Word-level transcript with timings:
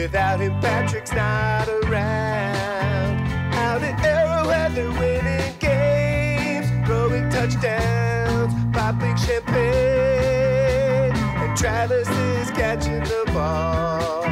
Without 0.00 0.40
him, 0.40 0.58
Patrick's 0.62 1.12
not 1.12 1.68
around. 1.68 3.20
Out 3.52 3.82
at 3.82 4.02
Arrowhead, 4.02 4.74
they're 4.74 4.90
winning 4.92 5.54
games, 5.58 6.66
throwing 6.86 7.28
touchdowns, 7.28 8.54
popping 8.72 9.14
champagne. 9.18 11.12
And 11.42 11.54
Travis 11.54 12.08
is 12.08 12.50
catching 12.52 13.00
the 13.00 13.30
ball. 13.34 14.22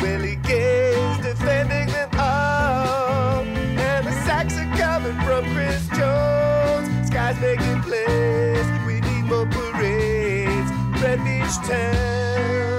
Willie 0.00 0.36
Gay's 0.36 1.18
defending 1.18 1.88
them 1.88 2.08
all. 2.18 3.44
And 3.44 4.06
the 4.06 4.12
sacks 4.24 4.56
are 4.56 4.74
coming 4.74 5.20
from 5.20 5.44
Chris 5.52 5.86
Jones. 5.88 7.08
Sky's 7.08 7.38
making 7.42 7.82
plays. 7.82 8.66
We 8.86 9.02
need 9.02 9.24
more 9.26 9.44
parades. 9.44 10.70
Red 11.02 11.22
Beach 11.22 11.56
Town. 11.68 12.73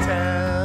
Red 0.00 0.06
Beach 0.08 0.61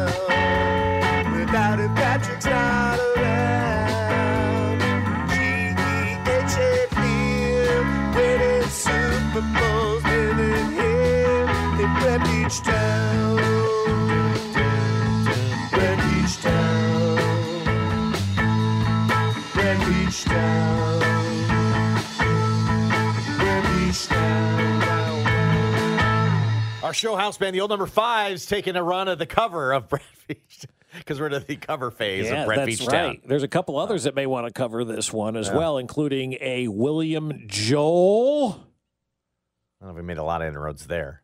Our 26.88 26.94
show 26.94 27.18
house 27.18 27.38
band, 27.38 27.54
the 27.54 27.60
old 27.60 27.70
number 27.70 27.86
five's 27.86 28.46
taking 28.46 28.78
a 28.78 28.82
run 28.82 29.10
at 29.10 29.20
the 29.20 29.26
cover 29.26 29.74
of 29.74 29.90
Brett 29.90 30.04
Beach 30.26 30.66
because 30.96 31.20
we're 31.20 31.28
in 31.28 31.44
the 31.46 31.58
cover 31.58 31.92
phase 31.92 32.28
Yeah, 32.28 32.44
of 32.44 32.46
Brett 32.46 32.60
that's 32.60 32.80
Beach 32.80 32.88
right. 32.88 32.92
Town. 32.92 33.22
There's 33.26 33.44
a 33.44 33.50
couple 33.50 33.78
others 33.78 34.06
that 34.06 34.16
may 34.16 34.26
want 34.26 34.48
to 34.48 34.54
cover 34.54 34.86
this 34.86 35.12
one 35.12 35.36
as 35.36 35.52
well, 35.52 35.80
including 35.80 36.38
a 36.40 36.70
William 36.70 37.44
Joel. 37.46 38.52
I 38.52 38.56
don't 38.56 39.90
know 39.90 39.90
if 39.90 39.96
we 39.98 40.02
made 40.02 40.18
a 40.18 40.24
lot 40.24 40.42
of 40.42 40.48
inroads 40.48 40.88
there. 40.88 41.24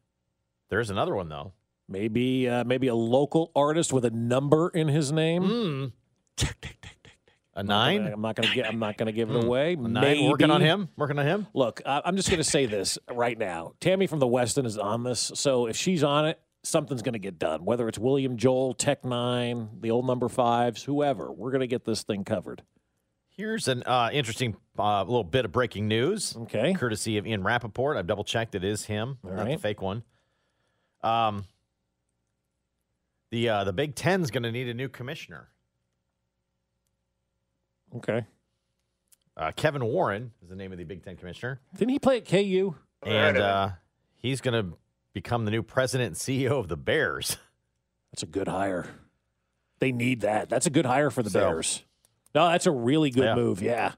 There 0.69 0.81
is 0.81 0.89
another 0.89 1.15
one 1.15 1.29
though. 1.29 1.53
Maybe 1.87 2.49
uh, 2.49 2.65
maybe 2.65 2.87
a 2.87 2.95
local 2.95 3.49
artist 3.55 3.93
with 3.93 4.03
a 4.03 4.11
number 4.11 4.67
in 4.67 4.89
his 4.89 5.13
name. 5.13 5.43
Mm. 5.43 5.91
A 7.55 7.59
I'm 7.59 7.67
nine? 7.67 8.19
not 8.19 8.35
gonna 8.35 8.53
get. 8.53 8.65
I'm 8.67 8.79
not 8.79 8.97
gonna 8.97 9.11
give 9.11 9.29
it 9.29 9.39
Hmm. 9.39 9.45
away. 9.45 9.75
Nine? 9.75 10.25
Working 10.29 10.49
on 10.49 10.59
Maybe. 10.61 10.69
him? 10.69 10.89
Working 10.97 11.19
on 11.19 11.25
him? 11.25 11.47
Look, 11.53 11.81
I- 11.85 12.01
I'm 12.03 12.15
just 12.15 12.29
gonna 12.31 12.43
say 12.43 12.65
this 12.65 12.97
right 13.11 13.37
now. 13.37 13.73
Tammy 13.79 14.07
from 14.07 14.19
the 14.19 14.27
Weston 14.27 14.65
is 14.65 14.77
on 14.77 15.03
this, 15.03 15.31
so 15.35 15.67
if 15.67 15.75
she's 15.75 16.03
on 16.03 16.25
it, 16.25 16.39
something's 16.63 17.03
gonna 17.03 17.19
get 17.19 17.37
done. 17.37 17.63
Whether 17.63 17.87
it's 17.87 17.99
William 17.99 18.37
Joel, 18.37 18.73
Tech 18.73 19.03
N9ne, 19.03 19.81
the 19.81 19.91
old 19.91 20.07
number 20.07 20.29
fives, 20.29 20.83
whoever, 20.83 21.31
we're 21.31 21.51
gonna 21.51 21.67
get 21.67 21.85
this 21.85 22.01
thing 22.03 22.23
covered. 22.23 22.63
Here's 23.29 23.67
an 23.67 23.83
uh, 23.85 24.09
interesting 24.13 24.55
uh, 24.79 25.03
little 25.03 25.23
bit 25.23 25.45
of 25.45 25.51
breaking 25.51 25.87
news. 25.87 26.35
Okay. 26.35 26.73
Courtesy 26.73 27.17
of 27.17 27.25
Ian 27.27 27.43
Rapoport. 27.43 27.97
I've 27.97 28.07
double 28.07 28.23
checked. 28.23 28.55
It 28.55 28.63
is 28.63 28.85
him, 28.85 29.17
All 29.23 29.31
not 29.31 29.47
the 29.47 29.57
fake 29.57 29.81
one. 29.81 30.03
Um, 31.01 31.45
the 33.31 33.49
uh, 33.49 33.63
the 33.63 33.73
Big 33.73 33.95
Ten's 33.95 34.31
going 34.31 34.43
to 34.43 34.51
need 34.51 34.67
a 34.69 34.73
new 34.73 34.87
commissioner. 34.89 35.49
Okay. 37.97 38.25
Uh, 39.35 39.51
Kevin 39.55 39.83
Warren 39.85 40.31
is 40.43 40.49
the 40.49 40.55
name 40.55 40.71
of 40.71 40.77
the 40.77 40.83
Big 40.83 41.03
Ten 41.03 41.15
commissioner, 41.15 41.59
Didn't 41.75 41.89
he 41.91 41.99
play 41.99 42.17
at 42.17 42.27
KU? 42.27 42.75
and 43.01 43.37
uh, 43.37 43.69
he's 44.15 44.41
going 44.41 44.63
to 44.71 44.77
become 45.13 45.45
the 45.45 45.51
new 45.51 45.63
president 45.63 46.07
and 46.07 46.15
CEO 46.15 46.59
of 46.59 46.67
the 46.67 46.77
Bears. 46.77 47.37
That's 48.11 48.23
a 48.23 48.27
good 48.27 48.47
hire. 48.47 48.87
They 49.79 49.91
need 49.91 50.21
that. 50.21 50.49
That's 50.49 50.65
a 50.67 50.69
good 50.69 50.85
hire 50.85 51.09
for 51.09 51.23
the 51.23 51.29
So- 51.31 51.39
Bears. 51.39 51.83
No, 52.35 52.49
that's 52.49 52.65
a 52.65 52.71
really 52.71 53.11
good 53.11 53.25
Yeah. 53.25 53.35
move. 53.35 53.61
Yeah, 53.61 53.93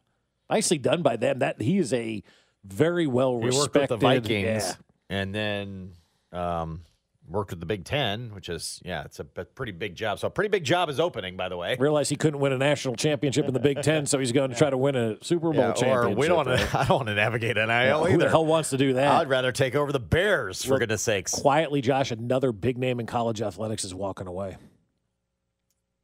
nicely 0.50 0.78
done 0.78 1.02
by 1.02 1.16
them. 1.16 1.40
That 1.40 1.62
he 1.62 1.78
is 1.78 1.94
a 1.94 2.22
very 2.66 3.08
well 3.08 3.36
respected. 3.38 3.54
He 3.54 3.60
worked 3.60 3.76
respected. 3.76 3.94
with 3.94 4.00
the 4.02 4.06
Vikings, 4.42 4.78
Yeah. 5.10 5.18
and 5.18 5.34
then 5.36 5.92
um, 6.34 6.82
worked 7.28 7.50
with 7.52 7.60
the 7.60 7.66
Big 7.66 7.86
Ten, 7.86 8.34
which 8.36 8.50
is 8.50 8.80
yeah, 8.86 9.04
it's 9.04 9.20
a 9.20 9.24
pretty 9.24 9.72
big 9.72 9.96
job. 9.96 10.20
So 10.20 10.28
a 10.28 10.30
pretty 10.30 10.50
big 10.50 10.64
job 10.64 10.90
is 10.90 11.00
opening, 11.00 11.36
by 11.36 11.50
the 11.50 11.58
way. 11.58 11.76
Realized 11.80 12.10
he 12.10 12.16
couldn't 12.16 12.40
win 12.40 12.52
a 12.54 12.58
national 12.58 12.96
championship 12.96 13.46
in 13.48 13.54
the 13.54 13.60
Big 13.60 13.82
Ten, 13.82 14.06
so 14.06 14.20
he's 14.20 14.32
going 14.32 14.50
to 14.52 14.56
try 14.56 14.70
to 14.70 14.78
win 14.78 14.96
a 14.96 15.24
Super 15.24 15.52
Bowl 15.52 15.56
Yeah, 15.56 15.70
or 15.72 15.74
championship. 15.74 16.18
we 16.18 16.28
don't 16.28 16.46
want 16.48 16.60
to. 16.60 16.70
I 16.80 16.86
don't 16.86 16.98
want 16.98 17.08
to 17.08 17.16
navigate 17.16 17.56
NIL 17.56 17.68
Yeah, 17.68 17.98
either. 18.02 18.12
Who 18.12 18.18
the 18.18 18.30
hell 18.30 18.46
wants 18.46 18.70
to 18.72 18.78
do 18.78 18.94
that? 18.94 19.12
I'd 19.22 19.30
rather 19.30 19.52
take 19.52 19.76
over 19.76 19.92
the 19.92 20.00
Bears 20.00 20.64
for 20.64 20.78
goodness 20.80 21.02
sakes. 21.02 21.34
Quietly, 21.34 21.82
Josh, 21.82 22.12
another 22.12 22.52
big 22.52 22.78
name 22.78 23.00
in 23.00 23.06
college 23.06 23.42
athletics 23.42 23.84
is 23.84 23.94
walking 23.96 24.28
away. 24.28 24.58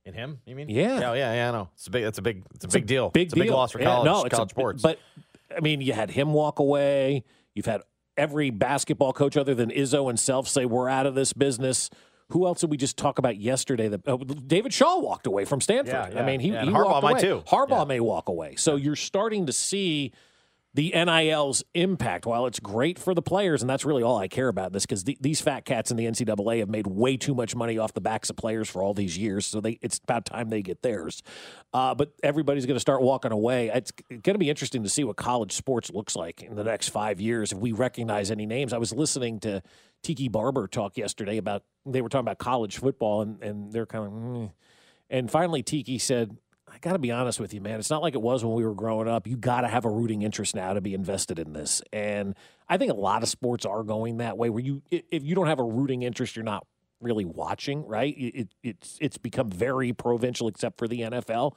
In 0.04 0.16
him, 0.16 0.40
you 0.48 0.56
mean? 0.56 0.68
Yeah. 0.68 1.00
yeah, 1.00 1.14
yeah, 1.14 1.34
yeah. 1.36 1.50
I 1.50 1.52
know. 1.52 1.70
It's 1.76 1.86
a 1.86 1.92
big. 1.92 2.04
It's 2.06 2.18
a 2.18 2.22
big. 2.24 2.44
It's 2.56 2.66
a 2.66 2.68
big 2.68 2.88
deal. 2.88 3.12
Big 3.12 3.28
it's 3.28 3.34
a 3.34 3.36
deal. 3.36 3.44
big 3.46 3.52
loss 3.52 3.72
for 3.72 3.80
Yeah, 3.80 3.86
college. 3.86 4.06
no, 4.06 4.24
it's 4.24 4.34
college 4.36 4.50
a, 4.52 4.56
sports. 4.56 4.82
But 4.82 4.98
I 5.56 5.60
mean, 5.60 5.80
you 5.82 5.94
had 5.94 6.10
him 6.10 6.34
walk 6.34 6.58
away. 6.58 7.24
You've 7.54 7.68
had 7.68 7.82
every 8.22 8.52
basketball 8.52 9.14
coach 9.14 9.36
other 9.36 9.56
than 9.56 9.72
Izzo 9.72 10.10
and 10.10 10.20
Self 10.20 10.48
say 10.48 10.66
we're 10.66 10.88
out 10.90 11.06
of 11.08 11.16
this 11.16 11.34
business. 11.34 11.90
Who 12.30 12.46
else 12.46 12.62
did 12.62 12.70
we 12.70 12.78
just 12.78 12.96
talk 12.96 13.18
about 13.18 13.38
yesterday? 13.38 13.88
That 13.90 14.02
oh, 14.08 14.18
David 14.18 14.72
Shaw 14.74 15.00
walked 15.00 15.26
away 15.28 15.44
from 15.44 15.60
Stanford. 15.60 15.94
Yeah, 15.94 16.10
yeah. 16.14 16.22
I 16.22 16.26
mean, 16.26 16.40
he, 16.40 16.50
Yeah, 16.50 16.64
he 16.64 16.70
Harbaugh 16.70 16.86
walked 16.86 17.04
might 17.04 17.12
away. 17.12 17.22
too. 17.22 17.44
Harbaugh 17.48 17.80
Yeah. 17.80 17.84
may 17.86 18.00
walk 18.00 18.30
away. 18.30 18.56
So 18.58 18.76
you're 18.76 18.96
starting 18.96 19.48
to 19.48 19.52
see 19.52 20.12
the 20.74 20.92
NIL's 20.92 21.64
impact. 21.74 22.26
While 22.26 22.46
it's 22.46 22.60
great 22.60 22.98
for 22.98 23.14
the 23.14 23.22
players, 23.22 23.62
and 23.62 23.70
that's 23.70 23.84
really 23.84 24.04
all 24.04 24.18
I 24.18 24.28
care 24.28 24.48
about 24.48 24.72
this, 24.72 24.86
because 24.86 25.04
the, 25.04 25.18
these 25.20 25.42
fat 25.42 25.66
cats 25.66 25.92
in 25.92 25.98
the 25.98 26.06
NCAA 26.06 26.60
have 26.60 26.70
made 26.70 26.88
way 26.88 27.18
too 27.18 27.36
much 27.36 27.56
money 27.56 27.78
off 27.78 27.94
the 27.94 28.02
backs 28.02 28.30
of 28.30 28.38
players 28.38 28.70
for 28.70 28.82
all 28.82 28.94
these 28.94 29.18
years. 29.18 29.46
So 29.46 29.60
they, 29.60 29.80
it's 29.82 30.00
about 30.04 30.26
time 30.26 30.50
they 30.50 30.62
get 30.62 30.82
theirs. 30.82 31.22
Uh, 31.74 31.94
but 31.96 32.14
everybody's 32.24 32.66
going 32.66 32.76
to 32.76 32.82
start 32.82 33.02
walking 33.02 33.32
away. 33.32 33.70
It's 33.74 33.92
going 33.92 34.22
to 34.22 34.38
be 34.38 34.50
interesting 34.50 34.84
to 34.84 34.90
see 34.90 35.04
what 35.04 35.18
college 35.18 35.52
sports 35.52 35.92
looks 35.92 36.16
like 36.16 36.42
in 36.42 36.56
the 36.56 36.64
next 36.64 36.90
five 36.90 37.20
years 37.20 37.52
if 37.52 37.58
we 37.58 37.72
recognize 37.72 38.32
any 38.32 38.46
names. 38.46 38.74
I 38.74 38.78
was 38.78 38.94
listening 38.94 39.40
to 39.42 39.62
Tiki 40.04 40.30
Barber 40.30 40.68
talk 40.68 40.98
yesterday 40.98 41.38
about 41.38 41.64
they 41.86 42.02
were 42.02 42.10
talking 42.10 42.26
about 42.26 42.40
college 42.40 42.78
football, 42.78 43.22
and 43.22 43.42
and 43.44 43.72
they're 43.72 43.86
kind 43.86 44.06
of. 44.06 44.12
Mm. 44.12 44.52
And 45.10 45.30
finally, 45.30 45.62
Tiki 45.62 45.98
said, 45.98 46.38
I 46.74 46.78
got 46.80 46.94
to 46.94 47.00
be 47.00 47.12
honest 47.12 47.40
with 47.40 47.54
you, 47.54 47.60
man. 47.60 47.80
It's 47.80 47.90
not 47.90 48.02
like 48.02 48.16
it 48.16 48.22
was 48.22 48.46
when 48.46 48.54
we 48.54 48.66
were 48.66 48.74
growing 48.74 49.08
up. 49.08 49.28
You 49.28 49.36
got 49.36 49.62
to 49.62 49.68
have 49.68 49.84
a 49.84 49.90
rooting 49.90 50.22
interest 50.22 50.56
now 50.56 50.74
to 50.74 50.82
be 50.82 50.94
invested 50.94 51.38
in 51.38 51.52
this. 51.52 51.82
And 51.92 52.36
I 52.70 52.78
think 52.78 52.92
a 52.92 52.96
lot 52.96 53.24
of 53.24 53.30
sports 53.30 53.66
are 53.66 53.84
going 53.84 54.18
that 54.18 54.38
way 54.38 54.50
where 54.50 54.64
you, 54.64 54.82
if 54.90 55.24
you 55.24 55.36
don't 55.36 55.48
have 55.48 55.60
a 55.60 55.64
rooting 55.64 56.04
interest, 56.04 56.36
you're 56.36 56.46
not 56.46 56.66
really 57.02 57.26
watching. 57.26 57.86
Right? 57.86 58.16
It, 58.18 58.40
it, 58.40 58.48
it's 58.64 58.98
it's 59.02 59.18
become 59.18 59.50
very 59.50 59.92
provincial, 59.92 60.48
except 60.48 60.78
for 60.78 60.88
the 60.88 61.02
NFL. 61.02 61.56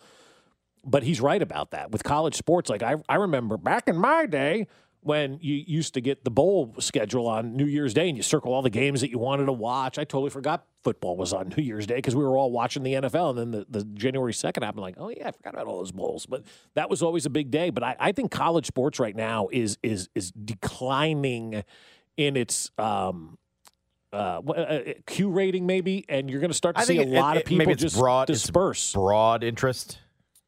But 0.84 1.04
he's 1.04 1.20
right 1.20 1.40
about 1.40 1.70
that 1.70 1.90
with 1.90 2.02
college 2.02 2.34
sports. 2.34 2.68
Like 2.68 2.82
I, 2.82 2.96
I 3.08 3.14
remember 3.14 3.56
back 3.56 3.88
in 3.88 3.96
my 3.96 4.26
day 4.26 4.66
when 5.04 5.38
you 5.42 5.54
used 5.66 5.94
to 5.94 6.00
get 6.00 6.24
the 6.24 6.30
bowl 6.30 6.74
schedule 6.80 7.26
on 7.28 7.56
New 7.56 7.66
Year's 7.66 7.92
Day 7.94 8.08
and 8.08 8.16
you 8.16 8.22
circle 8.22 8.52
all 8.54 8.62
the 8.62 8.70
games 8.70 9.02
that 9.02 9.10
you 9.10 9.18
wanted 9.18 9.46
to 9.46 9.52
watch. 9.52 9.98
I 9.98 10.04
totally 10.04 10.30
forgot 10.30 10.64
football 10.82 11.16
was 11.16 11.32
on 11.32 11.52
New 11.56 11.62
Year's 11.62 11.86
Day 11.86 11.96
because 11.96 12.16
we 12.16 12.24
were 12.24 12.36
all 12.36 12.50
watching 12.50 12.82
the 12.82 12.94
NFL. 12.94 13.30
And 13.30 13.38
then 13.38 13.50
the, 13.50 13.66
the 13.68 13.84
January 13.84 14.32
2nd 14.32 14.62
happened, 14.62 14.80
like, 14.82 14.96
oh, 14.98 15.10
yeah, 15.10 15.28
I 15.28 15.30
forgot 15.32 15.54
about 15.54 15.66
all 15.66 15.78
those 15.78 15.92
bowls. 15.92 16.26
But 16.26 16.44
that 16.74 16.88
was 16.88 17.02
always 17.02 17.26
a 17.26 17.30
big 17.30 17.50
day. 17.50 17.70
But 17.70 17.82
I, 17.82 17.96
I 18.00 18.12
think 18.12 18.30
college 18.30 18.66
sports 18.66 18.98
right 18.98 19.14
now 19.14 19.48
is 19.52 19.78
is 19.82 20.08
is 20.14 20.32
declining 20.32 21.64
in 22.16 22.36
its 22.36 22.70
um, 22.78 23.36
uh, 24.12 24.40
uh, 24.46 24.80
Q 25.06 25.30
rating, 25.30 25.66
maybe. 25.66 26.04
And 26.08 26.30
you're 26.30 26.40
going 26.40 26.50
to 26.50 26.56
start 26.56 26.76
to 26.76 26.82
I 26.82 26.84
see 26.84 26.98
a 26.98 27.02
it- 27.02 27.08
lot 27.08 27.36
it- 27.36 27.40
of 27.42 27.46
people 27.46 27.74
just 27.74 27.96
broad, 27.98 28.26
disperse. 28.26 28.92
broad 28.92 29.44
interest. 29.44 29.98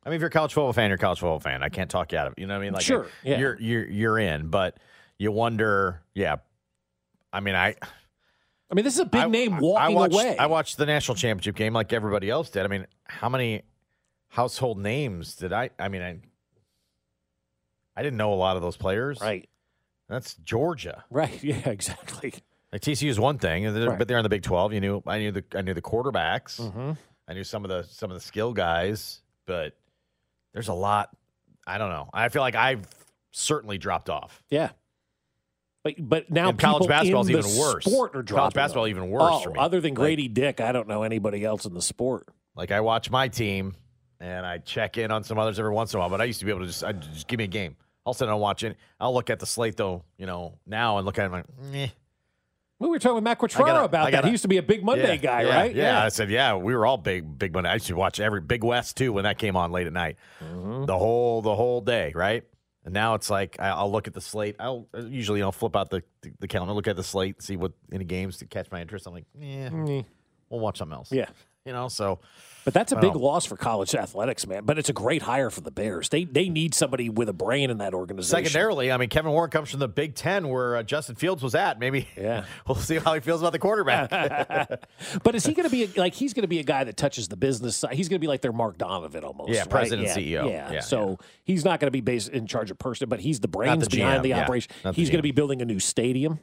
I 0.07 0.11
mean, 0.11 0.17
if 0.17 0.21
you're 0.21 0.29
a 0.29 0.31
college 0.31 0.53
football 0.55 0.73
fan, 0.73 0.89
you're 0.89 0.95
a 0.95 0.99
college 0.99 1.19
football 1.19 1.41
fan. 1.41 1.63
I 1.65 1.69
can't 1.69 1.91
talk 1.91 2.13
you 2.13 2.19
out 2.19 2.29
of 2.29 2.35
it. 2.35 2.39
You 2.41 2.47
know 2.47 2.55
what 2.55 2.61
I 2.61 2.65
mean? 2.65 2.73
Like, 2.75 2.83
Sure, 2.85 3.09
yeah. 3.25 3.39
you're 3.41 3.61
you're 3.61 3.89
you're 3.91 4.19
in, 4.19 4.49
but 4.49 4.79
you 5.19 5.33
wonder. 5.33 6.01
Yeah, 6.15 6.37
I 7.33 7.41
mean, 7.41 7.55
I 7.57 7.75
I 8.71 8.75
mean, 8.75 8.85
this 8.85 8.95
is 8.95 9.01
a 9.01 9.05
big 9.05 9.23
I- 9.23 9.27
name 9.29 9.59
walking 9.59 9.97
I 9.97 9.99
watched, 9.99 10.15
away. 10.15 10.37
I 10.39 10.47
watched 10.47 10.77
the 10.77 10.87
national 10.87 11.17
championship 11.17 11.57
game 11.57 11.73
like 11.75 11.93
everybody 11.93 12.31
else 12.31 12.49
did. 12.51 12.65
I 12.65 12.69
mean, 12.69 12.87
how 13.05 13.29
many 13.29 13.63
household 14.29 14.79
names 14.79 15.35
did 15.35 15.53
I? 15.53 15.71
I 15.79 15.89
mean, 15.89 16.03
I 16.03 16.21
I 17.97 18.03
didn't 18.03 18.17
know 18.19 18.33
a 18.33 18.37
lot 18.37 18.57
of 18.57 18.63
those 18.63 18.77
players. 18.77 19.21
right, 19.21 19.49
That's 20.09 20.35
Georgia. 20.37 21.05
right. 21.11 21.43
Yeah, 21.43 21.69
exactly. 21.69 22.35
Like 22.73 22.83
TCU 22.83 23.09
is 23.09 23.19
one 23.19 23.39
thing, 23.39 23.73
they're- 23.73 23.89
Right. 23.91 23.99
but 23.99 24.07
they're 24.09 24.19
in 24.19 24.23
the 24.23 24.29
Big 24.29 24.43
Twelve. 24.43 24.73
You 24.73 24.81
knew 24.81 25.03
I 25.07 25.19
knew 25.19 25.33
the 25.33 25.45
I 25.55 25.63
knew 25.63 25.75
the 25.75 25.83
quarterbacks. 25.83 26.61
hmm 26.71 26.93
I 27.29 27.33
knew 27.35 27.43
some 27.45 27.65
of 27.65 27.69
the 27.71 27.83
some 27.93 28.11
of 28.11 28.15
the 28.17 28.21
skill 28.21 28.53
guys, 28.53 29.21
but 29.47 29.75
there's 30.57 30.69
a 30.69 30.73
lot. 30.75 31.11
I 31.67 31.77
don't 31.77 31.91
know. 31.91 32.09
I 32.15 32.31
feel 32.31 32.41
like 32.41 32.55
I've 32.55 32.89
certainly 33.31 33.77
dropped 33.77 34.09
off. 34.09 34.43
Yeah. 34.49 34.71
But 35.85 35.95
but 35.99 36.31
now 36.31 36.49
And 36.49 36.59
college 36.59 36.89
basketball 36.89 37.23
is 37.23 37.31
even 37.31 37.43
the 37.43 37.61
worse. 37.61 37.85
Sport 37.85 38.17
are 38.17 38.23
College 38.23 38.55
basketball 38.55 38.85
off. 38.85 38.89
even 38.91 39.11
worse 39.11 39.23
Oh, 39.35 39.41
for 39.41 39.51
me. 39.51 39.59
other 39.59 39.81
than 39.81 39.91
Like- 39.91 39.97
Grady 39.97 40.29
Dick, 40.29 40.61
I 40.63 40.73
don't 40.73 40.89
know 40.89 41.03
anybody 41.03 41.45
else 41.45 41.67
in 41.67 41.75
the 41.75 41.83
sport. 41.83 42.27
Like 42.57 42.71
I 42.71 42.81
watch 42.81 43.11
my 43.11 43.29
team 43.29 43.75
and 44.19 44.47
I 44.47 44.59
check 44.59 44.97
in 44.97 45.11
on 45.11 45.23
some 45.25 45.39
others 45.39 45.59
every 45.59 45.73
once 45.73 45.93
in 45.93 45.99
a 45.99 46.01
while, 46.01 46.09
but 46.09 46.23
I 46.23 46.25
used 46.25 46.39
to 46.41 46.47
be 46.47 46.51
able 46.51 46.63
to 46.63 46.67
just 46.69 46.83
I 46.83 46.93
just 46.93 47.27
give 47.29 47.37
me 47.39 47.45
a 47.45 47.49
game. 47.49 47.77
All 48.07 48.13
of 48.13 48.17
a 48.17 48.19
sudden 48.19 48.33
I'm 48.33 48.41
watching. 48.41 48.75
I'll 48.99 49.13
look 49.13 49.29
at 49.29 49.39
the 49.41 49.47
slate 49.47 49.77
though, 49.77 50.03
you 50.17 50.25
know, 50.27 50.55
now 50.67 50.97
and 50.97 51.05
look 51.05 51.19
at 51.19 51.23
it 51.23 51.27
and 51.27 51.35
I'm 51.37 51.73
like, 51.73 51.77
eh. 51.77 51.89
We 52.79 52.89
were 52.89 52.99
talking 52.99 53.15
with 53.15 53.25
Matt 53.25 53.39
I 53.41 53.47
Quatraro 53.47 53.67
gotta- 53.67 53.85
about 53.85 54.05
that. 54.05 54.11
gotta- 54.13 54.27
He 54.29 54.33
used 54.33 54.43
to 54.43 54.49
be 54.49 54.59
a 54.59 54.63
big 54.63 54.85
Monday 54.85 55.15
yeah, 55.15 55.17
guy, 55.17 55.43
yeah, 55.43 55.57
right? 55.57 55.75
Yeah. 55.75 56.03
I 56.05 56.09
said, 56.11 56.31
yeah, 56.31 56.55
we 56.57 56.75
were 56.75 56.85
all 56.85 56.99
big, 56.99 57.39
big 57.39 57.55
Monday. 57.55 57.71
I 57.71 57.75
used 57.75 57.87
to 57.87 57.97
watch 57.97 58.21
every 58.21 58.41
Big 58.43 58.63
West 58.63 58.97
too 58.99 59.13
when 59.15 59.25
that 59.25 59.39
came 59.39 59.57
on 59.57 59.73
late 59.73 59.87
at 59.87 59.93
night, 59.95 60.17
Mm-hmm. 60.45 60.85
the 60.85 60.97
whole 60.99 61.41
the 61.43 61.55
whole 61.55 61.81
day, 61.81 62.13
right? 62.15 62.45
And 62.85 62.93
now 62.93 63.15
it's 63.15 63.31
like 63.31 63.57
I- 63.59 63.71
I'll 63.71 63.91
look 63.91 64.07
at 64.07 64.15
the 64.15 64.21
slate. 64.21 64.57
I'll 64.61 64.87
usually 64.95 65.43
I'll 65.43 65.53
flip 65.53 65.75
out 65.75 65.89
the 65.91 66.03
the, 66.21 66.33
the 66.41 66.49
calendar, 66.49 66.75
look 66.75 66.87
at 66.87 66.97
the 66.97 67.03
slate, 67.03 67.41
see 67.43 67.57
what 67.57 67.73
any 67.93 68.05
games 68.05 68.37
to 68.39 68.47
catch 68.47 68.71
my 68.71 68.81
interest. 68.83 69.07
I'm 69.07 69.15
like, 69.15 69.25
yeah, 69.39 69.71
we'll 69.71 70.61
watch 70.61 70.79
something 70.79 70.95
else. 70.97 71.11
Yeah. 71.11 71.29
you 71.65 71.73
know. 71.73 71.89
So 71.89 72.21
But 72.67 72.75
that's 72.75 72.91
a 72.91 72.97
big 72.97 73.15
Wow. 73.15 73.21
loss 73.21 73.47
for 73.47 73.57
college 73.57 73.95
athletics, 73.95 74.45
man. 74.45 74.65
But 74.65 74.77
it's 74.77 74.89
a 74.89 74.93
great 74.93 75.23
hire 75.23 75.51
for 75.51 75.61
the 75.61 75.71
Bears. 75.71 76.09
They 76.09 76.25
they 76.25 76.49
need 76.49 76.75
somebody 76.75 77.09
with 77.09 77.29
a 77.29 77.33
brain 77.33 77.71
in 77.71 77.79
that 77.79 77.95
organization. 77.95 78.45
secondarily, 78.45 78.91
I 78.91 78.97
mean, 78.97 79.09
Kevin 79.09 79.31
Warren 79.31 79.51
comes 79.53 79.71
from 79.71 79.79
the 79.79 79.87
Big 79.87 80.17
Ten 80.17 80.49
where 80.49 80.77
uh, 80.79 80.83
Justin 80.83 81.15
Fields 81.15 81.45
was 81.45 81.55
at. 81.55 81.79
Maybe 81.79 82.09
Yeah. 82.17 82.45
we'll 82.67 82.75
see 82.75 82.97
how 82.99 83.15
he 83.15 83.21
feels 83.21 83.41
about 83.41 83.53
the 83.53 83.61
quarterback. 83.61 84.11
But 85.23 85.37
is 85.37 85.47
he 85.47 85.55
going 85.55 85.69
to 85.69 85.71
be 85.71 85.85
a, 85.85 85.89
like 86.01 86.15
he's 86.15 86.35
going 86.35 86.43
to 86.43 86.49
be 86.49 86.59
a 86.59 86.65
guy 86.65 86.83
that 86.83 86.97
touches 86.97 87.29
the 87.29 87.37
business 87.37 87.77
side? 87.77 87.95
He's 87.95 88.09
going 88.09 88.17
to 88.19 88.25
be 88.25 88.27
like 88.27 88.41
their 88.43 88.53
Mark 88.53 88.79
Donovan 88.79 89.23
almost. 89.23 89.51
Yeah, 89.53 89.61
right? 89.61 89.71
president, 89.71 90.09
yeah, 90.09 90.17
CEO. 90.17 90.51
Yeah. 90.51 90.73
Yeah, 90.73 90.81
so 90.81 91.19
he's 91.45 91.65
not 91.65 91.79
going 91.79 91.87
to 91.87 91.93
be 91.93 92.01
based 92.01 92.31
in 92.31 92.49
charge 92.49 92.73
of 92.73 92.79
person, 92.79 93.09
but 93.09 93.21
he's 93.21 93.39
the 93.39 93.47
brains 93.49 93.87
the 93.87 93.97
behind 93.97 94.25
the 94.25 94.31
yeah. 94.31 94.43
operation. 94.43 94.73
He's 94.93 95.09
going 95.09 95.19
to 95.19 95.23
be 95.23 95.31
building 95.31 95.63
a 95.63 95.65
new 95.65 95.79
stadium. 95.79 96.41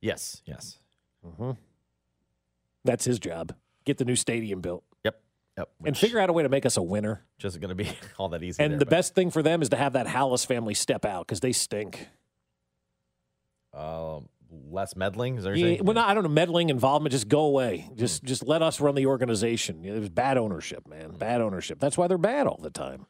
yes, 0.00 0.42
yes, 0.46 0.78
Hmm. 1.36 1.52
That's 2.84 3.04
his 3.04 3.18
job. 3.18 3.54
Get 3.84 3.98
the 3.98 4.04
new 4.04 4.14
stadium 4.16 4.60
built 4.60 4.84
yep, 5.58 5.68
and 5.78 5.88
Which 5.88 5.98
figure 5.98 6.18
out 6.18 6.30
a 6.30 6.32
way 6.32 6.42
to 6.42 6.48
make 6.48 6.64
us 6.64 6.76
a 6.76 6.82
winner. 6.82 7.24
just 7.38 7.60
going 7.60 7.68
to 7.68 7.74
be 7.74 7.90
all 8.18 8.28
that 8.30 8.42
easy. 8.42 8.62
And 8.62 8.72
there, 8.72 8.78
the 8.78 8.84
but, 8.86 8.90
best 8.90 9.14
thing 9.14 9.30
for 9.30 9.42
them 9.42 9.60
is 9.62 9.68
to 9.70 9.76
have 9.76 9.92
that 9.94 10.06
Halas 10.06 10.46
family 10.46 10.74
step 10.74 11.04
out 11.04 11.26
because 11.26 11.40
they 11.40 11.52
stink. 11.52 12.08
um, 13.74 14.28
less 14.70 14.96
meddling. 14.96 15.36
Is 15.36 15.44
there 15.44 15.54
Yeah, 15.54 15.82
well, 15.82 15.94
no, 15.94 16.02
I 16.02 16.14
don't 16.14 16.22
know. 16.22 16.30
Meddling 16.30 16.70
involvement, 16.70 17.12
just 17.12 17.28
go 17.28 17.40
away. 17.40 17.90
Just 17.96 18.24
just 18.24 18.46
let 18.46 18.62
us 18.62 18.80
run 18.80 18.94
the 18.94 19.06
organization. 19.06 19.84
It 19.84 19.98
was 19.98 20.08
bad 20.08 20.38
ownership, 20.38 20.88
man. 20.88 21.10
Bad 21.18 21.40
ownership. 21.40 21.78
That's 21.78 21.98
why 21.98 22.06
they're 22.06 22.16
bad 22.18 22.46
all 22.46 22.58
the 22.62 22.70
time. 22.70 23.06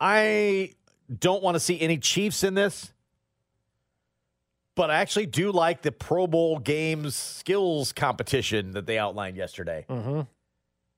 I 0.00 0.72
don't 1.18 1.42
want 1.42 1.56
to 1.56 1.60
see 1.60 1.78
any 1.80 1.98
Chiefs 1.98 2.42
in 2.44 2.54
this, 2.54 2.92
but 4.74 4.90
I 4.90 5.00
actually 5.00 5.26
do 5.26 5.52
like 5.52 5.82
the 5.82 5.92
Pro 5.92 6.26
Bowl 6.26 6.58
games 6.58 7.14
skills 7.16 7.92
competition 7.92 8.70
that 8.72 8.86
they 8.86 8.96
outlined 8.96 9.36
yesterday. 9.36 9.84
Mm-hmm. 9.90 10.20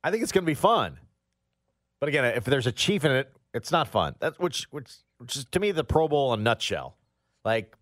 I 0.04 0.10
think 0.10 0.22
it's 0.22 0.32
going 0.32 0.44
to 0.44 0.50
be 0.50 0.54
fun. 0.54 0.99
But 2.00 2.08
again, 2.08 2.25
if 2.25 2.44
there's 2.44 2.66
a 2.66 2.72
chief 2.72 3.04
in 3.04 3.12
it, 3.12 3.32
it's 3.54 3.70
not 3.70 3.88
fun. 3.88 4.14
That's 4.19 4.38
which 4.38 4.64
which 4.70 4.90
which 5.19 5.37
is 5.37 5.44
to 5.46 5.60
me 5.60 5.70
the 5.70 5.84
Pro 5.84 6.08
Bowl 6.08 6.32
in 6.34 6.40
a 6.40 6.43
nutshell. 6.43 6.96
Like 7.44 7.76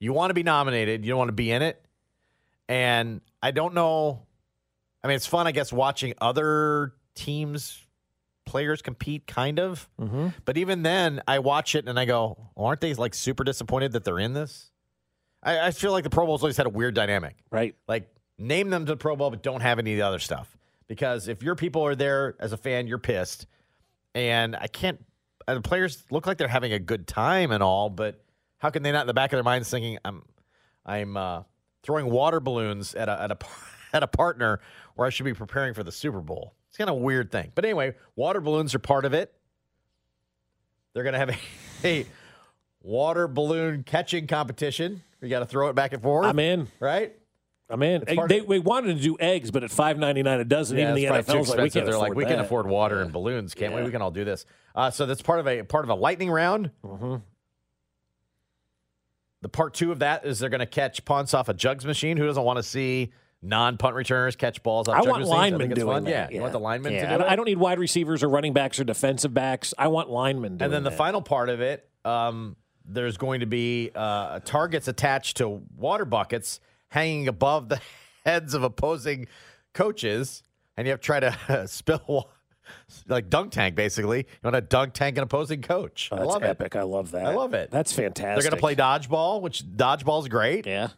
you 0.00 0.12
want 0.12 0.30
to 0.30 0.34
be 0.34 0.42
nominated, 0.42 1.04
you 1.04 1.10
don't 1.10 1.18
want 1.18 1.28
to 1.28 1.32
be 1.32 1.50
in 1.50 1.62
it. 1.62 1.84
And 2.68 3.20
I 3.42 3.50
don't 3.50 3.74
know. 3.74 4.22
I 5.02 5.08
mean, 5.08 5.16
it's 5.16 5.26
fun, 5.26 5.46
I 5.46 5.52
guess, 5.52 5.72
watching 5.72 6.14
other 6.20 6.94
teams 7.14 7.84
players 8.46 8.82
compete, 8.82 9.26
kind 9.26 9.60
of. 9.60 9.88
Mm-hmm. 10.00 10.28
But 10.44 10.56
even 10.56 10.82
then, 10.82 11.20
I 11.28 11.38
watch 11.38 11.74
it 11.74 11.86
and 11.86 11.98
I 11.98 12.04
go, 12.04 12.50
well, 12.54 12.66
aren't 12.66 12.80
they 12.80 12.94
like 12.94 13.14
super 13.14 13.44
disappointed 13.44 13.92
that 13.92 14.04
they're 14.04 14.18
in 14.18 14.32
this? 14.32 14.70
I, 15.42 15.66
I 15.66 15.70
feel 15.70 15.92
like 15.92 16.04
the 16.04 16.10
Pro 16.10 16.26
Bowl's 16.26 16.42
always 16.42 16.56
had 16.56 16.66
a 16.66 16.70
weird 16.70 16.94
dynamic. 16.94 17.36
Right. 17.50 17.76
Like, 17.86 18.08
name 18.38 18.70
them 18.70 18.86
to 18.86 18.92
the 18.92 18.96
Pro 18.96 19.14
Bowl, 19.16 19.30
but 19.30 19.42
don't 19.42 19.60
have 19.60 19.78
any 19.78 19.92
of 19.92 19.98
the 19.98 20.06
other 20.06 20.18
stuff. 20.18 20.56
Because 20.88 21.28
if 21.28 21.42
your 21.42 21.54
people 21.54 21.84
are 21.84 21.94
there 21.94 22.34
as 22.40 22.52
a 22.52 22.56
fan, 22.56 22.86
you're 22.86 22.98
pissed. 22.98 23.46
And 24.14 24.56
I 24.56 24.66
can't, 24.66 25.04
and 25.46 25.58
the 25.58 25.68
players 25.68 26.02
look 26.10 26.26
like 26.26 26.38
they're 26.38 26.48
having 26.48 26.72
a 26.72 26.78
good 26.78 27.06
time 27.06 27.52
and 27.52 27.62
all, 27.62 27.90
but 27.90 28.24
how 28.58 28.70
can 28.70 28.82
they 28.82 28.90
not 28.90 29.02
in 29.02 29.06
the 29.06 29.14
back 29.14 29.32
of 29.32 29.36
their 29.36 29.44
minds 29.44 29.70
thinking, 29.70 29.98
I'm, 30.04 30.22
I'm 30.84 31.16
uh, 31.16 31.42
throwing 31.82 32.06
water 32.06 32.40
balloons 32.40 32.94
at 32.94 33.08
a, 33.08 33.22
at 33.22 33.30
a, 33.30 33.38
at 33.92 34.02
a 34.02 34.08
partner 34.08 34.60
where 34.94 35.06
I 35.06 35.10
should 35.10 35.24
be 35.24 35.34
preparing 35.34 35.74
for 35.74 35.84
the 35.84 35.92
Super 35.92 36.20
Bowl? 36.20 36.54
It's 36.68 36.76
kind 36.76 36.90
of 36.90 36.96
a 36.96 37.00
weird 37.00 37.30
thing. 37.30 37.52
But 37.54 37.64
anyway, 37.64 37.94
water 38.16 38.40
balloons 38.40 38.74
are 38.74 38.78
part 38.78 39.04
of 39.04 39.14
it. 39.14 39.32
They're 40.94 41.04
going 41.04 41.12
to 41.12 41.18
have 41.18 41.30
a, 41.84 42.00
a 42.00 42.06
water 42.82 43.28
balloon 43.28 43.82
catching 43.84 44.26
competition. 44.26 45.02
You 45.20 45.28
got 45.28 45.40
to 45.40 45.46
throw 45.46 45.68
it 45.68 45.74
back 45.74 45.92
and 45.92 46.02
forth. 46.02 46.26
I'm 46.26 46.38
in. 46.38 46.68
Right? 46.80 47.17
I'm 47.70 47.82
in. 47.82 48.04
They, 48.06 48.14
wanted 48.58 48.96
to 48.96 49.02
do 49.02 49.16
eggs, 49.20 49.50
but 49.50 49.62
at 49.62 49.70
five 49.70 49.98
ninety 49.98 50.22
nine 50.22 50.40
a 50.40 50.44
dozen, 50.44 50.78
even 50.78 50.94
the 50.94 51.04
NFL's 51.04 51.50
like 51.50 51.58
we 51.58 51.70
can't 51.70 51.84
They're 51.86 51.94
afford 51.94 52.08
like, 52.10 52.14
we 52.16 52.24
that. 52.24 52.30
can 52.30 52.40
afford 52.40 52.66
water 52.66 53.00
and 53.02 53.12
balloons, 53.12 53.54
can't 53.54 53.74
we? 53.74 53.80
Yeah. 53.80 53.84
We 53.86 53.92
can 53.92 54.00
all 54.00 54.10
do 54.10 54.24
this. 54.24 54.46
Uh, 54.74 54.90
so 54.90 55.04
that's 55.06 55.20
part 55.20 55.38
of 55.40 55.46
a 55.46 55.62
part 55.64 55.84
of 55.84 55.90
a 55.90 55.94
lightning 55.94 56.30
round. 56.30 56.70
Mm-hmm. 56.84 57.16
The 59.42 59.48
part 59.48 59.74
two 59.74 59.92
of 59.92 60.00
that 60.00 60.24
is 60.24 60.38
they're 60.38 60.48
going 60.50 60.60
to 60.60 60.66
catch 60.66 61.04
punts 61.04 61.32
off 61.34 61.48
a 61.48 61.54
jugs 61.54 61.84
machine. 61.84 62.16
Who 62.16 62.26
doesn't 62.26 62.42
want 62.42 62.56
to 62.56 62.62
see 62.62 63.12
non 63.40 63.76
punt 63.76 63.94
returners 63.94 64.34
catch 64.34 64.62
balls 64.62 64.88
off 64.88 64.96
I 64.96 64.98
jugs 65.00 65.08
want 65.08 65.20
machines? 65.20 65.34
I 65.34 65.38
linemen 65.38 65.72
it's 65.72 65.80
doing 65.80 66.04
that. 66.04 66.10
Yeah. 66.10 66.28
you 66.30 66.40
want 66.40 66.52
the 66.52 66.60
linemen 66.60 66.92
Yeah, 66.94 67.02
to 67.02 67.06
I 67.06 67.12
do 67.12 67.18
don't- 67.18 67.26
it. 67.28 67.30
I 67.32 67.36
don't 67.36 67.44
need 67.44 67.58
wide 67.58 67.78
receivers 67.78 68.22
or 68.22 68.28
running 68.28 68.52
backs 68.52 68.80
or 68.80 68.84
defensive 68.84 69.32
backs. 69.32 69.74
I 69.78 69.88
want 69.88 70.10
linemen 70.10 70.56
doing 70.56 70.62
and 70.64 70.72
then 70.72 70.82
the 70.82 70.90
that. 70.90 70.96
final 70.96 71.22
part 71.22 71.50
of 71.50 71.60
it, 71.60 71.88
um, 72.04 72.56
there's 72.84 73.16
going 73.16 73.40
to 73.40 73.46
be 73.46 73.90
uh, 73.94 74.40
targets 74.40 74.88
attached 74.88 75.36
to 75.36 75.62
water 75.76 76.04
buckets 76.06 76.58
hanging 76.88 77.28
above 77.28 77.68
the 77.68 77.80
heads 78.24 78.54
of 78.54 78.62
opposing 78.62 79.26
coaches, 79.74 80.42
and 80.76 80.86
you 80.86 80.92
have 80.92 81.00
to 81.00 81.04
try 81.06 81.20
to 81.20 81.66
spill 81.68 82.02
wa- 82.06 82.24
like 83.06 83.30
dunk 83.30 83.52
tank. 83.52 83.74
Basically, 83.74 84.18
you 84.18 84.24
want 84.44 84.54
to 84.54 84.60
dunk 84.60 84.92
tank 84.94 85.16
an 85.16 85.22
opposing 85.24 85.62
coach. 85.62 86.08
Oh, 86.12 86.16
I 86.16 86.22
love 86.22 86.42
epic. 86.42 86.76
I 86.76 86.82
love 86.82 87.10
that. 87.12 87.26
I 87.26 87.34
love 87.34 87.54
it. 87.54 87.70
That's 87.70 87.92
fantastic. 87.92 88.34
They're 88.42 88.50
going 88.50 88.56
to 88.58 88.60
play 88.60 88.74
dodgeball, 88.76 89.40
which 89.42 89.64
dodgeball's 89.76 90.28
great. 90.28 90.66
Yeah. 90.66 90.88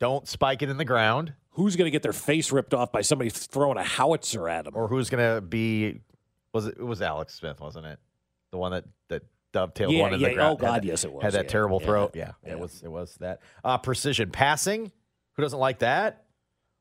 Don't 0.00 0.28
spike 0.28 0.62
it 0.62 0.68
in 0.70 0.76
the 0.76 0.84
ground, 0.84 1.32
Who's 1.52 1.74
going 1.74 1.86
to 1.86 1.90
get 1.90 2.02
their 2.04 2.12
face 2.12 2.52
ripped 2.52 2.72
off 2.72 2.92
by 2.92 3.00
somebody 3.00 3.30
throwing 3.30 3.78
a 3.78 3.82
howitzer 3.82 4.48
at 4.48 4.64
them? 4.64 4.74
or 4.76 4.86
who's 4.86 5.10
going 5.10 5.34
to 5.34 5.40
be? 5.40 5.98
Was 6.52 6.66
it? 6.66 6.76
It 6.78 6.84
was 6.84 7.02
Alex 7.02 7.34
Smith, 7.34 7.58
wasn't 7.60 7.86
it? 7.86 7.98
The 8.52 8.58
one 8.58 8.70
that 8.70 8.84
that 9.08 9.22
dovetailed 9.52 9.92
Yeah, 9.92 10.02
one 10.02 10.14
in 10.14 10.20
yeah. 10.20 10.28
the 10.28 10.34
ground. 10.34 10.58
Oh, 10.60 10.62
God, 10.64 10.84
yes, 10.84 11.02
it 11.04 11.12
was. 11.12 11.24
Had 11.24 11.32
that 11.32 11.46
Yeah, 11.46 11.50
terrible 11.50 11.78
yeah, 11.80 11.86
throw. 11.86 12.10
Yeah, 12.14 12.30
yeah. 12.46 12.52
it 12.52 12.60
was. 12.60 12.80
It 12.84 12.88
was 12.92 13.16
that. 13.16 13.40
Uh, 13.64 13.76
precision 13.76 14.30
passing. 14.30 14.92
Who 15.38 15.42
doesn't 15.42 15.58
like 15.60 15.78
that? 15.78 16.24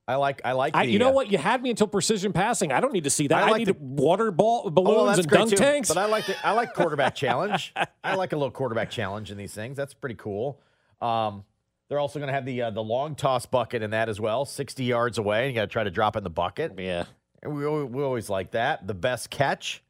I 0.07 0.15
like. 0.15 0.41
I 0.43 0.53
like. 0.53 0.75
I, 0.75 0.85
the, 0.87 0.91
you 0.91 0.97
know 0.99 1.09
uh, 1.09 1.13
what? 1.13 1.31
You 1.31 1.37
had 1.37 1.61
me 1.61 1.69
until 1.69 1.85
precision 1.85 2.33
passing. 2.33 2.71
I 2.71 2.79
don't 2.79 2.91
need 2.91 3.03
to 3.03 3.09
see 3.11 3.27
that. 3.27 3.43
I 3.43 3.51
I, 3.51 3.57
need 3.59 3.67
the- 3.67 3.73
water 3.79 4.31
ball 4.31 4.63
Oh, 4.65 4.69
balloons 4.71 4.95
well, 4.97 5.19
and 5.19 5.27
dunk 5.27 5.49
too. 5.51 5.55
tanks. 5.57 5.89
But 5.89 5.97
I 5.99 6.05
like 6.07 6.25
the, 6.25 6.35
I 6.43 6.53
like 6.53 6.73
quarterback 6.73 7.13
challenge. 7.23 7.71
I 8.03 8.15
like 8.15 8.33
a 8.33 8.35
little 8.35 8.49
quarterback 8.49 8.89
challenge 8.89 9.29
in 9.29 9.37
these 9.37 9.53
things. 9.53 9.77
That's 9.77 9.93
pretty 9.93 10.15
cool. 10.15 10.59
Um, 11.01 11.43
They're 11.87 11.99
also 11.99 12.17
going 12.17 12.29
to 12.29 12.33
have 12.33 12.45
the 12.45 12.63
uh, 12.63 12.69
the 12.71 12.81
long 12.83 13.13
toss 13.13 13.45
bucket 13.45 13.83
in 13.83 13.91
that 13.91 14.09
as 14.09 14.19
well, 14.19 14.43
60 14.45 14.83
yards 14.83 15.19
away. 15.19 15.43
And 15.45 15.49
you 15.53 15.55
got 15.55 15.61
to 15.61 15.67
try 15.67 15.83
to 15.83 15.91
drop 15.91 16.15
in 16.15 16.23
the 16.23 16.31
bucket. 16.31 16.73
Yeah. 16.79 17.03
And 17.43 17.53
we, 17.55 17.67
we 17.83 18.01
always 18.01 18.27
like 18.27 18.51
that. 18.51 18.87
The 18.87 18.95
best 18.95 19.29
catch 19.29 19.83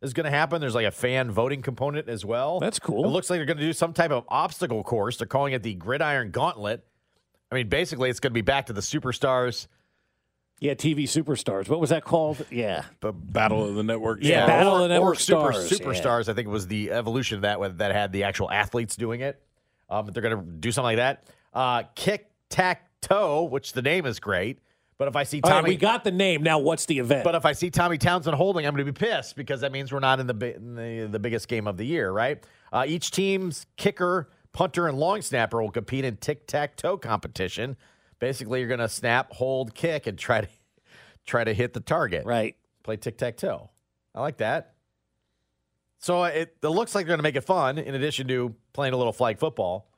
is 0.00 0.12
going 0.12 0.24
to 0.24 0.30
happen. 0.30 0.60
There's 0.60 0.74
like 0.76 0.86
a 0.86 0.92
fan 0.92 1.30
voting 1.32 1.62
component 1.62 2.08
as 2.08 2.24
well. 2.24 2.60
That's 2.60 2.78
cool. 2.78 3.04
It 3.04 3.08
looks 3.08 3.28
like 3.30 3.38
they're 3.38 3.46
going 3.46 3.56
to 3.58 3.64
do 3.64 3.72
some 3.72 3.92
type 3.92 4.10
of 4.12 4.24
obstacle 4.28 4.84
course. 4.84 5.16
They're 5.16 5.26
calling 5.26 5.52
it 5.54 5.62
the 5.64 5.74
Gridiron 5.74 6.30
Gauntlet. 6.30 6.84
I 7.52 7.54
mean, 7.54 7.68
basically, 7.68 8.08
it's 8.08 8.18
going 8.18 8.30
to 8.30 8.34
be 8.34 8.40
back 8.40 8.66
to 8.66 8.72
the 8.72 8.80
superstars. 8.80 9.66
Yeah, 10.58 10.72
TV 10.72 11.02
superstars. 11.02 11.68
What 11.68 11.80
was 11.80 11.90
that 11.90 12.02
called? 12.04 12.46
Yeah. 12.50 12.84
the 13.00 13.12
Battle 13.12 13.68
of 13.68 13.74
the 13.74 13.82
Network. 13.82 14.20
Yeah, 14.22 14.46
Battle 14.46 14.76
of 14.76 14.78
the 14.78 14.84
or 14.86 14.88
Network 14.88 15.18
super, 15.18 15.52
Stars, 15.52 15.70
yeah. 15.70 15.78
Superstars, 15.78 16.28
I 16.28 16.34
think 16.34 16.46
it 16.46 16.50
was 16.50 16.66
the 16.66 16.92
evolution 16.92 17.36
of 17.36 17.42
that 17.42 17.60
one 17.60 17.76
that 17.76 17.92
had 17.92 18.12
the 18.12 18.24
actual 18.24 18.50
athletes 18.50 18.96
doing 18.96 19.20
it. 19.20 19.42
Um, 19.90 20.06
but 20.06 20.14
they're 20.14 20.22
going 20.22 20.38
to 20.38 20.42
do 20.42 20.72
something 20.72 20.96
like 20.96 20.96
that. 20.96 21.26
Uh, 21.52 21.82
kick 21.94 22.30
tack 22.48 22.88
toe, 23.02 23.42
which 23.42 23.72
the 23.74 23.82
name 23.82 24.06
is 24.06 24.18
great. 24.18 24.60
But 24.96 25.08
if 25.08 25.16
I 25.16 25.24
see 25.24 25.40
All 25.42 25.50
right, 25.50 25.56
Tommy, 25.56 25.70
we 25.70 25.76
got 25.76 26.04
the 26.04 26.12
name. 26.12 26.42
Now, 26.42 26.60
what's 26.60 26.86
the 26.86 27.00
event? 27.00 27.24
but 27.24 27.34
if 27.34 27.44
I 27.44 27.52
see 27.52 27.70
Tommy 27.70 27.98
Townsend 27.98 28.36
holding, 28.36 28.64
I'm 28.64 28.72
going 28.74 28.86
to 28.86 28.92
be 28.92 28.96
pissed 28.96 29.36
because 29.36 29.62
that 29.62 29.72
means 29.72 29.92
we're 29.92 29.98
not 29.98 30.20
in 30.20 30.26
the 30.28 30.54
in 30.54 30.74
the, 30.76 31.08
the 31.10 31.18
biggest 31.18 31.48
game 31.48 31.66
of 31.66 31.76
the 31.76 31.84
year, 31.84 32.10
right? 32.10 32.42
Uh, 32.72 32.84
each 32.86 33.10
team's 33.10 33.66
kicker, 33.76 34.30
punter, 34.52 34.88
and 34.88 34.98
long 34.98 35.22
snapper 35.22 35.62
will 35.62 35.70
compete 35.70 36.04
in 36.04 36.16
tic 36.16 36.46
tac 36.46 36.76
toe 36.76 36.96
competition. 36.96 37.76
Basically, 38.18 38.60
you're 38.60 38.68
going 38.68 38.80
to 38.80 38.88
snap, 38.88 39.32
hold, 39.32 39.74
kick, 39.74 40.06
and 40.06 40.18
try 40.18 40.42
to 40.42 40.48
try 41.26 41.44
to 41.44 41.52
hit 41.52 41.72
the 41.72 41.80
target. 41.80 42.24
right. 42.24 42.56
Play 42.82 42.96
tic 42.96 43.16
tac 43.16 43.36
toe. 43.36 43.70
I 44.14 44.20
like 44.20 44.38
that. 44.38 44.74
So 45.98 46.24
uh, 46.24 46.28
it, 46.28 46.56
it 46.60 46.68
looks 46.68 46.96
like 46.96 47.06
they're 47.06 47.12
going 47.12 47.20
to 47.20 47.22
make 47.22 47.36
it 47.36 47.44
fun 47.44 47.78
in 47.78 47.94
addition 47.94 48.26
to 48.26 48.54
playing 48.72 48.92
a 48.92 48.96
little 48.96 49.12
flag 49.12 49.38
football. 49.38 49.91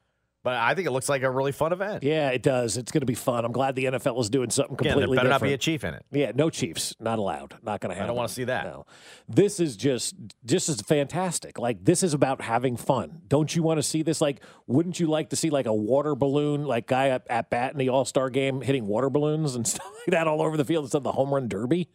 But 0.44 0.56
I 0.56 0.74
think 0.74 0.86
it 0.86 0.90
looks 0.90 1.08
like 1.08 1.22
a 1.22 1.30
really 1.30 1.52
fun 1.52 1.72
event. 1.72 2.02
Yeah, 2.02 2.28
it 2.28 2.42
does. 2.42 2.76
It's 2.76 2.92
going 2.92 3.00
to 3.00 3.06
be 3.06 3.14
fun. 3.14 3.46
I'm 3.46 3.50
glad 3.50 3.74
the 3.74 3.86
NFL 3.86 4.20
is 4.20 4.28
doing 4.28 4.50
something 4.50 4.76
completely 4.76 5.04
Again, 5.04 5.10
there 5.10 5.16
better 5.16 5.28
not 5.30 5.40
be 5.40 5.54
a 5.54 5.58
chief 5.58 5.84
in 5.84 5.94
it. 5.94 6.04
Yeah, 6.12 6.32
no 6.34 6.50
Chiefs, 6.50 6.94
not 7.00 7.18
allowed. 7.18 7.56
Not 7.62 7.80
going 7.80 7.88
to 7.88 7.94
happen. 7.94 8.04
I 8.04 8.06
don't 8.06 8.16
wanna 8.16 8.28
see 8.28 8.44
that. 8.44 8.64
No, 8.66 8.84
this 9.26 9.58
is 9.58 9.74
just 9.74 10.14
just 10.44 10.68
as 10.68 10.82
fantastic. 10.82 11.58
Like 11.58 11.82
this 11.84 12.02
is 12.02 12.12
about 12.12 12.42
having 12.42 12.76
fun. 12.76 13.22
Don't 13.26 13.56
you 13.56 13.62
want 13.62 13.78
to 13.78 13.82
see 13.82 14.02
this? 14.02 14.20
Like, 14.20 14.42
wouldn't 14.66 15.00
you 15.00 15.06
like 15.06 15.30
to 15.30 15.36
see 15.36 15.48
like 15.48 15.64
a 15.64 15.72
water 15.74 16.14
balloon, 16.14 16.64
like 16.66 16.86
guy 16.86 17.08
at, 17.08 17.26
at 17.30 17.48
bat 17.48 17.72
in 17.72 17.78
the 17.78 17.88
All 17.88 18.04
Star 18.04 18.28
game 18.28 18.60
hitting 18.60 18.86
water 18.86 19.08
balloons 19.08 19.54
and 19.54 19.66
stuff 19.74 19.90
like 19.94 20.08
that 20.08 20.28
all 20.28 20.42
over 20.42 20.58
the 20.58 20.64
field 20.66 20.84
instead 20.84 20.98
of 20.98 21.04
the 21.04 21.12
home 21.12 21.32
run 21.32 21.48
derby? 21.48 21.88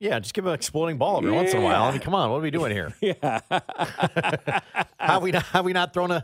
Yeah, 0.00 0.18
just 0.20 0.34
give 0.34 0.46
an 0.46 0.52
exploding 0.52 0.98
ball 0.98 1.16
every 1.16 1.32
once 1.32 1.52
in 1.52 1.60
a 1.60 1.64
while. 1.64 1.84
I 1.84 1.90
mean, 1.92 2.00
come 2.00 2.14
on, 2.14 2.30
what 2.30 2.36
are 2.36 2.42
we 2.42 2.50
doing 2.50 2.70
here? 2.72 2.92
Yeah, 3.00 3.40
Have 5.00 5.22
we 5.22 5.32
not, 5.32 5.44
have 5.44 5.64
we 5.64 5.72
not 5.72 5.92
thrown 5.94 6.10
a 6.10 6.22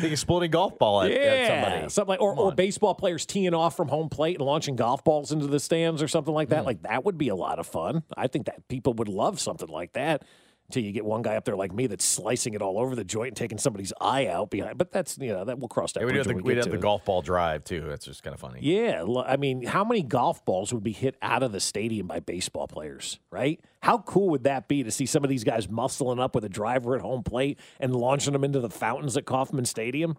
big 0.00 0.12
exploding 0.12 0.50
golf 0.50 0.78
ball 0.78 1.02
at, 1.02 1.10
at 1.10 1.46
somebody? 1.46 1.88
something 1.88 2.08
like 2.10 2.20
or, 2.20 2.34
or 2.34 2.52
baseball 2.52 2.94
players 2.94 3.26
teeing 3.26 3.54
off 3.54 3.76
from 3.76 3.88
home 3.88 4.08
plate 4.08 4.36
and 4.36 4.46
launching 4.46 4.76
golf 4.76 5.04
balls 5.04 5.32
into 5.32 5.46
the 5.46 5.60
stands 5.60 6.02
or 6.02 6.08
something 6.08 6.34
like 6.34 6.50
that. 6.50 6.60
Hmm. 6.60 6.66
Like 6.66 6.82
that 6.82 7.04
would 7.04 7.18
be 7.18 7.28
a 7.28 7.36
lot 7.36 7.58
of 7.58 7.66
fun. 7.66 8.02
I 8.16 8.26
think 8.26 8.46
that 8.46 8.66
people 8.68 8.94
would 8.94 9.08
love 9.08 9.40
something 9.40 9.68
like 9.68 9.92
that. 9.94 10.22
Until 10.68 10.82
you 10.82 10.92
get 10.92 11.04
one 11.04 11.20
guy 11.22 11.36
up 11.36 11.44
there 11.44 11.56
like 11.56 11.74
me 11.74 11.86
that's 11.86 12.04
slicing 12.04 12.54
it 12.54 12.62
all 12.62 12.78
over 12.78 12.96
the 12.96 13.04
joint 13.04 13.28
and 13.28 13.36
taking 13.36 13.58
somebody's 13.58 13.92
eye 14.00 14.28
out 14.28 14.50
behind. 14.50 14.78
But 14.78 14.92
that's 14.92 15.18
you 15.18 15.32
know 15.32 15.44
that 15.44 15.58
we'll 15.58 15.68
cross 15.68 15.92
that 15.92 16.00
Yeah, 16.00 16.06
we 16.06 16.12
bridge 16.12 16.26
have 16.26 16.36
the, 16.36 16.42
we 16.42 16.54
we'd 16.54 16.56
have 16.56 16.70
the 16.70 16.78
golf 16.78 17.04
ball 17.04 17.20
drive 17.20 17.64
too. 17.64 17.82
That's 17.86 18.06
just 18.06 18.22
kind 18.22 18.32
of 18.32 18.40
funny. 18.40 18.60
Yeah, 18.62 19.04
I 19.26 19.36
mean, 19.36 19.64
how 19.64 19.84
many 19.84 20.02
golf 20.02 20.44
balls 20.44 20.72
would 20.72 20.82
be 20.82 20.92
hit 20.92 21.16
out 21.20 21.42
of 21.42 21.52
the 21.52 21.60
stadium 21.60 22.06
by 22.06 22.20
baseball 22.20 22.66
players, 22.66 23.18
right? 23.30 23.60
How 23.80 23.98
cool 23.98 24.30
would 24.30 24.44
that 24.44 24.66
be 24.66 24.82
to 24.82 24.90
see 24.90 25.04
some 25.04 25.22
of 25.22 25.28
these 25.30 25.44
guys 25.44 25.66
muscling 25.66 26.18
up 26.18 26.34
with 26.34 26.44
a 26.44 26.48
driver 26.48 26.94
at 26.94 27.02
home 27.02 27.22
plate 27.22 27.58
and 27.78 27.94
launching 27.94 28.32
them 28.32 28.42
into 28.42 28.60
the 28.60 28.70
fountains 28.70 29.16
at 29.18 29.26
Kauffman 29.26 29.66
Stadium 29.66 30.16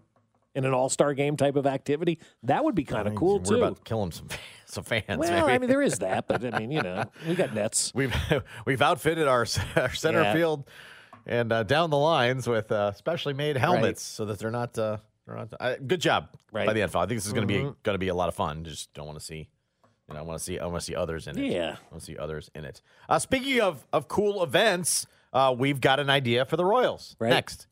in 0.55 0.65
an 0.65 0.73
All 0.73 0.89
Star 0.89 1.13
game 1.13 1.37
type 1.37 1.55
of 1.55 1.65
activity? 1.67 2.19
That 2.43 2.63
would 2.63 2.75
be 2.75 2.83
kind 2.83 3.07
of 3.07 3.15
cool 3.15 3.39
too. 3.39 3.51
We're 3.51 3.57
too. 3.57 3.63
about 3.63 3.83
killing 3.83 4.11
some 4.11 4.27
some 4.65 4.83
fans. 4.83 5.03
well, 5.09 5.29
maybe. 5.29 5.51
I 5.53 5.57
mean, 5.59 5.69
there 5.69 5.81
is 5.81 5.99
that, 5.99 6.27
but 6.27 6.43
I 6.43 6.57
mean, 6.59 6.71
you 6.71 6.81
know, 6.83 7.05
we 7.27 7.35
got 7.35 7.53
nets. 7.53 7.91
we've 7.93 8.15
we've 8.65 8.81
outfitted 8.81 9.27
our, 9.27 9.45
our 9.75 9.93
center 9.93 10.21
Yeah. 10.23 10.33
field 10.33 10.67
and 11.27 11.51
uh, 11.51 11.63
down 11.63 11.89
the 11.89 11.97
lines 11.97 12.47
with 12.47 12.71
uh, 12.71 12.91
specially 12.93 13.33
made 13.33 13.57
helmets 13.57 14.01
so 14.01 14.25
that 14.25 14.39
they're 14.39 14.51
not. 14.51 14.77
Uh, 14.77 14.97
they're 15.27 15.35
not 15.37 15.53
uh, 15.59 15.75
good 15.77 16.01
job 16.01 16.29
Right. 16.51 16.67
by 16.67 16.73
the 16.73 16.81
NFL. 16.81 16.97
I 16.97 17.05
think 17.07 17.17
this 17.17 17.25
is 17.25 17.33
going 17.33 17.47
to 17.47 17.51
be 17.53 17.59
going 17.59 17.95
to 17.95 17.97
be 17.97 18.09
a 18.09 18.13
lot 18.15 18.27
of 18.29 18.35
fun. 18.35 18.63
Just 18.63 18.93
don't 18.93 19.07
want 19.07 19.17
to 19.17 19.25
see. 19.25 19.49
You 20.07 20.13
know, 20.13 20.19
I 20.19 20.21
want 20.21 20.37
to 20.37 20.43
see. 20.43 20.59
I 20.59 20.65
want 20.67 20.81
to 20.81 20.85
see 20.85 20.93
others 20.95 21.25
in 21.27 21.35
it. 21.39 21.51
Yeah. 21.51 21.77
I 21.79 21.91
want 21.91 22.01
to 22.01 22.05
see 22.05 22.15
others 22.15 22.51
in 22.53 22.63
it. 22.63 22.79
Uh, 23.09 23.17
speaking 23.17 23.59
of 23.59 23.87
of 23.91 24.07
cool 24.07 24.43
events, 24.43 25.07
uh, 25.33 25.55
we've 25.57 25.81
got 25.81 25.99
an 25.99 26.11
idea 26.11 26.45
for 26.45 26.57
the 26.57 26.65
Royals 26.65 27.15
Right. 27.19 27.29
next. 27.29 27.65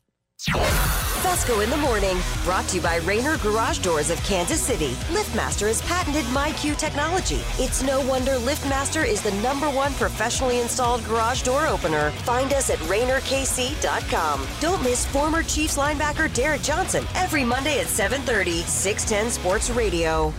Fescoe 1.24 1.60
in 1.60 1.70
the 1.70 1.76
morning, 1.78 2.18
brought 2.42 2.68
to 2.68 2.76
you 2.76 2.82
by 2.82 2.96
Rainer 2.96 3.38
Garage 3.38 3.78
Doors 3.78 4.10
of 4.10 4.22
Kansas 4.24 4.60
City. 4.60 4.90
LiftMaster 5.08 5.68
has 5.68 5.80
patented 5.80 6.22
MyQ 6.26 6.76
technology. 6.76 7.40
It's 7.58 7.82
no 7.82 8.06
wonder 8.06 8.32
LiftMaster 8.32 9.08
is 9.08 9.22
the 9.22 9.32
number 9.36 9.70
one 9.70 9.94
professionally 9.94 10.60
installed 10.60 11.02
garage 11.04 11.40
door 11.40 11.66
opener. 11.66 12.10
Find 12.26 12.52
us 12.52 12.68
at 12.68 12.76
RainerKC.com. 12.80 14.46
Don't 14.60 14.82
miss 14.82 15.06
former 15.06 15.42
Chiefs 15.42 15.78
linebacker 15.78 16.32
Derrick 16.34 16.60
Johnson 16.60 17.06
every 17.14 17.42
Monday 17.42 17.80
at 17.80 17.86
7:30, 17.86 18.60
610 18.66 19.30
Sports 19.30 19.70
Radio. 19.70 20.34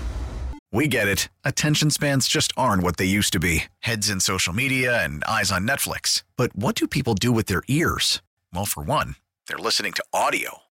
We 0.71 0.87
get 0.87 1.07
it. 1.07 1.29
Attention 1.43 1.89
spans 1.89 2.27
just 2.27 2.53
aren't 2.55 2.83
what 2.83 2.97
they 2.97 3.05
used 3.05 3.33
to 3.33 3.39
be 3.39 3.63
heads 3.79 4.07
in 4.07 4.19
social 4.19 4.53
media 4.53 5.03
and 5.03 5.23
eyes 5.23 5.51
on 5.51 5.67
Netflix. 5.67 6.21
But 6.37 6.55
what 6.55 6.75
do 6.75 6.87
people 6.87 7.15
do 7.15 7.31
with 7.31 7.47
their 7.47 7.63
ears? 7.67 8.21
Well, 8.53 8.67
for 8.67 8.83
one, 8.83 9.15
they're 9.47 9.57
listening 9.57 9.93
to 9.93 10.03
audio. 10.13 10.64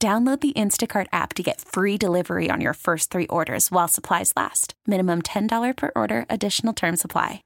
Download 0.00 0.40
the 0.40 0.54
Instacart 0.54 1.08
app 1.12 1.34
to 1.34 1.42
get 1.42 1.60
free 1.60 1.98
delivery 1.98 2.50
on 2.50 2.62
your 2.62 2.72
first 2.72 3.10
three 3.10 3.26
orders 3.26 3.70
while 3.70 3.86
supplies 3.86 4.32
last. 4.34 4.72
Minimum 4.86 5.20
$10 5.22 5.76
per 5.76 5.92
order, 5.94 6.24
additional 6.30 6.72
term 6.72 6.96
supply. 6.96 7.42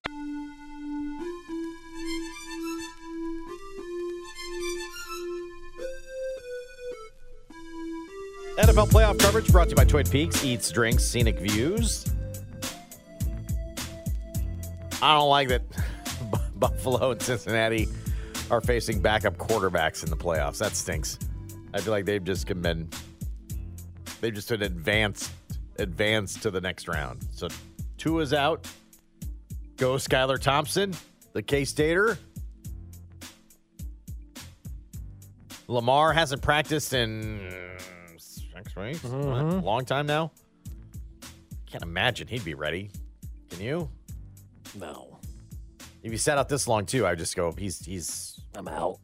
NFL 8.56 8.88
playoff 8.88 9.18
coverage 9.18 9.50
brought 9.50 9.64
to 9.64 9.70
you 9.70 9.74
by 9.74 9.84
Twin 9.84 10.06
Peaks 10.06 10.44
Eats, 10.44 10.70
Drinks, 10.70 11.04
Scenic 11.04 11.40
Views. 11.40 12.06
I 15.02 15.14
don't 15.14 15.28
like 15.28 15.48
that 15.48 15.62
Buffalo 16.54 17.10
and 17.10 17.20
Cincinnati 17.20 17.88
are 18.52 18.60
facing 18.60 19.00
backup 19.00 19.38
quarterbacks 19.38 20.04
in 20.04 20.10
the 20.10 20.16
playoffs. 20.16 20.58
That 20.58 20.76
stinks. 20.76 21.18
I 21.74 21.80
feel 21.80 21.92
like 21.92 22.04
they've 22.04 22.22
just 22.22 22.46
been 22.46 22.88
they've 24.20 24.32
just 24.32 24.48
been 24.48 24.62
advanced 24.62 25.32
advanced 25.78 26.40
to 26.42 26.50
the 26.50 26.60
next 26.60 26.86
round. 26.88 27.26
So 27.32 27.48
Tua's 27.98 28.32
out. 28.32 28.66
Go 29.76 29.94
Skylar 29.96 30.40
Thompson, 30.40 30.94
the 31.32 31.42
K 31.42 31.64
Stater. 31.64 32.16
Lamar 35.66 36.12
hasn't 36.12 36.42
practiced 36.42 36.94
in 36.94 37.40
six 38.16 38.76
weeks. 38.76 39.02
What? 39.02 39.12
Mm-hmm. 39.12 39.64
Long 39.64 39.84
time 39.84 40.06
now. 40.06 40.30
Can't 41.66 41.82
imagine 41.82 42.28
he'd 42.28 42.44
be 42.44 42.54
ready. 42.54 42.90
Can 43.50 43.60
you? 43.60 43.90
No, 44.78 45.18
If 46.02 46.12
you 46.12 46.18
sat 46.18 46.36
out 46.38 46.48
this 46.48 46.68
long 46.68 46.84
too, 46.86 47.06
I 47.06 47.10
would 47.10 47.18
just 47.18 47.34
go. 47.34 47.52
He's 47.52 47.84
he's. 47.84 48.40
I'm 48.54 48.68
out. 48.68 48.98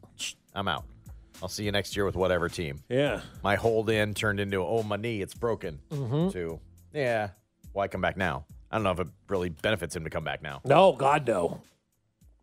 I'm 0.53 0.67
out. 0.67 0.85
I'll 1.41 1.49
see 1.49 1.63
you 1.63 1.71
next 1.71 1.95
year 1.95 2.05
with 2.05 2.15
whatever 2.15 2.49
team. 2.49 2.83
Yeah. 2.89 3.21
My 3.43 3.55
hold 3.55 3.89
in 3.89 4.13
turned 4.13 4.39
into 4.39 4.57
oh 4.57 4.83
my 4.83 4.95
knee, 4.97 5.21
it's 5.21 5.33
broken. 5.33 5.79
Mm-hmm. 5.89 6.29
To 6.29 6.59
yeah, 6.93 7.29
why 7.73 7.87
come 7.87 8.01
back 8.01 8.17
now? 8.17 8.45
I 8.69 8.75
don't 8.77 8.83
know 8.83 8.91
if 8.91 8.99
it 8.99 9.07
really 9.27 9.49
benefits 9.49 9.95
him 9.95 10.03
to 10.03 10.09
come 10.09 10.23
back 10.23 10.41
now. 10.41 10.61
No, 10.65 10.93
God, 10.93 11.27
no. 11.27 11.61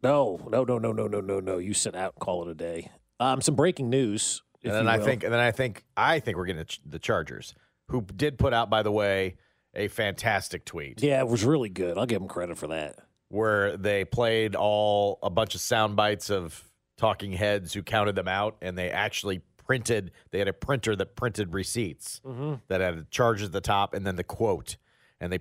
No, 0.02 0.40
no, 0.50 0.64
no, 0.64 0.78
no, 0.78 0.92
no, 0.92 1.06
no, 1.06 1.20
no, 1.20 1.40
no. 1.40 1.58
You 1.58 1.74
sit 1.74 1.94
out 1.96 2.14
and 2.14 2.20
call 2.20 2.46
it 2.46 2.50
a 2.50 2.54
day. 2.54 2.90
Um, 3.18 3.40
some 3.40 3.54
breaking 3.56 3.90
news. 3.90 4.42
and 4.62 4.72
then 4.72 4.88
I 4.88 4.98
will. 4.98 5.04
think, 5.04 5.24
and 5.24 5.32
then 5.32 5.40
I 5.40 5.50
think, 5.50 5.84
I 5.96 6.20
think 6.20 6.36
we're 6.36 6.44
getting 6.46 6.60
the 6.60 6.66
Ch- 6.66 6.80
the 6.86 6.98
Chargers, 7.00 7.54
who 7.88 8.02
did 8.02 8.38
put 8.38 8.52
out, 8.54 8.70
by 8.70 8.82
the 8.82 8.92
way, 8.92 9.36
a 9.74 9.88
fantastic 9.88 10.64
tweet 10.64 11.02
yeah, 11.02 11.18
it 11.20 11.28
was 11.28 11.44
really 11.44 11.68
good. 11.68 11.98
I'll 11.98 12.06
give 12.06 12.20
them 12.20 12.28
credit 12.28 12.58
for 12.58 12.68
that. 12.68 12.96
where 13.28 13.76
they 13.76 14.04
played 14.04 14.54
all 14.54 15.18
a 15.22 15.30
bunch 15.30 15.54
of 15.54 15.60
sound 15.60 15.96
bites 15.96 16.30
of 16.30 16.62
talking 16.98 17.32
heads 17.32 17.72
who 17.72 17.82
counted 17.82 18.14
them 18.14 18.28
out, 18.28 18.56
and 18.60 18.76
they 18.76 18.90
actually 18.90 19.40
printed. 19.66 20.10
They 20.30 20.38
had 20.38 20.48
a 20.48 20.52
printer 20.52 20.94
that 20.96 21.16
printed 21.16 21.54
receipts 21.54 22.20
mm-hmm. 22.26 22.54
that 22.68 22.80
had 22.82 23.10
charges 23.10 23.46
at 23.46 23.52
the 23.52 23.60
top, 23.62 23.94
and 23.94 24.06
then 24.06 24.16
the 24.16 24.24
quote. 24.24 24.76
And 25.20 25.32
they 25.32 25.40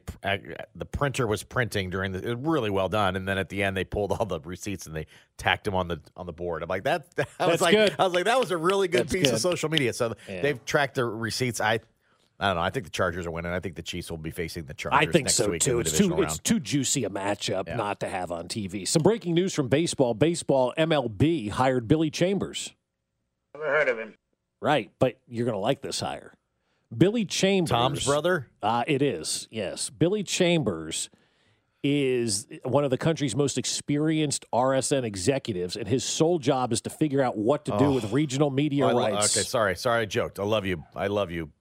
the 0.74 0.86
printer 0.86 1.28
was 1.28 1.44
printing 1.44 1.92
during 1.92 2.12
the 2.12 2.36
really 2.36 2.72
well 2.72 2.90
done, 2.90 3.16
and 3.16 3.28
then 3.28 3.38
at 3.38 3.50
the 3.50 3.62
end 3.62 3.78
they 3.78 3.84
pulled 3.84 4.12
all 4.12 4.26
the 4.26 4.40
receipts 4.40 4.88
and 4.88 4.96
they 4.96 5.06
tacked 5.38 5.66
them 5.66 5.76
on 5.76 5.88
the 5.88 6.00
on 6.16 6.26
the 6.26 6.34
board. 6.34 6.64
I'm 6.64 6.70
like 6.70 6.86
that. 6.86 7.06
I 7.40 7.46
was 7.46 7.60
That's 7.60 7.62
like 7.62 7.76
good. 7.76 7.96
I 8.00 8.06
was 8.06 8.14
like 8.14 8.26
that 8.26 8.40
was 8.40 8.50
a 8.50 8.58
really 8.58 8.88
good 8.88 9.02
That's 9.02 9.14
piece 9.14 9.26
good. 9.26 9.36
of 9.36 9.40
social 9.40 9.70
media. 9.70 9.94
So 9.94 10.16
Yeah. 10.28 10.42
they've 10.42 10.66
tracked 10.66 10.96
the 10.96 11.06
receipts. 11.06 11.62
I 11.62 11.82
I 12.40 12.48
don't 12.48 12.58
know. 12.58 12.62
I 12.62 12.70
think 12.70 12.86
the 12.86 12.92
Chargers 12.92 13.26
are 13.26 13.32
winning. 13.32 13.52
I 13.52 13.60
think 13.60 13.76
the 13.76 13.82
Chiefs 13.82 14.12
will 14.12 14.18
be 14.20 14.30
facing 14.30 14.66
the 14.66 14.74
Chargers. 14.76 15.00
I 15.00 15.12
think 15.12 15.26
next 15.26 15.36
so 15.36 15.50
week 15.50 15.62
too. 15.62 15.80
It's 15.80 15.92
too 15.92 16.10
divisional 16.10 16.24
it's 16.24 16.38
too 16.40 16.60
juicy 16.60 17.04
a 17.04 17.10
matchup 17.10 17.76
not 17.76 18.00
to 18.02 18.08
have 18.10 18.32
on 18.32 18.48
TV. 18.48 18.88
Some 18.88 19.02
breaking 19.02 19.34
news 19.34 19.54
from 19.56 19.70
baseball. 19.70 20.14
Baseball 20.14 20.74
MLB 20.78 21.50
hired 21.50 21.88
Billy 21.88 22.12
Chambers. 22.12 22.74
Never 23.56 23.66
heard 23.66 23.88
of 23.90 23.98
him. 23.98 24.14
Right, 24.62 24.92
but 25.00 25.20
you're 25.28 25.46
going 25.46 25.56
to 25.56 25.60
like 25.60 25.82
this 25.82 26.00
hire. 26.00 26.34
Billy 26.96 27.26
Chambers. 27.26 27.70
Tom's 27.72 28.06
brother. 28.06 28.48
Uh, 28.62 28.84
it 28.88 29.02
is, 29.02 29.48
yes. 29.52 29.90
Billy 29.90 30.24
Chambers 30.24 31.10
is 31.84 32.48
one 32.64 32.84
of 32.84 32.90
the 32.90 32.98
country's 32.98 33.36
most 33.36 33.58
experienced 33.58 34.46
RSN 34.54 35.04
executives, 35.04 35.76
and 35.76 35.88
his 35.88 36.04
sole 36.04 36.40
job 36.40 36.72
is 36.74 36.82
to 36.82 36.90
figure 36.90 37.22
out 37.22 37.38
what 37.38 37.66
to 37.66 37.78
do 37.78 37.92
with 37.92 38.12
regional 38.12 38.50
media 38.50 38.86
Oh, 38.86 38.90
I 38.90 38.92
lo- 38.94 39.00
rights. 39.12 39.36
okay, 39.38 39.44
sorry, 39.44 39.76
sorry, 39.76 40.02
I 40.02 40.06
joked. 40.06 40.40
I 40.40 40.44
love 40.44 40.66
you. 40.66 40.84
I 40.96 41.08
love 41.08 41.32
you. 41.32 41.52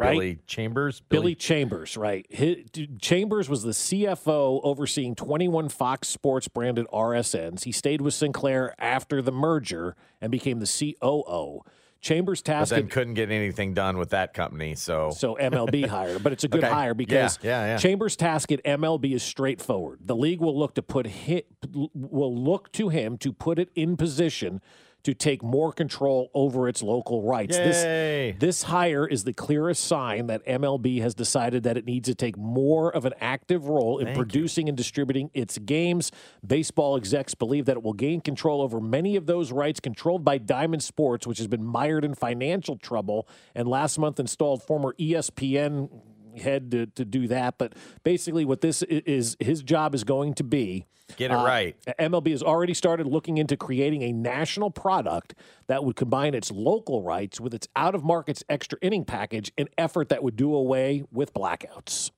Right? 0.00 0.12
Billy 0.12 0.38
Chambers. 0.46 1.02
Billy 1.10 1.34
Chambers, 1.34 1.94
right. 1.96 2.26
His, 2.30 2.56
dude, 2.72 3.02
Chambers 3.02 3.50
was 3.50 3.64
the 3.64 3.72
CFO 3.72 4.60
overseeing 4.64 5.14
21 5.14 5.68
Fox 5.68 6.08
Sports 6.08 6.48
branded 6.48 6.86
RSNs. 6.90 7.64
He 7.64 7.72
stayed 7.72 8.00
with 8.00 8.14
Sinclair 8.14 8.74
after 8.78 9.20
the 9.20 9.30
merger 9.30 9.96
and 10.18 10.32
became 10.32 10.58
the 10.58 10.94
COO. 11.00 11.60
Chambers 12.00 12.40
but 12.40 12.52
tasked 12.52 12.70
then 12.70 12.88
couldn't 12.88 13.12
get 13.12 13.30
anything 13.30 13.74
done 13.74 13.98
with 13.98 14.08
that 14.10 14.32
company. 14.32 14.74
So, 14.74 15.10
So 15.10 15.36
MLB 15.38 15.86
hired, 15.88 16.22
but 16.22 16.32
it's 16.32 16.44
a 16.44 16.48
good 16.48 16.64
Okay. 16.64 16.72
hire 16.72 16.94
because 16.94 17.38
Yeah, 17.42 17.50
yeah, 17.50 17.66
yeah. 17.72 17.76
Chambers' 17.76 18.16
task 18.16 18.50
at 18.52 18.64
MLB 18.64 19.12
is 19.12 19.22
straightforward. 19.22 19.98
The 20.06 20.16
league 20.16 20.40
will 20.40 20.58
look 20.58 20.74
to 20.76 20.82
put 20.82 21.06
hit, 21.06 21.46
will 21.92 22.34
look 22.34 22.72
to 22.72 22.88
him 22.88 23.18
to 23.18 23.34
put 23.34 23.58
it 23.58 23.68
in 23.74 23.98
position 23.98 24.62
to 25.04 25.14
take 25.14 25.42
more 25.42 25.72
control 25.72 26.30
over 26.34 26.68
its 26.68 26.82
local 26.82 27.22
rights. 27.22 27.56
Yay. 27.56 28.36
This 28.38 28.50
this 28.50 28.64
hire 28.64 29.06
is 29.06 29.22
the 29.22 29.32
clearest 29.32 29.84
sign 29.84 30.26
that 30.26 30.44
MLB 30.44 31.00
has 31.02 31.14
decided 31.14 31.62
that 31.62 31.76
it 31.76 31.84
needs 31.84 32.08
to 32.08 32.16
take 32.16 32.36
more 32.36 32.90
of 32.90 33.04
an 33.04 33.14
active 33.20 33.68
role 33.68 33.98
in 34.00 34.12
producing 34.14 34.68
and 34.68 34.76
distributing 34.76 35.30
its 35.32 35.56
games. 35.56 36.10
Baseball 36.44 36.96
execs 36.96 37.36
believe 37.36 37.66
that 37.66 37.76
it 37.76 37.82
will 37.84 37.92
gain 37.92 38.20
control 38.20 38.60
over 38.60 38.80
many 38.80 39.14
of 39.14 39.26
those 39.26 39.52
rights 39.52 39.78
controlled 39.78 40.24
by 40.24 40.36
Diamond 40.36 40.82
Sports, 40.82 41.28
which 41.28 41.38
has 41.38 41.46
been 41.46 41.64
mired 41.64 42.04
in 42.04 42.16
financial 42.16 42.76
trouble 42.76 43.28
and 43.54 43.68
last 43.68 43.98
month 43.98 44.18
installed 44.18 44.64
former 44.64 44.94
ESPN 44.98 45.88
head 46.36 46.70
to, 46.70 46.86
to 46.86 47.04
do 47.04 47.28
that. 47.28 47.58
But 47.58 47.74
basically, 48.04 48.44
what 48.44 48.60
this 48.60 48.82
is, 48.82 49.36
his 49.40 49.62
job 49.62 49.94
is 49.94 50.04
going 50.04 50.34
to 50.34 50.44
be 50.44 50.86
get 51.16 51.30
it 51.30 51.34
uh, 51.34 51.44
right. 51.44 51.76
MLB 51.98 52.30
has 52.30 52.42
already 52.42 52.74
started 52.74 53.06
looking 53.06 53.38
into 53.38 53.56
creating 53.56 54.02
a 54.02 54.12
national 54.12 54.70
product 54.70 55.34
that 55.66 55.84
would 55.84 55.96
combine 55.96 56.34
its 56.34 56.50
local 56.50 57.02
rights 57.02 57.40
with 57.40 57.54
its 57.54 57.68
out 57.76 57.94
of 57.94 58.04
markets 58.04 58.44
extra 58.48 58.78
inning 58.82 59.04
package, 59.04 59.52
an 59.58 59.68
effort 59.76 60.08
that 60.08 60.22
would 60.22 60.36
do 60.36 60.54
away 60.54 61.04
with 61.10 61.34
blackouts. 61.34 62.10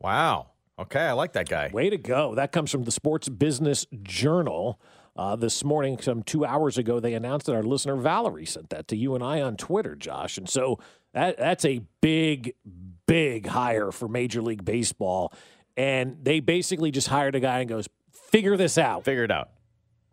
Wow. 0.00 0.50
Okay, 0.78 1.00
I 1.00 1.12
like 1.12 1.34
that 1.34 1.48
guy. 1.48 1.70
Way 1.72 1.90
to 1.90 1.98
go. 1.98 2.34
That 2.34 2.52
comes 2.52 2.70
from 2.70 2.84
the 2.84 2.90
Sports 2.90 3.28
Business 3.28 3.86
Journal. 4.02 4.80
Uh, 5.16 5.36
this 5.36 5.62
morning, 5.62 5.98
some 6.00 6.22
two 6.22 6.46
hours 6.46 6.78
ago, 6.78 7.00
they 7.00 7.12
announced 7.12 7.44
that 7.46 7.54
our 7.54 7.62
listener 7.62 7.96
Valerie 7.96 8.46
sent 8.46 8.70
that 8.70 8.88
to 8.88 8.96
you 8.96 9.14
and 9.14 9.22
I 9.22 9.42
on 9.42 9.56
Twitter, 9.56 9.94
Josh. 9.94 10.38
And 10.38 10.48
so 10.48 10.78
that 11.12 11.38
that's 11.38 11.64
a 11.64 11.80
big, 12.00 12.54
big 13.06 13.46
hire 13.46 13.90
for 13.92 14.08
Major 14.08 14.42
League 14.42 14.64
Baseball. 14.64 15.32
And 15.76 16.18
they 16.22 16.40
basically 16.40 16.90
just 16.90 17.08
hired 17.08 17.34
a 17.34 17.40
guy 17.40 17.60
and 17.60 17.68
goes, 17.68 17.88
figure 18.12 18.56
this 18.56 18.78
out. 18.78 19.04
Figure 19.04 19.24
it 19.24 19.30
out. 19.30 19.50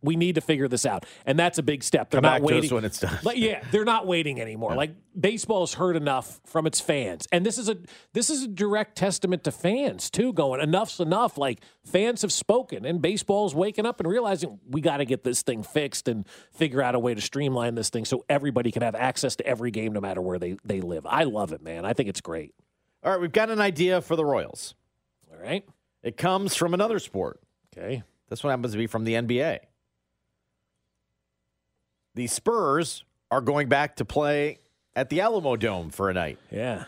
We 0.07 0.15
need 0.15 0.35
to 0.35 0.41
figure 0.41 0.67
this 0.67 0.85
out, 0.85 1.05
and 1.25 1.37
that's 1.37 1.57
a 1.57 1.63
big 1.63 1.83
step. 1.83 2.09
They're 2.09 2.21
Come 2.21 2.29
not 2.31 2.41
back 2.41 2.47
to 2.47 2.55
us 2.55 2.61
waiting 2.61 2.75
when 2.75 2.85
it's 2.85 2.99
done. 2.99 3.19
Like, 3.23 3.37
yeah, 3.37 3.63
they're 3.71 3.85
not 3.85 4.07
waiting 4.07 4.41
anymore. 4.41 4.73
Like 4.75 4.95
baseball's 5.19 5.73
heard 5.75 5.95
enough 5.95 6.39
from 6.45 6.65
its 6.65 6.79
fans, 6.79 7.27
and 7.31 7.45
this 7.45 7.57
is 7.57 7.69
a 7.69 7.77
this 8.13 8.29
is 8.29 8.43
a 8.43 8.47
direct 8.47 8.97
testament 8.97 9.43
to 9.43 9.51
fans 9.51 10.09
too. 10.09 10.33
Going 10.33 10.61
enough's 10.61 10.99
enough. 10.99 11.37
Like 11.37 11.59
fans 11.85 12.21
have 12.23 12.31
spoken, 12.31 12.85
and 12.85 13.01
baseball's 13.01 13.53
waking 13.53 13.85
up 13.85 13.99
and 13.99 14.09
realizing 14.09 14.59
we 14.69 14.81
got 14.81 14.97
to 14.97 15.05
get 15.05 15.23
this 15.23 15.41
thing 15.43 15.61
fixed 15.61 16.07
and 16.07 16.27
figure 16.51 16.81
out 16.81 16.95
a 16.95 16.99
way 16.99 17.13
to 17.13 17.21
streamline 17.21 17.75
this 17.75 17.89
thing 17.89 18.05
so 18.05 18.23
everybody 18.29 18.71
can 18.71 18.81
have 18.81 18.95
access 18.95 19.35
to 19.35 19.45
every 19.45 19.71
game 19.71 19.93
no 19.93 19.99
matter 20.01 20.21
where 20.21 20.39
they 20.39 20.57
they 20.63 20.81
live. 20.81 21.05
I 21.05 21.25
love 21.25 21.51
it, 21.51 21.61
man. 21.61 21.85
I 21.85 21.93
think 21.93 22.09
it's 22.09 22.21
great. 22.21 22.55
All 23.03 23.11
right, 23.11 23.21
we've 23.21 23.31
got 23.31 23.49
an 23.49 23.61
idea 23.61 24.01
for 24.01 24.15
the 24.15 24.25
Royals. 24.25 24.73
All 25.31 25.37
right, 25.43 25.63
It 26.01 26.17
comes 26.17 26.55
from 26.55 26.73
another 26.73 26.97
sport. 26.99 27.39
okay. 27.75 28.03
This 28.29 28.43
one 28.43 28.51
happens 28.51 28.73
to 28.73 28.77
be 28.77 28.87
from 28.87 29.03
the 29.05 29.13
NBA. 29.13 29.59
The 32.17 32.27
Spurs 32.27 33.03
are 33.29 33.41
going 33.41 33.69
back 33.69 33.97
to 33.97 34.05
play 34.05 34.57
at 34.95 35.09
the 35.09 35.21
Alamo 35.21 35.55
Dome 35.55 35.91
for 35.91 36.09
a 36.09 36.13
night. 36.15 36.39
Yeah. 36.49 36.85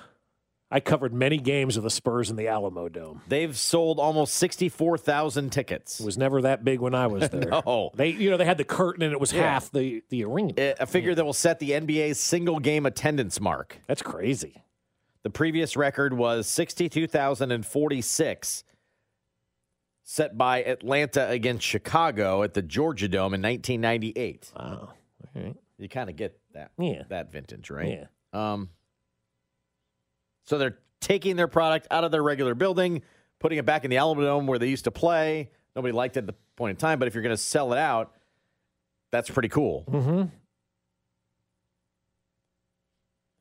I 0.71 0.79
covered 0.79 1.13
many 1.13 1.37
games 1.37 1.77
of 1.77 1.83
the 1.83 1.91
Spurs 1.91 2.31
in 2.31 2.35
the 2.35 2.47
Alamo 2.47 2.89
Dome. 2.89 3.21
They've 3.27 3.55
sold 3.55 3.99
almost 3.99 4.33
64,000 4.35 5.51
tickets. 5.51 5.99
It 5.99 6.05
was 6.05 6.17
never 6.17 6.41
that 6.41 6.63
big 6.63 6.79
when 6.79 6.95
I 6.95 7.05
was 7.05 7.29
there. 7.31 7.47
No. 7.49 7.91
They 7.93 8.09
you 8.09 8.31
know 8.31 8.37
they 8.37 8.45
had 8.45 8.57
the 8.57 8.63
curtain 8.63 9.03
and 9.03 9.13
it 9.13 9.19
was 9.19 9.31
Yeah. 9.31 9.43
half 9.43 9.71
the 9.71 10.01
the 10.09 10.23
arena. 10.25 10.53
a 10.79 10.87
figure 10.87 11.13
that 11.13 11.23
will 11.23 11.33
set 11.33 11.59
the 11.59 11.69
NBA's 11.71 12.19
single 12.19 12.57
game 12.59 12.87
attendance 12.87 13.39
mark. 13.39 13.77
That's 13.87 14.01
crazy. 14.01 14.63
The 15.21 15.29
previous 15.29 15.77
record 15.77 16.13
was 16.13 16.47
62,046, 16.47 18.63
set 20.03 20.35
by 20.37 20.63
Atlanta 20.63 21.29
against 21.29 21.63
Chicago 21.65 22.41
at 22.41 22.55
the 22.55 22.63
Georgia 22.63 23.07
Dome 23.07 23.35
in 23.35 23.41
1998. 23.43 24.53
Wow. 24.57 24.93
Right. 25.35 25.55
You 25.77 25.87
kind 25.89 26.09
of 26.09 26.15
get 26.15 26.39
that 26.53 26.71
Yeah. 26.77 27.03
that 27.09 27.31
vintage, 27.31 27.69
right? 27.69 27.99
Yeah. 28.33 28.51
Um, 28.53 28.69
so 30.45 30.57
they're 30.57 30.79
taking 30.99 31.35
their 31.35 31.47
product 31.47 31.87
out 31.91 32.03
of 32.03 32.11
their 32.11 32.23
regular 32.23 32.55
building, 32.55 33.01
putting 33.39 33.57
it 33.57 33.65
back 33.65 33.83
in 33.85 33.89
the 33.91 33.97
Alamo 33.97 34.21
Dome 34.23 34.47
where 34.47 34.59
they 34.59 34.67
used 34.67 34.83
to 34.85 34.91
play. 34.91 35.51
Nobody 35.75 35.91
liked 35.93 36.17
it 36.17 36.21
at 36.21 36.27
the 36.27 36.35
point 36.55 36.71
in 36.71 36.75
time, 36.75 36.99
but 36.99 37.07
if 37.07 37.13
you're 37.13 37.23
going 37.23 37.35
to 37.35 37.41
sell 37.41 37.71
it 37.73 37.79
out, 37.79 38.13
that's 39.11 39.29
pretty 39.29 39.49
cool. 39.49 39.85
Mm-hmm. 39.89 40.23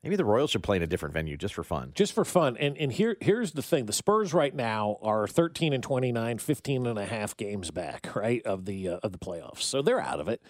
Maybe 0.03 0.15
the 0.15 0.23
Royals 0.25 0.51
should 0.51 0.63
play 0.63 0.77
in 0.77 0.83
a 0.83 0.87
different 0.87 1.13
venue 1.13 1.35
just 1.35 1.53
for 1.53 1.63
fun. 1.63 1.91
Just 1.93 2.13
for 2.13 2.23
fun. 2.23 2.55
And 2.57 2.77
and 2.77 2.91
here 2.91 3.17
here's 3.19 3.51
the 3.51 3.61
thing. 3.61 3.85
The 3.85 3.91
Spurs 3.93 4.33
right 4.33 4.55
now 4.55 4.97
are 5.01 5.27
13 5.27 5.73
and 5.73 5.83
29, 5.83 6.37
15 6.37 6.85
and 6.87 6.97
a 6.97 7.05
half 7.05 7.35
games 7.35 7.69
back, 7.69 8.15
right, 8.15 8.41
of 8.45 8.63
the 8.65 8.87
uh, 8.87 8.99
of 9.03 9.11
the 9.11 9.17
playoffs. 9.17 9.61
So 9.63 9.81
they're 9.81 9.99
out 9.99 10.21
of 10.21 10.29
it. 10.29 10.41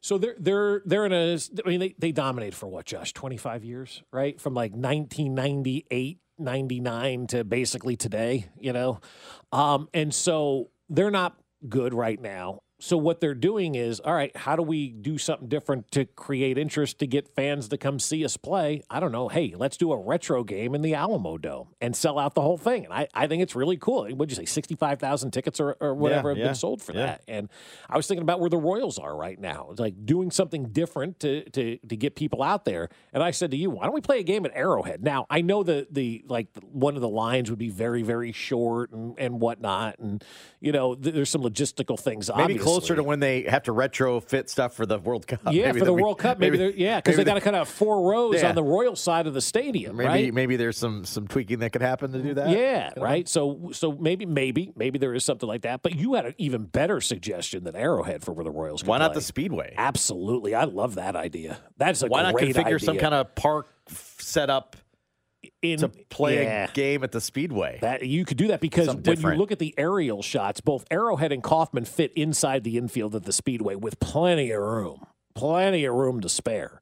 So 0.00 0.18
they're 0.18 0.36
they're 0.38 0.82
they're 0.84 1.06
in 1.06 1.12
a 1.12 1.38
I 1.64 1.68
mean 1.68 1.80
they 1.80 1.94
they 1.98 2.12
dominated 2.12 2.54
for 2.56 2.68
what, 2.68 2.86
Josh? 2.86 3.12
25 3.12 3.64
years, 3.64 4.02
right? 4.12 4.40
From 4.40 4.54
like 4.54 4.72
1998 4.72 6.18
99 6.38 7.26
to 7.28 7.44
basically 7.44 7.96
today, 7.96 8.48
you 8.58 8.72
know. 8.72 9.00
Um, 9.52 9.88
and 9.92 10.14
so 10.14 10.70
they're 10.88 11.10
not 11.10 11.36
good 11.68 11.92
right 11.94 12.20
now. 12.20 12.60
So 12.80 12.96
what 12.96 13.20
they're 13.20 13.34
doing 13.34 13.74
is, 13.74 13.98
all 13.98 14.14
right, 14.14 14.34
how 14.36 14.54
do 14.54 14.62
we 14.62 14.90
do 14.90 15.18
something 15.18 15.48
different 15.48 15.90
to 15.92 16.04
create 16.04 16.58
interest 16.58 17.00
to 17.00 17.08
get 17.08 17.28
fans 17.34 17.68
to 17.68 17.76
come 17.76 17.98
see 17.98 18.24
us 18.24 18.36
play? 18.36 18.84
I 18.88 19.00
don't 19.00 19.10
know. 19.10 19.26
Hey, 19.26 19.54
let's 19.56 19.76
do 19.76 19.90
a 19.90 20.00
retro 20.00 20.44
game 20.44 20.76
in 20.76 20.82
the 20.82 20.94
Alamo 20.94 21.38
Dome 21.38 21.68
and 21.80 21.96
sell 21.96 22.20
out 22.20 22.34
the 22.34 22.40
whole 22.40 22.56
thing. 22.56 22.84
And 22.84 22.94
I, 22.94 23.08
I 23.12 23.26
think 23.26 23.42
it's 23.42 23.56
really 23.56 23.76
cool. 23.76 24.08
What'd 24.08 24.30
you 24.30 24.36
say, 24.36 24.44
65,000 24.44 25.32
tickets 25.32 25.58
or, 25.58 25.76
or 25.80 25.92
whatever 25.94 26.28
have 26.28 26.38
yeah, 26.38 26.44
been 26.44 26.54
sold 26.54 26.80
for 26.80 26.92
yeah. 26.92 27.06
that? 27.06 27.22
And 27.26 27.48
I 27.90 27.96
was 27.96 28.06
thinking 28.06 28.22
about 28.22 28.38
where 28.38 28.50
the 28.50 28.58
Royals 28.58 28.96
are 29.00 29.16
right 29.16 29.40
now. 29.40 29.68
It's 29.72 29.80
like 29.80 30.06
doing 30.06 30.30
something 30.30 30.68
different 30.68 31.18
to, 31.20 31.50
to, 31.50 31.78
to 31.78 31.96
get 31.96 32.14
people 32.14 32.44
out 32.44 32.64
there. 32.64 32.90
And 33.12 33.24
I 33.24 33.32
said 33.32 33.50
to 33.50 33.56
you, 33.56 33.70
why 33.70 33.86
don't 33.86 33.94
we 33.94 34.00
play 34.00 34.20
a 34.20 34.24
game 34.24 34.46
at 34.46 34.52
Arrowhead? 34.54 35.02
Now, 35.02 35.26
I 35.28 35.40
know 35.40 35.64
that 35.64 35.92
the, 35.92 36.22
like, 36.28 36.46
one 36.62 36.94
of 36.94 37.02
the 37.02 37.08
lines 37.08 37.50
would 37.50 37.58
be 37.58 37.70
very, 37.70 38.02
very 38.02 38.30
short 38.30 38.92
and, 38.92 39.18
and 39.18 39.40
whatnot. 39.40 39.98
And, 39.98 40.22
you 40.60 40.70
know, 40.70 40.94
th- 40.94 41.12
there's 41.12 41.30
some 41.30 41.42
logistical 41.42 41.98
things. 41.98 42.28
Maybe 42.28 42.42
obviously. 42.42 42.67
Closer 42.68 42.96
to 42.96 43.02
when 43.02 43.20
they 43.20 43.42
have 43.42 43.62
to 43.64 43.72
retrofit 43.72 44.48
stuff 44.48 44.74
for 44.74 44.86
the 44.86 44.98
World 44.98 45.26
Cup. 45.26 45.40
Yeah, 45.50 45.66
Maybe 45.66 45.78
for 45.80 45.84
the 45.86 45.92
we- 45.92 46.02
World 46.02 46.18
Cup, 46.18 46.38
maybe, 46.38 46.58
they're 46.58 46.70
yeah, 46.70 46.96
because 46.96 47.16
they 47.16 47.24
got 47.24 47.34
to 47.34 47.40
cut 47.40 47.54
out 47.54 47.68
four 47.68 48.10
rows 48.10 48.42
Yeah. 48.42 48.48
on 48.50 48.54
the 48.54 48.62
Royal 48.62 48.96
side 48.96 49.26
of 49.26 49.34
the 49.34 49.40
stadium, 49.40 49.96
Maybe 49.96 50.08
right? 50.08 50.34
maybe 50.34 50.56
there's 50.56 50.76
some 50.76 51.04
some 51.04 51.26
tweaking 51.26 51.60
that 51.60 51.70
could 51.72 51.82
happen 51.82 52.12
to 52.12 52.22
do 52.22 52.34
that. 52.34 52.50
Yeah, 52.50 52.90
know? 52.96 53.02
right. 53.02 53.26
So 53.28 53.70
so 53.72 53.92
maybe 53.92 54.26
maybe 54.26 54.72
maybe 54.76 54.98
there 54.98 55.14
is 55.14 55.24
something 55.24 55.48
like 55.48 55.62
that. 55.62 55.82
But 55.82 55.94
you 55.96 56.14
had 56.14 56.26
an 56.26 56.34
even 56.38 56.64
better 56.64 57.00
suggestion 57.00 57.64
than 57.64 57.74
Arrowhead 57.74 58.22
for 58.22 58.32
where 58.32 58.44
the 58.44 58.50
Royals. 58.50 58.84
Why 58.84 58.98
not 58.98 59.12
play. 59.12 59.20
the 59.20 59.22
Speedway? 59.22 59.74
Absolutely, 59.76 60.54
I 60.54 60.64
love 60.64 60.96
that 60.96 61.16
idea. 61.16 61.58
That's 61.76 62.02
a 62.02 62.06
Why 62.08 62.22
not 62.22 62.34
configure 62.34 62.80
some 62.82 62.98
kind 62.98 63.14
of 63.14 63.34
park 63.34 63.66
setup 63.88 64.48
up 64.58 64.76
in 65.62 65.78
to 65.80 65.88
play 65.88 66.42
yeah. 66.42 66.68
a 66.68 66.72
game 66.72 67.02
at 67.04 67.12
the 67.12 67.20
Speedway? 67.20 67.78
That 67.80 68.06
you 68.06 68.24
could 68.24 68.36
do 68.36 68.48
that 68.48 68.60
because 68.60 68.86
Something 68.86 69.02
when 69.04 69.16
different. 69.16 69.36
you 69.36 69.40
look 69.40 69.52
at 69.52 69.58
the 69.58 69.74
aerial 69.76 70.22
shots, 70.22 70.60
both 70.60 70.84
Arrowhead 70.90 71.32
and 71.32 71.42
Kauffman 71.42 71.84
fit 71.84 72.12
inside 72.14 72.64
the 72.64 72.76
infield 72.78 73.14
of 73.14 73.24
the 73.24 73.32
Speedway 73.32 73.74
with 73.74 73.98
plenty 74.00 74.50
of 74.50 74.60
room, 74.62 75.06
plenty 75.34 75.84
of 75.84 75.94
room 75.94 76.20
to 76.20 76.28
spare. 76.28 76.80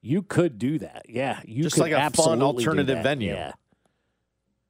You 0.00 0.22
could 0.22 0.58
do 0.58 0.78
that, 0.78 1.06
yeah. 1.08 1.40
You 1.44 1.62
Just 1.64 1.74
could 1.74 1.90
like 1.90 1.92
a 1.92 2.10
fun 2.10 2.40
alternative 2.40 3.02
venue. 3.02 3.32
Yeah, 3.32 3.52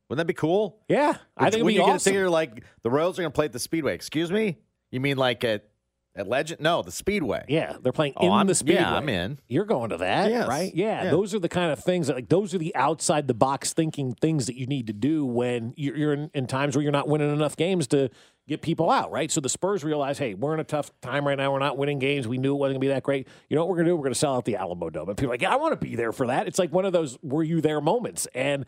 Wouldn't 0.08 0.26
that 0.26 0.30
be 0.30 0.34
cool? 0.34 0.80
yeah. 0.88 1.16
I 1.36 1.44
think 1.44 1.54
it'd 1.56 1.64
when 1.64 1.70
be 1.72 1.74
you 1.74 1.80
get 1.80 1.86
awesome. 1.90 1.98
to 1.98 2.04
figure 2.04 2.30
like 2.30 2.64
the 2.82 2.90
Royals 2.90 3.18
are 3.18 3.22
going 3.22 3.32
to 3.32 3.34
play 3.34 3.44
at 3.44 3.52
the 3.52 3.58
Speedway. 3.58 3.94
Excuse 3.94 4.32
me? 4.32 4.56
You 4.90 5.00
mean 5.00 5.18
like 5.18 5.44
at 5.44 5.68
at 6.16 6.26
Legend? 6.28 6.60
No, 6.60 6.82
the 6.82 6.90
Speedway. 6.90 7.44
Yeah, 7.48 7.76
they're 7.80 7.92
playing 7.92 8.14
Oh, 8.16 8.26
in 8.26 8.32
I'm- 8.32 8.46
the 8.46 8.54
speedway. 8.54 8.80
yeah, 8.82 8.96
I'm 8.96 9.08
in. 9.08 9.38
You're 9.48 9.64
going 9.64 9.90
to 9.90 9.98
that, 9.98 10.30
Yes. 10.30 10.48
right? 10.48 10.74
Yeah, 10.74 11.04
Yeah. 11.04 11.10
those 11.10 11.34
are 11.34 11.38
the 11.38 11.48
kind 11.48 11.70
of 11.72 11.78
things 11.78 12.08
that 12.08 12.16
like 12.16 12.28
those 12.28 12.54
are 12.54 12.58
the 12.58 12.74
outside 12.74 13.28
the 13.28 13.34
box 13.34 13.72
thinking 13.72 14.14
things 14.14 14.46
that 14.46 14.56
you 14.56 14.66
need 14.66 14.86
to 14.88 14.92
do 14.92 15.24
when 15.24 15.74
you're, 15.76 15.96
you're 15.96 16.12
in, 16.12 16.30
in 16.34 16.46
times 16.46 16.74
where 16.76 16.82
you're 16.82 16.90
not 16.92 17.08
winning 17.08 17.32
enough 17.32 17.56
games 17.56 17.86
to 17.88 18.08
get 18.48 18.62
people 18.62 18.90
out, 18.90 19.10
right? 19.12 19.30
So 19.30 19.40
the 19.42 19.48
Spurs 19.48 19.84
realize, 19.84 20.18
hey, 20.18 20.32
we're 20.34 20.54
in 20.54 20.60
a 20.60 20.64
tough 20.64 20.90
time 21.02 21.26
right 21.26 21.36
now. 21.36 21.52
We're 21.52 21.58
not 21.58 21.76
winning 21.76 21.98
games. 21.98 22.26
We 22.26 22.38
knew 22.38 22.54
it 22.54 22.58
wasn't 22.58 22.76
gonna 22.76 22.80
be 22.80 22.88
that 22.88 23.02
great. 23.02 23.28
You 23.50 23.56
know 23.56 23.62
what 23.64 23.68
we're 23.70 23.76
gonna 23.76 23.90
do? 23.90 23.96
We're 23.96 24.04
gonna 24.04 24.14
sell 24.14 24.34
out 24.36 24.44
the 24.46 24.56
Alamo 24.56 24.90
Dome. 24.90 25.08
And 25.10 25.16
people 25.18 25.30
are 25.30 25.34
like, 25.34 25.42
yeah, 25.42 25.52
I 25.52 25.56
want 25.56 25.78
to 25.78 25.86
be 25.86 25.94
there 25.96 26.12
for 26.12 26.26
that. 26.28 26.46
It's 26.48 26.58
like 26.58 26.72
one 26.72 26.84
of 26.86 26.92
those 26.92 27.18
were 27.22 27.42
you 27.42 27.60
there 27.60 27.80
moments 27.80 28.26
and. 28.34 28.64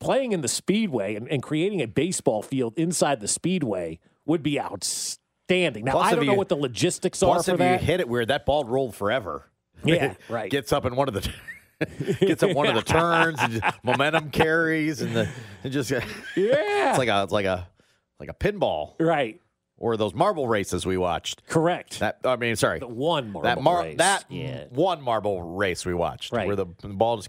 Playing 0.00 0.32
in 0.32 0.40
the 0.40 0.48
Speedway 0.48 1.14
and, 1.14 1.28
and 1.30 1.40
creating 1.40 1.80
a 1.80 1.86
baseball 1.86 2.42
field 2.42 2.74
inside 2.76 3.20
the 3.20 3.28
Speedway 3.28 4.00
would 4.26 4.42
be 4.42 4.60
outstanding. 4.60 5.20
Now, 5.48 5.92
Plus, 5.92 6.12
I 6.12 6.14
don't 6.14 6.26
know 6.26 6.34
what 6.34 6.48
the 6.48 6.56
logistics 6.56 7.22
are 7.22 7.42
for 7.42 7.52
if 7.52 7.58
that. 7.58 7.80
you 7.80 7.86
hit 7.86 8.00
it 8.00 8.08
weird, 8.08 8.28
that 8.28 8.46
ball 8.46 8.64
rolled 8.64 8.94
forever. 8.94 9.46
Yeah, 9.86 10.14
right. 10.30 10.50
Gets 10.50 10.72
up 10.72 10.86
in 10.86 10.96
one 10.96 11.08
of 11.08 11.14
the 11.14 11.30
gets 12.20 12.42
up 12.42 12.52
one 12.52 12.66
of 12.68 12.74
the 12.74 12.80
turns, 12.80 13.38
and 13.38 13.62
momentum 13.82 14.30
carries, 14.30 15.02
and 15.02 15.14
the 15.14 15.28
it 15.62 15.70
just 15.70 15.90
yeah. 15.90 16.00
it's 16.36 16.96
like 16.98 17.08
a 17.10 17.22
it's 17.22 17.32
like 17.32 17.44
a 17.44 17.68
like 18.18 18.30
a 18.30 18.32
pinball 18.32 18.94
right. 18.98 19.42
or 19.76 19.98
those 19.98 20.14
marble 20.14 20.48
races 20.48 20.86
we 20.86 20.96
watched. 20.96 21.46
Correct. 21.46 21.98
That 21.98 22.20
I 22.24 22.36
mean, 22.36 22.56
sorry, 22.56 22.78
the 22.78 22.88
one 22.88 23.30
marble 23.30 23.42
that 23.42 23.60
mar- 23.60 23.82
race. 23.82 23.98
that 23.98 24.24
yeah. 24.30 24.64
one 24.70 25.02
marble 25.02 25.42
race 25.42 25.84
we 25.84 25.92
watched, 25.92 26.32
Right. 26.32 26.46
where 26.46 26.56
the, 26.56 26.66
the 26.80 26.88
ball 26.88 27.18
just 27.18 27.28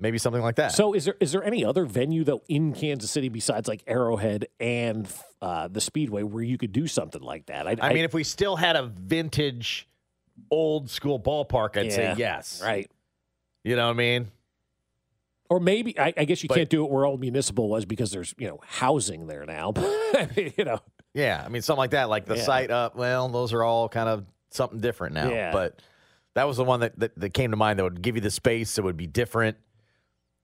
maybe 0.00 0.18
something 0.18 0.42
like 0.42 0.56
that. 0.56 0.72
So 0.72 0.94
is 0.94 1.04
there 1.04 1.16
is 1.20 1.30
there 1.30 1.44
any 1.44 1.64
other 1.64 1.84
venue 1.84 2.24
though 2.24 2.42
in 2.48 2.72
Kansas 2.72 3.10
City 3.12 3.28
besides 3.28 3.68
like 3.68 3.84
Arrowhead 3.86 4.48
and 4.58 5.06
uh, 5.42 5.68
the 5.68 5.80
Speedway 5.80 6.22
where 6.22 6.42
you 6.42 6.56
could 6.56 6.72
do 6.72 6.86
something 6.86 7.20
like 7.20 7.46
that? 7.46 7.66
I 7.66 7.92
mean, 7.92 8.04
if 8.04 8.14
we 8.14 8.24
still 8.24 8.56
had 8.56 8.76
a 8.76 8.84
vintage, 8.86 9.86
old 10.50 10.88
school 10.88 11.20
ballpark, 11.20 11.76
I'd 11.76 11.92
say 11.92 12.14
yes. 12.16 12.62
right. 12.64 12.90
You 13.64 13.76
know 13.76 13.86
what 13.86 13.94
I 13.94 13.96
mean? 13.96 14.30
Or 15.50 15.60
maybe 15.60 15.98
I, 15.98 16.14
I 16.16 16.24
guess 16.24 16.42
you 16.42 16.48
But- 16.48 16.56
can't 16.56 16.70
do 16.70 16.84
it 16.84 16.90
where 16.90 17.04
old 17.04 17.20
municipal 17.20 17.68
was 17.68 17.84
because 17.84 18.10
there's 18.10 18.34
you 18.38 18.48
know 18.48 18.60
housing 18.66 19.26
there 19.26 19.44
now. 19.44 19.74
you 20.36 20.64
know, 20.64 20.78
Yeah, 21.12 21.42
I 21.44 21.48
mean 21.50 21.60
something 21.60 21.78
like 21.78 21.90
that, 21.90 22.08
like 22.08 22.24
the 22.24 22.36
Yeah. 22.36 22.42
site 22.42 22.70
up. 22.70 22.96
Well, 22.96 23.28
those 23.28 23.52
are 23.52 23.62
all 23.62 23.88
kind 23.88 24.08
of 24.08 24.24
something 24.50 24.80
different 24.80 25.14
now. 25.14 25.28
Yeah. 25.28 25.52
But 25.52 25.82
that 26.34 26.44
was 26.48 26.56
the 26.56 26.64
one 26.64 26.80
that, 26.80 26.98
that 27.00 27.18
that 27.18 27.34
came 27.34 27.50
to 27.50 27.56
mind 27.58 27.78
that 27.78 27.82
would 27.84 28.00
give 28.00 28.14
you 28.14 28.22
the 28.22 28.30
space 28.30 28.76
that 28.76 28.82
would 28.82 28.96
be 28.96 29.06
different 29.06 29.58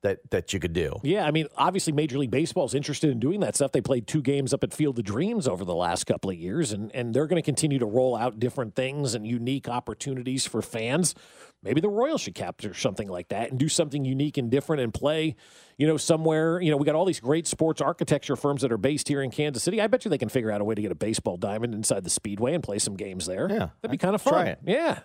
that 0.02 0.18
that 0.30 0.52
you 0.52 0.60
could 0.60 0.72
do. 0.72 1.00
yeah. 1.02 1.24
I 1.24 1.30
mean, 1.30 1.46
obviously, 1.56 1.92
Major 1.92 2.18
League 2.18 2.30
Baseball 2.30 2.64
is 2.64 2.74
interested 2.74 3.10
in 3.10 3.18
doing 3.18 3.40
that 3.40 3.56
stuff. 3.56 3.72
They 3.72 3.80
played 3.80 4.06
two 4.06 4.22
games 4.22 4.54
up 4.54 4.62
at 4.62 4.72
Field 4.72 4.98
of 4.98 5.04
Dreams 5.04 5.48
over 5.48 5.64
the 5.64 5.74
last 5.74 6.04
couple 6.04 6.30
of 6.30 6.36
years, 6.36 6.72
and 6.72 6.94
and 6.94 7.14
they're 7.14 7.26
going 7.26 7.40
to 7.40 7.44
continue 7.44 7.78
to 7.78 7.86
roll 7.86 8.16
out 8.16 8.38
different 8.38 8.74
things 8.74 9.14
and 9.14 9.26
unique 9.26 9.68
opportunities 9.68 10.46
for 10.46 10.62
fans. 10.62 11.14
Maybe 11.62 11.80
the 11.80 11.88
Royals 11.88 12.20
should 12.20 12.36
capture 12.36 12.72
something 12.72 13.08
like 13.08 13.28
that 13.28 13.50
and 13.50 13.58
do 13.58 13.68
something 13.68 14.04
unique 14.04 14.38
and 14.38 14.48
different 14.48 14.80
and 14.80 14.94
play, 14.94 15.34
you 15.76 15.88
know, 15.88 15.96
somewhere. 15.96 16.60
You 16.60 16.70
know, 16.70 16.76
we 16.76 16.86
got 16.86 16.94
all 16.94 17.04
these 17.04 17.18
great 17.18 17.48
sports 17.48 17.80
architecture 17.80 18.36
firms 18.36 18.62
that 18.62 18.70
are 18.70 18.78
based 18.78 19.08
here 19.08 19.22
in 19.22 19.32
Kansas 19.32 19.64
City. 19.64 19.80
I 19.80 19.88
bet 19.88 20.04
you 20.04 20.08
they 20.10 20.18
can 20.18 20.28
figure 20.28 20.52
out 20.52 20.60
a 20.60 20.64
way 20.64 20.76
to 20.76 20.82
get 20.82 20.92
a 20.92 20.96
baseball 20.96 21.36
diamond 21.36 21.74
inside 21.74 22.04
the 22.04 22.10
Speedway 22.10 22.54
and 22.54 22.62
play 22.62 22.78
some 22.78 22.94
games 22.94 23.26
there. 23.26 23.48
Yeah, 23.50 23.70
that'd 23.82 23.90
be 23.90 23.98
kind 23.98 24.14
of 24.14 24.22
fun. 24.22 24.56
Yeah. 24.64 25.00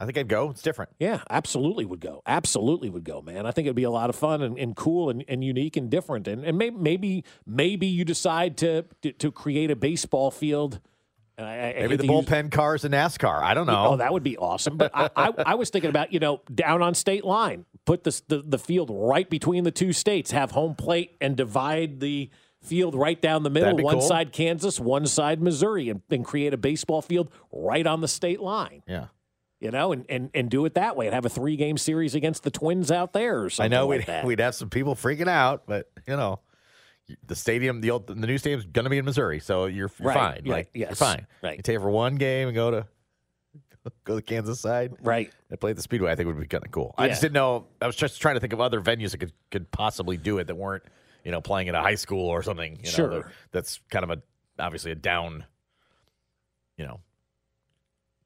I 0.00 0.04
think 0.06 0.16
I'd 0.18 0.28
go. 0.28 0.50
It's 0.50 0.62
different. 0.62 0.92
Yeah, 0.98 1.22
absolutely 1.28 1.84
would 1.84 2.00
go. 2.00 2.22
Absolutely 2.26 2.88
would 2.88 3.04
go, 3.04 3.20
man. 3.20 3.46
I 3.46 3.50
think 3.50 3.66
it'd 3.66 3.74
be 3.76 3.82
a 3.82 3.90
lot 3.90 4.10
of 4.10 4.16
fun 4.16 4.42
and, 4.42 4.58
and 4.58 4.76
cool 4.76 5.10
and, 5.10 5.24
and 5.26 5.42
unique 5.42 5.76
and 5.76 5.90
different. 5.90 6.28
And, 6.28 6.44
and 6.44 6.56
maybe, 6.56 6.76
maybe 6.76 7.24
maybe 7.46 7.86
you 7.88 8.04
decide 8.04 8.56
to 8.58 8.84
to, 9.02 9.12
to 9.12 9.32
create 9.32 9.70
a 9.70 9.76
baseball 9.76 10.30
field. 10.30 10.80
And 11.36 11.46
I, 11.46 11.52
I 11.70 11.74
Maybe 11.82 11.96
the 11.96 12.06
to 12.06 12.12
use- 12.12 12.24
bullpen 12.26 12.50
cars 12.50 12.84
in 12.84 12.90
NASCAR. 12.92 13.42
I 13.42 13.54
don't 13.54 13.66
know. 13.68 13.86
Oh, 13.90 13.96
that 13.96 14.12
would 14.12 14.24
be 14.24 14.36
awesome. 14.36 14.76
But 14.76 14.90
I, 14.92 15.08
I, 15.14 15.32
I 15.46 15.54
was 15.54 15.70
thinking 15.70 15.90
about 15.90 16.12
you 16.12 16.18
know 16.20 16.42
down 16.52 16.82
on 16.82 16.94
state 16.94 17.24
line, 17.24 17.64
put 17.84 18.02
this, 18.04 18.20
the 18.22 18.42
the 18.44 18.58
field 18.58 18.90
right 18.92 19.28
between 19.28 19.64
the 19.64 19.70
two 19.70 19.92
states, 19.92 20.30
have 20.32 20.50
home 20.52 20.74
plate, 20.74 21.16
and 21.20 21.36
divide 21.36 22.00
the 22.00 22.30
field 22.60 22.96
right 22.96 23.22
down 23.22 23.44
the 23.44 23.50
middle. 23.50 23.76
One 23.76 23.94
cool. 23.94 24.00
side 24.02 24.32
Kansas, 24.32 24.80
one 24.80 25.06
side 25.06 25.40
Missouri, 25.40 25.88
and, 25.90 26.02
and 26.10 26.24
create 26.24 26.52
a 26.54 26.56
baseball 26.56 27.02
field 27.02 27.30
right 27.52 27.86
on 27.86 28.00
the 28.00 28.08
state 28.08 28.40
line. 28.40 28.82
yeah. 28.86 29.06
You 29.60 29.72
know, 29.72 29.90
and, 29.92 30.04
and, 30.08 30.30
and 30.34 30.48
do 30.48 30.64
it 30.66 30.74
that 30.74 30.94
way 30.96 31.06
and 31.06 31.14
have 31.14 31.24
a 31.24 31.28
three 31.28 31.56
game 31.56 31.78
series 31.78 32.14
against 32.14 32.44
the 32.44 32.50
Twins 32.50 32.92
out 32.92 33.12
there 33.12 33.40
or 33.44 33.50
I 33.58 33.66
know 33.66 33.88
like 33.88 33.98
we'd 33.98 34.06
that. 34.06 34.24
we'd 34.24 34.38
have 34.38 34.54
some 34.54 34.70
people 34.70 34.94
freaking 34.94 35.26
out, 35.28 35.64
but 35.66 35.90
you 36.06 36.16
know, 36.16 36.38
the 37.26 37.34
stadium, 37.34 37.80
the 37.80 37.90
old, 37.90 38.06
the 38.06 38.14
new 38.14 38.38
stadium's 38.38 38.66
going 38.66 38.84
to 38.84 38.90
be 38.90 38.98
in 38.98 39.04
Missouri, 39.04 39.40
so 39.40 39.64
you're, 39.66 39.90
you're 39.98 40.08
Right, 40.08 40.14
fine. 40.14 40.42
yeah, 40.44 40.52
like, 40.52 40.68
you're 40.74 40.90
fine. 40.94 41.26
right. 41.42 41.56
You 41.56 41.62
take 41.62 41.74
it 41.76 41.80
for 41.80 41.90
one 41.90 42.14
game 42.16 42.46
and 42.48 42.54
go 42.54 42.70
to 42.70 42.86
go 44.04 44.12
to 44.12 44.14
the 44.16 44.22
Kansas 44.22 44.60
side. 44.60 44.92
Right. 45.02 45.32
and 45.50 45.58
play 45.58 45.70
at 45.70 45.76
the 45.76 45.82
Speedway, 45.82 46.12
I 46.12 46.14
think 46.14 46.28
would 46.28 46.38
be 46.38 46.46
kind 46.46 46.64
of 46.64 46.70
cool. 46.70 46.94
I 46.96 47.08
just 47.08 47.20
didn't 47.22 47.34
know. 47.34 47.66
I 47.82 47.86
was 47.86 47.96
just 47.96 48.20
trying 48.20 48.34
to 48.36 48.40
think 48.40 48.52
of 48.52 48.60
other 48.60 48.80
venues 48.80 49.10
that 49.10 49.18
could, 49.18 49.32
could 49.50 49.70
possibly 49.72 50.16
do 50.18 50.38
it 50.38 50.46
that 50.48 50.54
weren't, 50.54 50.84
you 51.24 51.32
know, 51.32 51.40
playing 51.40 51.68
at 51.68 51.74
a 51.74 51.80
high 51.80 51.94
school 51.96 52.28
or 52.28 52.42
something. 52.44 52.76
You 52.76 52.82
know, 52.84 52.90
Sure. 52.90 53.08
that- 53.08 53.24
that's 53.50 53.80
kind 53.90 54.04
of 54.04 54.10
a 54.10 54.22
obviously 54.62 54.92
a 54.92 54.94
down. 54.94 55.44
You 56.76 56.84
know, 56.86 57.00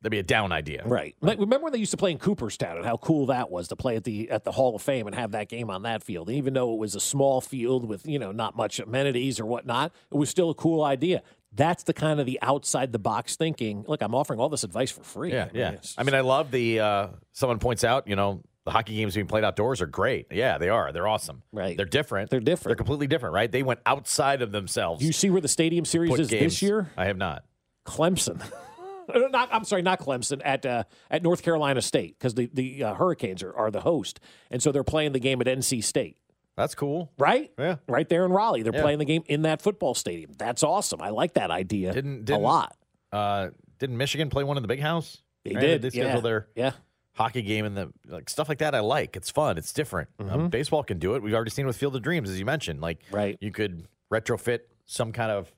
that'd 0.03 0.11
be 0.11 0.19
a 0.19 0.23
down 0.23 0.53
idea. 0.53 0.83
Right. 0.85 1.15
Like, 1.21 1.39
remember 1.39 1.65
when 1.65 1.73
they 1.73 1.79
used 1.79 1.93
to 1.93 1.97
play 1.97 2.11
in 2.11 2.19
Cooperstown 2.19 2.77
and 2.77 2.85
how 2.85 2.97
cool 2.97 3.27
that 3.27 3.51
was 3.51 3.69
to 3.69 3.77
play 3.77 3.97
at 3.97 4.05
the 4.05 4.31
at 4.31 4.45
the 4.45 4.53
Hall 4.53 4.77
of 4.77 4.83
Fame 4.83 5.07
and 5.07 5.15
have 5.17 5.31
that 5.33 5.49
game 5.49 5.71
on 5.71 5.83
that 5.83 6.03
field. 6.03 6.29
Even 6.31 6.55
though 6.55 6.73
it 6.75 6.79
was 6.79 6.95
a 6.95 7.01
small 7.01 7.41
field 7.41 7.85
with, 7.89 8.07
you 8.07 8.19
know, 8.19 8.33
not 8.33 8.57
much 8.57 8.79
amenities 8.81 9.41
or 9.41 9.47
whatnot, 9.47 9.93
it 10.11 10.17
was 10.17 10.29
still 10.29 10.51
a 10.51 10.55
cool 10.55 10.83
idea. 10.85 11.23
That's 11.55 11.83
the 11.83 11.93
kind 11.93 12.19
of 12.19 12.27
the 12.27 12.39
outside 12.43 12.93
the 12.93 12.99
box 12.99 13.37
thinking. 13.37 13.85
Look, 13.87 14.03
I'm 14.03 14.15
offering 14.15 14.41
all 14.41 14.49
this 14.49 14.65
advice 14.65 14.91
for 14.91 15.03
free. 15.03 15.33
Yeah, 15.33 15.43
I 15.43 15.47
mean, 15.47 15.55
yeah. 15.55 15.69
it's- 15.69 15.95
I 15.99 16.03
mean, 16.03 16.15
I 16.15 16.21
love 16.21 16.51
the. 16.51 16.81
uh 16.81 17.09
Someone 17.33 17.59
points 17.59 17.85
out, 17.85 18.09
you 18.09 18.17
know, 18.17 18.43
the 18.65 18.71
hockey 18.71 18.95
games 18.95 19.15
being 19.15 19.27
played 19.27 19.43
outdoors 19.45 19.83
are 19.83 19.87
great. 19.87 20.27
Yeah, 20.31 20.57
they 20.59 20.69
are. 20.69 20.93
They're 20.93 21.09
awesome. 21.09 21.43
Right. 21.53 21.77
They're 21.77 21.85
different. 21.85 22.31
They're 22.31 22.41
different. 22.41 22.69
They're 22.71 22.77
completely 22.77 23.07
different, 23.09 23.35
right? 23.35 23.51
They 23.51 23.63
went 23.65 23.81
outside 23.85 24.41
of 24.41 24.53
themselves. 24.53 25.05
you 25.05 25.13
see 25.13 25.31
where 25.31 25.41
the 25.41 25.49
stadium 25.49 25.85
series 25.85 26.11
put 26.11 26.21
is 26.21 26.29
games- 26.29 26.53
this 26.55 26.63
year? 26.63 26.91
I 26.97 27.07
have 27.07 27.17
not. 27.19 27.45
Clemson. 27.87 28.41
Uh, 29.09 29.29
not, 29.31 29.49
I'm 29.53 29.65
sorry, 29.65 29.83
not 29.83 30.01
Clemson 30.01 30.41
at 30.45 30.65
uh, 30.67 30.85
at 31.11 31.23
North 31.23 31.43
Carolina 31.43 31.81
State 31.83 32.19
because 32.19 32.35
the 32.35 32.49
the 32.53 32.85
uh, 32.85 32.95
Hurricanes 32.95 33.43
are, 33.43 33.55
are 33.55 33.71
the 33.71 33.81
host, 33.81 34.21
and 34.51 34.63
so 34.63 34.73
they're 34.73 34.85
playing 34.85 35.13
the 35.13 35.21
game 35.21 35.41
at 35.41 35.47
NC 35.47 35.83
State. 35.85 36.17
That's 36.57 36.75
cool. 36.75 37.11
Right? 37.19 37.51
Yeah. 37.59 37.77
Right 37.89 38.07
there 38.09 38.27
in 38.27 38.33
Raleigh. 38.33 38.63
They're 38.63 38.75
Yeah. 38.75 38.83
playing 38.83 38.99
the 38.99 39.07
game 39.07 39.23
in 39.27 39.43
that 39.43 39.63
football 39.63 39.95
stadium. 39.95 40.33
That's 40.37 40.63
awesome. 40.63 41.01
I 41.01 41.09
like 41.09 41.33
that 41.35 41.51
idea 41.51 41.93
Didn't, 41.95 42.21
a 42.21 42.23
didn't 42.25 42.43
lot. 42.43 42.77
Uh, 43.11 43.49
didn't 43.79 43.97
Michigan 43.97 44.29
play 44.29 44.45
one 44.45 44.59
in 44.59 44.63
the 44.63 44.69
big 44.69 44.81
house? 44.81 45.23
They 45.45 45.55
Right? 45.55 45.61
did. 45.63 45.83
They 45.83 45.89
schedule 45.89 46.17
yeah. 46.17 46.21
their 46.21 46.49
yeah. 46.55 46.73
hockey 47.15 47.41
game 47.41 47.65
and 47.65 47.75
the 47.75 47.91
like 48.07 48.29
stuff 48.29 48.51
like 48.51 48.59
that. 48.59 48.75
I 48.75 48.81
like. 48.81 49.17
It's 49.17 49.31
fun. 49.31 49.57
It's 49.57 49.73
different. 49.73 50.11
Mm-hmm. 50.19 50.31
Um, 50.31 50.49
baseball 50.51 50.83
can 50.83 50.99
do 50.99 51.15
it. 51.15 51.23
We've 51.23 51.33
already 51.35 51.51
seen 51.51 51.67
with 51.67 51.77
Field 51.79 51.97
of 51.97 52.03
Dreams, 52.03 52.29
as 52.29 52.39
you 52.39 52.45
mentioned. 52.45 52.83
Like, 52.83 53.01
Right. 53.11 53.39
You 53.41 53.51
could 53.51 53.87
retrofit 54.13 54.61
some 54.85 55.11
kind 55.13 55.31
of 55.33 55.51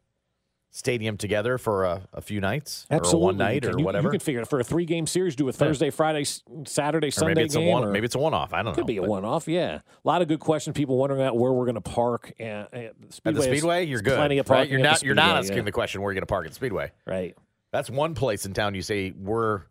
stadium 0.76 1.16
together 1.16 1.56
for 1.56 1.84
a, 1.84 2.02
a 2.12 2.20
few 2.20 2.40
nights 2.40 2.84
Absolutely. 2.90 3.20
or 3.22 3.24
one 3.26 3.36
night 3.36 3.62
You 3.62 3.70
or 3.70 3.78
you- 3.78 3.84
whatever. 3.84 4.08
You 4.08 4.10
can 4.10 4.20
figure 4.20 4.40
it 4.40 4.48
for 4.48 4.58
a 4.58 4.64
three 4.64 4.84
game 4.84 5.06
series, 5.06 5.36
do 5.36 5.48
a 5.48 5.52
Thursday, 5.52 5.90
Friday, 5.90 6.24
Saturday, 6.66 7.08
or 7.08 7.10
Sunday 7.12 7.34
maybe 7.34 7.44
it's 7.44 7.54
game. 7.54 7.68
a 7.68 7.70
one. 7.70 7.84
or- 7.84 7.92
Maybe 7.92 8.04
it's 8.06 8.16
a 8.16 8.18
one-off. 8.18 8.52
I 8.52 8.56
don't 8.56 8.66
know. 8.66 8.72
could 8.72 8.86
be 8.86 8.96
a 8.96 9.02
one 9.02 9.24
off. 9.24 9.46
Yeah. 9.46 9.76
A 9.76 9.82
lot 10.08 10.20
of 10.20 10.26
good 10.26 10.40
questions. 10.40 10.74
People 10.76 10.96
wondering 10.96 11.20
about 11.22 11.36
where 11.38 11.52
we're 11.52 11.64
going 11.66 11.76
to 11.76 11.80
park. 11.80 12.32
Uh, 12.40 12.42
uh, 12.44 12.66
At 12.72 12.94
the 13.34 13.42
Speedway 13.42 13.84
is- 13.84 13.88
you're 13.88 14.02
good. 14.02 14.16
Plenty 14.16 14.38
of 14.38 14.50
right? 14.50 14.68
You're 14.68 14.80
not. 14.80 15.02
You're 15.04 15.14
not 15.14 15.36
asking 15.36 15.58
yeah. 15.58 15.62
the 15.62 15.72
question 15.72 16.02
where 16.02 16.10
you're 16.10 16.14
going 16.20 16.22
to 16.22 16.26
park 16.26 16.44
at 16.46 16.50
the 16.50 16.56
Speedway. 16.56 16.90
Right. 17.06 17.36
That's 17.70 17.88
one 17.88 18.14
place 18.14 18.44
in 18.44 18.52
town. 18.52 18.74
You 18.74 18.82
say 18.82 19.12
we're 19.16 19.62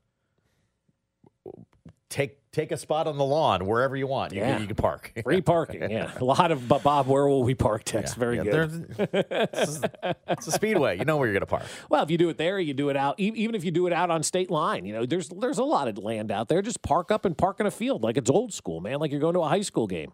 take 2.13 2.38
take 2.52 2.71
a 2.71 2.78
spot 2.78 3.08
on 3.08 3.17
the 3.17 3.23
lawn 3.26 3.65
wherever 3.65 3.95
you 3.97 4.06
want. 4.06 4.32
You, 4.32 4.41
Yeah. 4.41 4.54
can, 4.54 4.62
you 4.62 4.67
can 4.67 4.76
park. 4.76 5.12
Free 5.23 5.41
parking. 5.41 5.89
Yeah. 5.89 6.12
A 6.19 6.23
lot 6.23 6.52
of 6.52 6.67
"But 6.67 6.84
Bob, 6.84 7.08
where 7.08 7.28
will 7.28 7.43
we 7.43 7.56
park 7.56 7.84
text. 7.84 8.15
Very 8.15 8.38
Yeah, 8.38 8.43
good. 8.43 8.95
it's, 8.99 9.80
it's 10.28 10.47
a 10.47 10.52
speedway. 10.52 10.99
You 10.99 11.06
know 11.06 11.17
where 11.17 11.28
you're 11.28 11.34
going 11.34 11.41
to 11.41 11.47
park. 11.47 11.63
Well, 11.89 12.04
if 12.04 12.12
you 12.12 12.17
do 12.19 12.30
it 12.30 12.38
there, 12.38 12.60
you 12.60 12.76
do 12.76 12.89
it 12.89 12.95
out. 12.95 13.19
Even 13.19 13.56
if 13.56 13.63
you 13.63 13.71
do 13.71 13.88
it 13.88 13.93
out 13.93 14.12
on 14.12 14.21
state 14.21 14.52
line, 14.52 14.86
you 14.86 14.93
know, 14.93 15.06
there's 15.08 15.30
there's 15.30 15.58
a 15.58 15.63
lot 15.63 15.88
of 15.88 15.97
land 15.97 16.32
out 16.32 16.47
there. 16.47 16.62
Just 16.62 16.82
park 16.84 17.10
up 17.12 17.26
and 17.26 17.36
park 17.38 17.60
in 17.60 17.65
a 17.65 17.71
field 17.71 18.04
like 18.04 18.17
it's 18.17 18.30
old 18.30 18.54
school, 18.54 18.80
man. 18.80 18.99
Like 18.99 19.10
you're 19.12 19.19
going 19.19 19.34
to 19.34 19.41
a 19.41 19.49
high 19.49 19.62
school 19.62 19.88
game. 19.88 20.12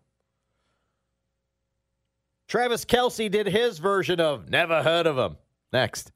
Travis 2.48 2.86
Kelce 2.86 3.30
did 3.30 3.48
his 3.48 3.78
version 3.80 4.20
of 4.20 4.50
Never 4.50 4.82
Heard 4.82 5.06
of 5.06 5.18
Him. 5.18 5.38
Next. 5.72 6.12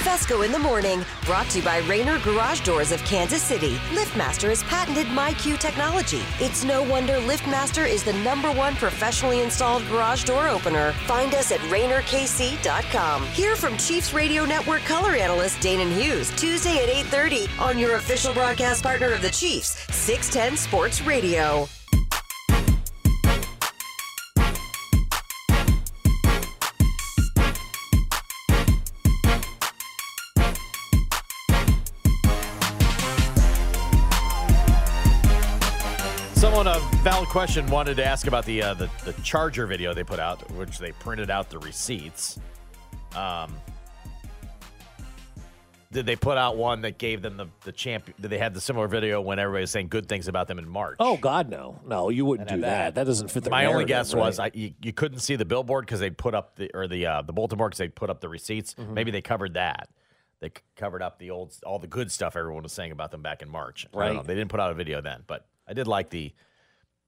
Fescoe 0.00 0.42
in 0.42 0.50
the 0.50 0.58
morning, 0.58 1.04
brought 1.26 1.48
to 1.50 1.58
you 1.58 1.64
by 1.64 1.78
Rainer 1.80 2.18
Garage 2.20 2.60
Doors 2.60 2.90
of 2.90 3.04
Kansas 3.04 3.42
City. 3.42 3.74
LiftMaster 3.92 4.48
has 4.48 4.62
patented 4.62 5.06
MyQ 5.08 5.58
technology. 5.60 6.22
It's 6.38 6.64
no 6.64 6.82
wonder 6.82 7.14
LiftMaster 7.14 7.86
is 7.86 8.02
the 8.02 8.14
number 8.14 8.50
one 8.50 8.76
professionally 8.76 9.42
installed 9.42 9.86
garage 9.88 10.24
door 10.24 10.48
opener. 10.48 10.92
Find 11.06 11.34
us 11.34 11.52
at 11.52 11.60
RainerKC.com. 11.60 13.26
Hear 13.26 13.56
from 13.56 13.76
Chiefs 13.76 14.14
Radio 14.14 14.46
Network 14.46 14.82
color 14.82 15.14
analyst 15.14 15.58
Danan 15.60 15.92
Hughes 15.92 16.30
Tuesday 16.36 16.82
at 16.82 16.88
8:30 16.88 17.48
on 17.58 17.78
your 17.78 17.96
official 17.96 18.32
broadcast 18.32 18.82
partner 18.82 19.12
of 19.12 19.20
the 19.20 19.30
Chiefs, 19.30 19.86
610 19.94 20.56
Sports 20.56 21.02
Radio. 21.02 21.68
Valid 37.10 37.28
question, 37.28 37.66
wanted 37.66 37.96
to 37.96 38.04
ask 38.04 38.26
about 38.28 38.44
the, 38.44 38.62
uh, 38.62 38.74
the 38.74 38.88
the 39.04 39.12
Charger 39.22 39.66
video 39.66 39.92
they 39.92 40.04
put 40.04 40.20
out, 40.20 40.48
which 40.52 40.78
they 40.78 40.92
printed 40.92 41.28
out 41.30 41.50
the 41.50 41.58
receipts. 41.58 42.38
Um, 43.16 43.52
did 45.90 46.06
they 46.06 46.14
put 46.14 46.38
out 46.38 46.56
one 46.56 46.82
that 46.82 46.98
gave 46.98 47.20
them 47.20 47.36
the 47.36 47.46
the 47.64 47.72
champion? 47.72 48.14
Did 48.20 48.30
they 48.30 48.38
have 48.38 48.54
the 48.54 48.60
similar 48.60 48.86
video 48.86 49.20
when 49.20 49.40
everybody 49.40 49.62
was 49.62 49.72
saying 49.72 49.88
good 49.88 50.08
things 50.08 50.28
about 50.28 50.46
them 50.46 50.60
in 50.60 50.68
March? 50.68 50.96
Oh 51.00 51.16
God, 51.16 51.48
no, 51.48 51.80
no, 51.84 52.10
you 52.10 52.24
wouldn't 52.24 52.48
do 52.48 52.54
at 52.56 52.60
that. 52.60 52.94
That 52.94 53.04
doesn't 53.04 53.28
fit 53.28 53.42
the. 53.42 53.50
My 53.50 53.64
only 53.64 53.86
guess 53.86 54.14
right? 54.14 54.20
was 54.20 54.38
I, 54.38 54.52
you, 54.54 54.72
you 54.80 54.92
couldn't 54.92 55.18
see 55.18 55.34
the 55.34 55.44
billboard 55.44 55.86
because 55.86 55.98
they 55.98 56.10
put 56.10 56.34
up 56.36 56.54
the 56.56 56.70
or 56.74 56.86
the 56.86 57.06
uh, 57.06 57.22
the 57.22 57.32
bulletin 57.32 57.58
board 57.58 57.72
because 57.72 57.78
they 57.78 57.88
put 57.88 58.08
up 58.08 58.20
the 58.20 58.28
receipts. 58.28 58.74
Mm-hmm. 58.74 58.94
Maybe 58.94 59.10
they 59.10 59.22
covered 59.22 59.54
that. 59.54 59.88
They 60.38 60.48
c- 60.50 60.62
covered 60.76 61.02
up 61.02 61.18
the 61.18 61.30
old 61.30 61.54
all 61.66 61.80
the 61.80 61.88
good 61.88 62.12
stuff 62.12 62.36
everyone 62.36 62.62
was 62.62 62.72
saying 62.72 62.92
about 62.92 63.10
them 63.10 63.20
back 63.22 63.42
in 63.42 63.50
March. 63.50 63.84
I 63.86 63.90
don't 63.90 64.00
Right. 64.00 64.14
know. 64.14 64.22
They 64.22 64.36
didn't 64.36 64.50
put 64.50 64.60
out 64.60 64.70
a 64.70 64.74
video 64.74 65.00
then, 65.00 65.24
but 65.26 65.48
I 65.66 65.72
did 65.72 65.88
like 65.88 66.10
the 66.10 66.32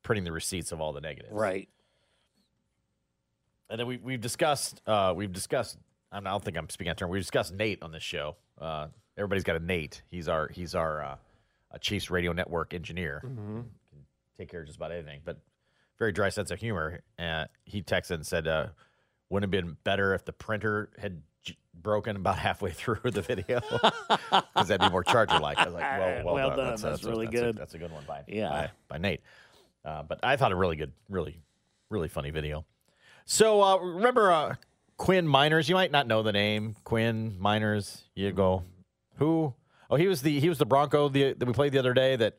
printing 0.02 0.24
the 0.24 0.32
receipts 0.32 0.72
of 0.72 0.80
all 0.80 0.92
the 0.92 1.00
negatives. 1.00 1.32
right. 1.32 1.68
And 3.70 3.80
then 3.80 3.86
we 3.86 3.96
we've 3.96 4.20
discussed 4.20 4.82
uh, 4.86 5.12
we've 5.16 5.32
discussed. 5.32 5.78
I 6.10 6.16
don't- 6.16 6.26
I 6.26 6.30
don't 6.30 6.44
think 6.44 6.58
I'm 6.58 6.68
speaking 6.68 6.90
out 6.90 6.92
of 6.92 6.96
turn. 6.98 7.08
We 7.08 7.18
discussed 7.18 7.54
Nate 7.54 7.82
on 7.82 7.90
this 7.90 8.02
show. 8.02 8.36
Uh, 8.60 8.88
everybody's 9.16 9.44
got 9.44 9.56
a 9.56 9.60
Nate. 9.60 10.02
He's 10.10 10.28
our 10.28 10.48
he's 10.48 10.74
our 10.74 11.02
uh, 11.02 11.16
a 11.70 11.78
Chiefs 11.78 12.10
radio 12.10 12.32
network 12.32 12.74
engineer. 12.74 13.20
Can 13.22 13.64
take 14.36 14.50
care 14.50 14.60
of 14.60 14.66
just 14.66 14.76
about 14.76 14.92
anything. 14.92 15.20
But 15.24 15.38
very 15.98 16.12
dry 16.12 16.28
sense 16.28 16.50
of 16.50 16.58
humor. 16.60 17.00
Uh, 17.18 17.46
he 17.64 17.82
texted 17.82 18.10
and 18.16 18.26
said, 18.26 18.46
uh, 18.46 18.66
"Wouldn't 19.30 19.50
have 19.50 19.64
been 19.64 19.76
better 19.84 20.12
if 20.12 20.26
the 20.26 20.32
printer 20.34 20.90
had 20.98 21.22
j- 21.42 21.56
broken 21.72 22.16
about 22.16 22.38
halfway 22.38 22.70
through 22.72 23.10
the 23.10 23.22
video? 23.22 23.60
Because 24.54 24.68
that'd 24.68 24.80
be 24.82 24.90
more 24.90 25.02
Charger 25.04 25.38
like." 25.38 25.56
I 25.56 25.64
was 25.64 25.72
like, 25.74 25.82
"Well, 25.82 26.24
well, 26.26 26.34
Well 26.34 26.48
done. 26.50 26.58
done. 26.58 26.66
That's, 26.68 26.82
That's 26.82 27.04
a- 27.04 27.08
really 27.08 27.26
a- 27.26 27.30
good. 27.30 27.56
that's 27.56 27.72
a 27.72 27.78
good 27.78 27.90
one 27.90 28.04
by 28.06 28.22
Yeah. 28.28 28.50
by, 28.50 28.70
by 28.88 28.98
Nate." 28.98 29.22
Uh, 29.84 30.02
but 30.02 30.20
I 30.22 30.36
thought 30.36 30.52
a 30.52 30.56
really 30.56 30.76
good, 30.76 30.92
really, 31.08 31.40
really 31.90 32.08
funny 32.08 32.30
video. 32.30 32.64
So 33.24 33.62
uh, 33.62 33.78
remember 33.78 34.30
uh, 34.30 34.54
Quinn 34.96 35.26
Meinerz? 35.26 35.68
You 35.68 35.74
might 35.74 35.90
not 35.90 36.06
know 36.06 36.22
the 36.22 36.32
name 36.32 36.76
Quinn 36.84 37.36
Meinerz. 37.40 38.02
You 38.14 38.32
go, 38.32 38.64
who? 39.16 39.54
Oh, 39.90 39.96
he 39.96 40.06
was 40.06 40.22
the 40.22 40.38
he 40.40 40.48
was 40.48 40.58
the 40.58 40.66
Bronco 40.66 41.08
the, 41.08 41.34
that 41.34 41.44
we 41.46 41.52
played 41.52 41.72
the 41.72 41.78
other 41.78 41.94
day 41.94 42.16
that 42.16 42.36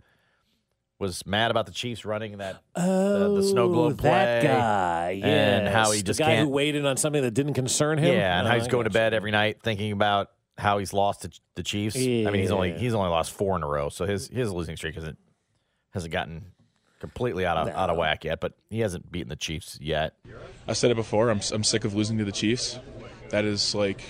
was 0.99 1.25
mad 1.25 1.51
about 1.51 1.65
the 1.65 1.71
Chiefs 1.71 2.05
running 2.05 2.37
that 2.37 2.61
Oh, 2.75 3.35
the 3.35 3.43
snow 3.43 3.67
globe 3.69 3.97
that 3.97 4.41
play 4.41 4.47
guy, 4.47 5.19
and 5.21 5.67
how 5.67 5.91
he 5.91 6.01
just 6.01 6.17
the 6.17 6.23
guy 6.23 6.37
who 6.37 6.57
in 6.59 6.85
on 6.85 6.97
something 6.97 7.21
that 7.21 7.31
didn't 7.33 7.55
concern 7.55 7.97
him. 7.97 8.13
yeah, 8.15 8.39
and 8.39 8.47
Oh, 8.47 8.51
how 8.51 8.55
he's 8.57 8.67
I 8.67 8.71
going 8.71 8.85
to 8.85 8.89
bed 8.89 9.13
every 9.13 9.31
night 9.31 9.57
thinking 9.61 9.91
about 9.91 10.29
how 10.57 10.77
he's 10.77 10.93
lost 10.93 11.23
to 11.23 11.31
the 11.55 11.63
Chiefs. 11.63 11.95
I 11.97 11.99
mean, 11.99 12.35
he's 12.35 12.51
only 12.51 12.71
he's 12.73 12.93
only 12.93 13.09
lost 13.09 13.31
four 13.33 13.55
in 13.55 13.63
a 13.63 13.67
row, 13.67 13.89
so 13.89 14.05
his 14.05 14.29
his 14.29 14.51
losing 14.51 14.77
streak 14.77 14.95
hasn't 14.95 15.17
hasn't 15.91 16.13
gotten 16.13 16.45
completely 17.03 17.45
out 17.45 17.57
of 17.57 17.67
out 17.67 17.89
of 17.89 17.97
whack 17.97 18.23
yet. 18.23 18.39
But 18.39 18.53
he 18.69 18.79
hasn't 18.79 19.11
beaten 19.11 19.27
the 19.27 19.35
Chiefs 19.35 19.77
yet. 19.81 20.13
I 20.69 20.71
said 20.71 20.89
it 20.89 20.95
before. 20.95 21.29
I'm 21.29 21.41
I'm 21.51 21.63
sick 21.65 21.83
of 21.83 21.93
losing 21.93 22.17
to 22.19 22.23
the 22.23 22.31
Chiefs. 22.31 22.79
That 23.29 23.43
is 23.43 23.75
like 23.75 24.01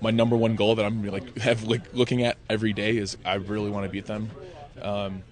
my 0.00 0.10
number 0.10 0.36
one 0.36 0.56
goal 0.56 0.76
that 0.76 0.86
I'm 0.86 1.04
like 1.04 1.36
have 1.38 1.64
like 1.64 1.82
looking 1.92 2.22
at 2.22 2.38
every 2.48 2.72
day 2.72 2.96
is 2.96 3.18
I 3.26 3.34
really 3.34 3.68
want 3.68 3.84
to 3.84 3.90
beat 3.90 4.06
them. 4.06 4.30
Um, 4.80 5.22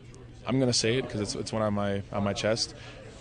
I'm 0.47 0.61
gonna 0.61 0.75
say 0.75 0.99
it 0.99 1.03
because 1.03 1.23
it's 1.23 1.35
it's 1.35 1.51
one 1.51 1.63
on 1.63 1.73
my 1.73 2.03
on 2.13 2.23
my 2.23 2.35
chest. 2.35 2.75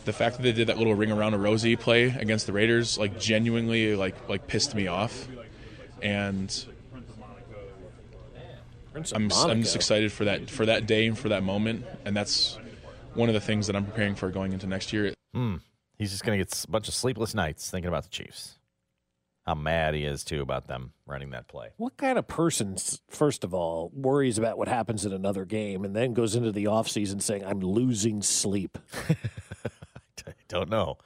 The 0.04 0.12
fact 0.12 0.36
that 0.36 0.44
they 0.44 0.52
did 0.52 0.68
that 0.68 0.78
little 0.78 0.96
ring 0.96 1.14
around 1.14 1.34
a 1.34 1.38
rosy 1.38 1.78
play 1.78 2.04
against 2.08 2.46
the 2.46 2.52
Raiders 2.52 2.98
like 2.98 3.18
genuinely 3.18 3.96
like 3.96 4.28
like 4.28 4.48
pissed 4.48 4.76
me 4.76 4.88
off, 4.88 5.30
and 6.02 6.54
I'm 8.94 9.32
I'm 9.32 9.62
just 9.62 9.78
excited 9.78 10.12
for 10.12 10.26
that 10.26 10.50
for 10.50 10.66
that 10.66 10.88
day 10.88 11.08
and 11.08 11.18
for 11.18 11.30
that 11.30 11.42
moment, 11.42 11.86
and 12.04 12.18
that's 12.18 12.58
one 13.16 13.30
of 13.30 13.34
the 13.34 13.42
things 13.42 13.68
that 13.68 13.76
I'm 13.76 13.86
preparing 13.86 14.16
for 14.16 14.30
going 14.30 14.54
into 14.54 14.68
next 14.68 14.94
year. 14.94 15.14
Hmm. 15.34 15.58
He's 15.98 16.12
just 16.12 16.24
going 16.24 16.38
to 16.38 16.44
get 16.44 16.64
a 16.64 16.70
bunch 16.70 16.88
of 16.88 16.94
sleepless 16.94 17.34
nights 17.34 17.70
thinking 17.70 17.88
about 17.88 18.04
the 18.04 18.10
Chiefs. 18.10 18.58
How 19.46 19.56
mad 19.56 19.94
he 19.94 20.06
is 20.06 20.24
too 20.24 20.42
about 20.42 20.68
them 20.68 20.94
running 21.06 21.32
that 21.32 21.48
play. 21.48 21.70
What 21.78 21.98
kind 21.98 22.18
of 22.18 22.28
person, 22.28 22.78
first 23.10 23.44
of 23.44 23.54
all, 23.54 23.92
worries 23.94 24.38
about 24.38 24.58
what 24.58 24.70
happens 24.70 25.06
in 25.06 25.12
another 25.12 25.44
game 25.44 25.84
and 25.84 25.96
then 25.96 26.14
goes 26.14 26.36
into 26.36 26.52
the 26.52 26.66
offseason 26.66 27.22
saying, 27.22 27.44
I'm 27.46 27.60
losing 27.60 28.22
sleep? 28.22 28.78
I 29.10 30.34
don't 30.48 30.70
know. 30.70 30.98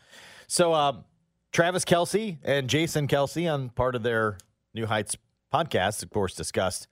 So, 0.47 0.73
um, 0.73 1.03
Travis 1.51 1.83
Kelce 1.83 2.37
and 2.43 2.69
Jason 2.69 3.07
Kelce 3.07 3.51
on 3.51 3.69
part 3.69 3.95
of 3.95 4.03
their 4.03 4.37
New 4.75 4.85
Heights 4.85 5.17
podcast, 5.51 6.03
of 6.03 6.11
course, 6.11 6.35
discussed 6.35 6.87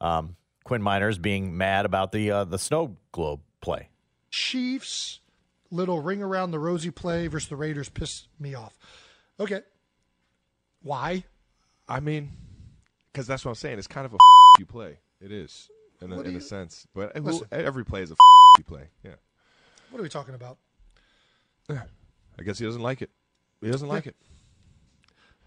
um, 0.00 0.36
Quinn 0.64 0.82
Meinerz 0.82 1.20
being 1.20 1.56
mad 1.56 1.86
about 1.86 2.12
the 2.12 2.30
uh, 2.30 2.44
the 2.44 2.58
snow 2.58 2.96
globe 3.12 3.40
play. 3.62 3.88
Chiefs 4.30 5.20
little 5.70 6.00
ring 6.00 6.22
around 6.22 6.50
the 6.50 6.58
rosy 6.58 6.90
play 6.90 7.26
versus 7.26 7.48
the 7.48 7.56
Raiders 7.56 7.88
pissed 7.88 8.28
me 8.38 8.54
off. 8.54 8.76
Okay. 9.38 9.60
Why? 10.82 11.24
I 11.88 12.00
mean, 12.00 12.30
because 13.12 13.26
that's 13.26 13.44
what 13.44 13.50
I'm 13.50 13.56
saying. 13.56 13.78
It's 13.78 13.86
kind 13.86 14.06
of 14.06 14.14
a 14.14 14.18
you 14.58 14.66
play. 14.66 14.98
It 15.20 15.32
is 15.32 15.68
in 16.00 16.12
a, 16.12 16.20
in 16.20 16.36
a 16.36 16.40
sense, 16.40 16.86
but 16.94 17.16
who, 17.16 17.22
Listen. 17.22 17.46
every 17.50 17.84
play 17.84 18.02
is 18.02 18.10
a 18.10 18.14
you 18.58 18.64
play. 18.64 18.88
Yeah. 19.04 19.14
What 19.90 20.00
are 20.00 20.02
we 20.02 20.08
talking 20.08 20.34
about? 20.34 20.58
I 21.70 22.42
guess 22.42 22.58
he 22.58 22.64
doesn't 22.64 22.82
like 22.82 23.02
it. 23.02 23.10
He 23.60 23.70
doesn't 23.70 23.88
like 23.88 24.06
it. 24.06 24.16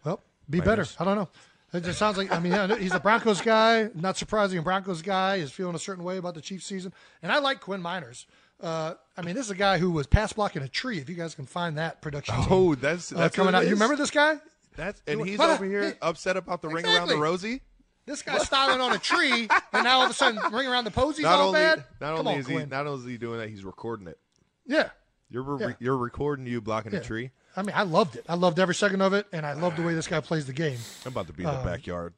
Well, 0.06 0.22
be 0.50 0.60
better. 0.60 0.86
I 1.00 1.06
don't 1.06 1.16
know. 1.16 1.30
It 1.74 1.84
just 1.84 1.98
sounds 1.98 2.18
like 2.18 2.32
I 2.32 2.40
mean, 2.40 2.52
yeah, 2.52 2.76
he's 2.76 2.94
a 2.94 3.00
Broncos 3.00 3.42
guy. 3.42 3.90
Not 3.96 4.16
surprising, 4.16 4.60
a 4.60 4.62
Broncos 4.62 5.02
guy 5.02 5.38
is 5.38 5.52
feeling 5.52 5.74
a 5.74 5.80
certain 5.80 6.04
way 6.04 6.18
about 6.18 6.36
the 6.36 6.42
Chiefs 6.42 6.66
season. 6.66 6.94
And 7.24 7.32
I 7.32 7.40
like 7.40 7.62
Quinn 7.62 7.82
Meinerz. 7.82 8.26
Uh, 8.62 8.94
I 9.18 9.22
mean, 9.22 9.36
this 9.36 9.46
is 9.46 9.52
a 9.52 9.56
guy 9.56 9.78
who 9.78 9.92
was 9.92 10.08
pass 10.08 10.34
blocking 10.34 10.62
a 10.62 10.68
tree. 10.68 11.00
If 11.00 11.10
you 11.10 11.16
guys 11.16 11.36
can 11.36 11.46
find 11.46 11.78
that 11.78 12.02
production, 12.02 12.36
team, 12.36 12.46
Oh, 12.50 12.76
that's 12.76 13.12
uh, 13.12 13.18
that's 13.18 13.36
coming 13.36 13.54
out. 13.56 13.64
You 13.66 13.72
remember 13.72 13.96
this 13.96 14.12
guy? 14.12 14.38
That's 14.76 15.02
and 15.06 15.26
he's 15.26 15.38
what? 15.38 15.50
over 15.52 15.66
here 15.66 15.98
upset 16.02 16.38
about 16.38 16.62
the 16.62 16.70
ring 16.70 16.86
around 16.86 16.94
the 17.08 17.14
Exactly. 17.16 17.16
rosy. 17.18 17.62
This 18.06 18.22
guy's 18.22 18.46
styling 18.46 18.82
on 18.82 18.92
a 18.94 18.98
tree, 18.98 19.48
and 19.72 19.84
now 19.84 20.00
all 20.00 20.06
of 20.06 20.12
a 20.12 20.14
sudden, 20.14 20.42
ring 20.54 20.68
around 20.68 20.84
the 20.86 20.92
posies 20.92 21.24
Not 21.24 21.40
all 21.40 21.48
only 21.50 21.60
bad. 21.60 21.84
not 22.02 22.18
Come 22.18 22.28
only 22.28 22.34
on, 22.34 22.40
is 22.40 22.48
he 22.48 22.66
not 22.66 22.86
only 22.88 23.00
is 23.00 23.06
he 23.06 23.18
doing 23.18 23.40
that, 23.40 23.50
he's 23.50 23.64
recording 23.64 24.08
it. 24.08 24.18
yeah. 24.66 24.90
You're 25.30 25.44
re- 25.44 25.66
Yeah. 25.68 25.74
you're 25.80 25.98
recording 25.98 26.46
you 26.46 26.60
blocking 26.62 26.92
Yeah. 26.94 27.00
a 27.00 27.04
tree. 27.04 27.32
I 27.56 27.62
mean, 27.64 27.76
I 27.76 27.84
loved 27.84 28.16
it. 28.18 28.26
I 28.30 28.36
loved 28.36 28.60
every 28.60 28.76
second 28.76 29.02
of 29.02 29.14
it, 29.14 29.26
and 29.32 29.46
I 29.46 29.54
loved 29.54 29.78
the 29.78 29.84
way 29.84 29.94
this 29.94 30.08
guy 30.08 30.20
plays 30.20 30.46
the 30.46 30.54
game. 30.54 30.78
I'm 31.06 31.12
about 31.12 31.28
to 31.28 31.34
be 31.34 31.44
in 31.44 31.50
Uh, 31.50 31.60
the 31.64 31.70
backyard, 31.70 32.14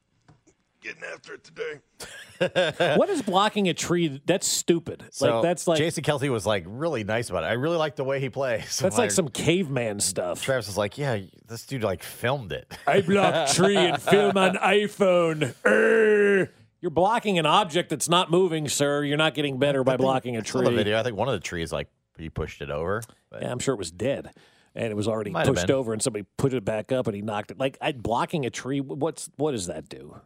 getting 0.86 1.04
after 1.12 1.34
it 1.34 1.43
today. 1.43 2.95
what 2.98 3.10
is 3.10 3.21
blocking 3.21 3.67
a 3.67 3.74
tree? 3.74 4.21
That's 4.26 4.48
stupid. 4.48 5.04
So 5.12 5.36
like 5.36 5.43
that's 5.43 5.67
like 5.67 5.78
Jason 5.78 6.04
Kelce 6.04 6.30
was 6.30 6.45
like 6.45 6.63
really 6.67 7.04
nice 7.04 7.30
about 7.30 7.43
it. 7.43 7.48
I 7.48 7.54
really 7.54 7.78
like 7.78 7.95
the 7.95 8.04
way 8.04 8.19
he 8.19 8.30
plays. 8.30 8.78
that's 8.82 8.98
like 8.98 9.06
Like, 9.06 9.12
some 9.12 9.30
caveman 9.30 10.00
stuff. 10.00 10.41
Travis 10.41 10.67
was 10.67 10.78
like, 10.78 10.98
yeah, 10.98 11.19
this 11.48 11.65
dude 11.65 11.84
like 11.84 12.04
filmed 12.04 12.52
it. 12.52 12.71
I 12.88 13.02
block 13.02 13.50
tree 13.50 13.76
and 13.76 14.02
film 14.02 14.38
on 14.38 14.56
iPhone. 14.56 15.54
Err. 15.65 16.52
You're 16.82 16.91
blocking 16.91 17.39
an 17.39 17.45
object 17.48 17.89
that's 17.89 18.08
not 18.08 18.30
moving, 18.30 18.69
sir. 18.69 19.04
You're 19.04 19.17
not 19.17 19.34
getting 19.34 19.58
better 19.58 19.84
by 19.84 19.98
blocking 19.98 20.36
a 20.36 20.39
I 20.39 20.43
saw 20.43 20.60
the 20.60 20.65
tree. 20.65 20.76
video. 20.76 21.00
I 21.00 21.04
think 21.04 21.17
one 21.17 21.28
of 21.28 21.34
the 21.34 21.39
trees 21.39 21.74
like 21.74 21.88
he 22.17 22.30
pushed 22.30 22.62
it 22.62 22.69
over. 22.69 23.02
But 23.32 23.41
Yeah, 23.41 23.52
I'm 23.52 23.60
sure 23.60 23.74
it 23.74 23.78
was 23.78 23.91
dead, 23.91 24.32
and 24.76 24.86
it 24.86 24.95
was 24.95 25.08
already 25.08 25.32
Might 25.32 25.48
pushed 25.48 25.71
over, 25.71 25.93
and 25.93 26.02
somebody 26.02 26.26
put 26.38 26.54
it 26.54 26.63
back 26.63 26.91
up, 26.91 27.08
and 27.08 27.15
he 27.15 27.24
knocked 27.24 27.50
it. 27.50 27.58
Like 27.58 27.78
I, 27.82 27.91
blocking 27.93 28.45
a 28.45 28.52
tree. 28.52 28.82
What's 28.82 29.30
what 29.38 29.52
does 29.54 29.65
that 29.67 29.89
do? 29.89 30.19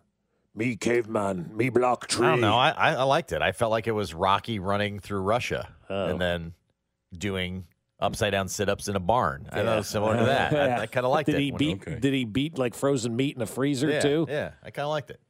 Me 0.59 0.75
caveman, 0.75 1.51
me 1.55 1.69
block 1.69 2.07
tree. 2.07 2.27
I 2.27 2.31
don't 2.31 2.41
know. 2.41 2.57
I, 2.57 2.71
I, 2.71 2.93
I 2.95 3.03
liked 3.03 3.31
it. 3.31 3.41
I 3.41 3.53
felt 3.53 3.71
like 3.71 3.87
it 3.87 3.93
was 3.93 4.13
Rocky 4.13 4.59
running 4.59 4.99
through 4.99 5.21
Russia 5.21 5.69
Oh. 5.89 6.07
and 6.07 6.19
then 6.19 6.53
doing 7.17 7.65
upside 7.99 8.33
down 8.33 8.49
sit 8.49 8.67
ups 8.67 8.89
in 8.89 8.97
a 8.97 8.99
barn. 8.99 9.47
I 9.51 9.63
thought 9.63 9.73
it 9.73 9.77
was 9.77 9.87
similar 9.87 10.17
to 10.17 10.25
that. 10.25 10.53
I, 10.53 10.81
I 10.83 10.85
kind 10.87 11.05
of 11.05 11.11
liked 11.13 11.27
did 11.27 11.35
it. 11.35 11.41
He 11.41 11.51
beat, 11.51 11.81
Okay. 11.81 11.97
Did 11.99 12.13
he 12.13 12.25
beat 12.25 12.57
like 12.57 12.73
frozen 12.75 13.15
meat 13.15 13.37
in 13.37 13.41
a 13.41 13.45
freezer 13.45 13.89
yeah, 13.89 13.99
too? 14.01 14.25
Yeah, 14.29 14.51
I 14.61 14.71
kind 14.71 14.83
of 14.83 14.89
liked 14.89 15.09
it. 15.11 15.21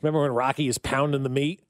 Remember 0.00 0.22
when 0.22 0.30
Rocky 0.32 0.68
is 0.68 0.78
pounding 0.78 1.22
the 1.22 1.28
meat? 1.28 1.62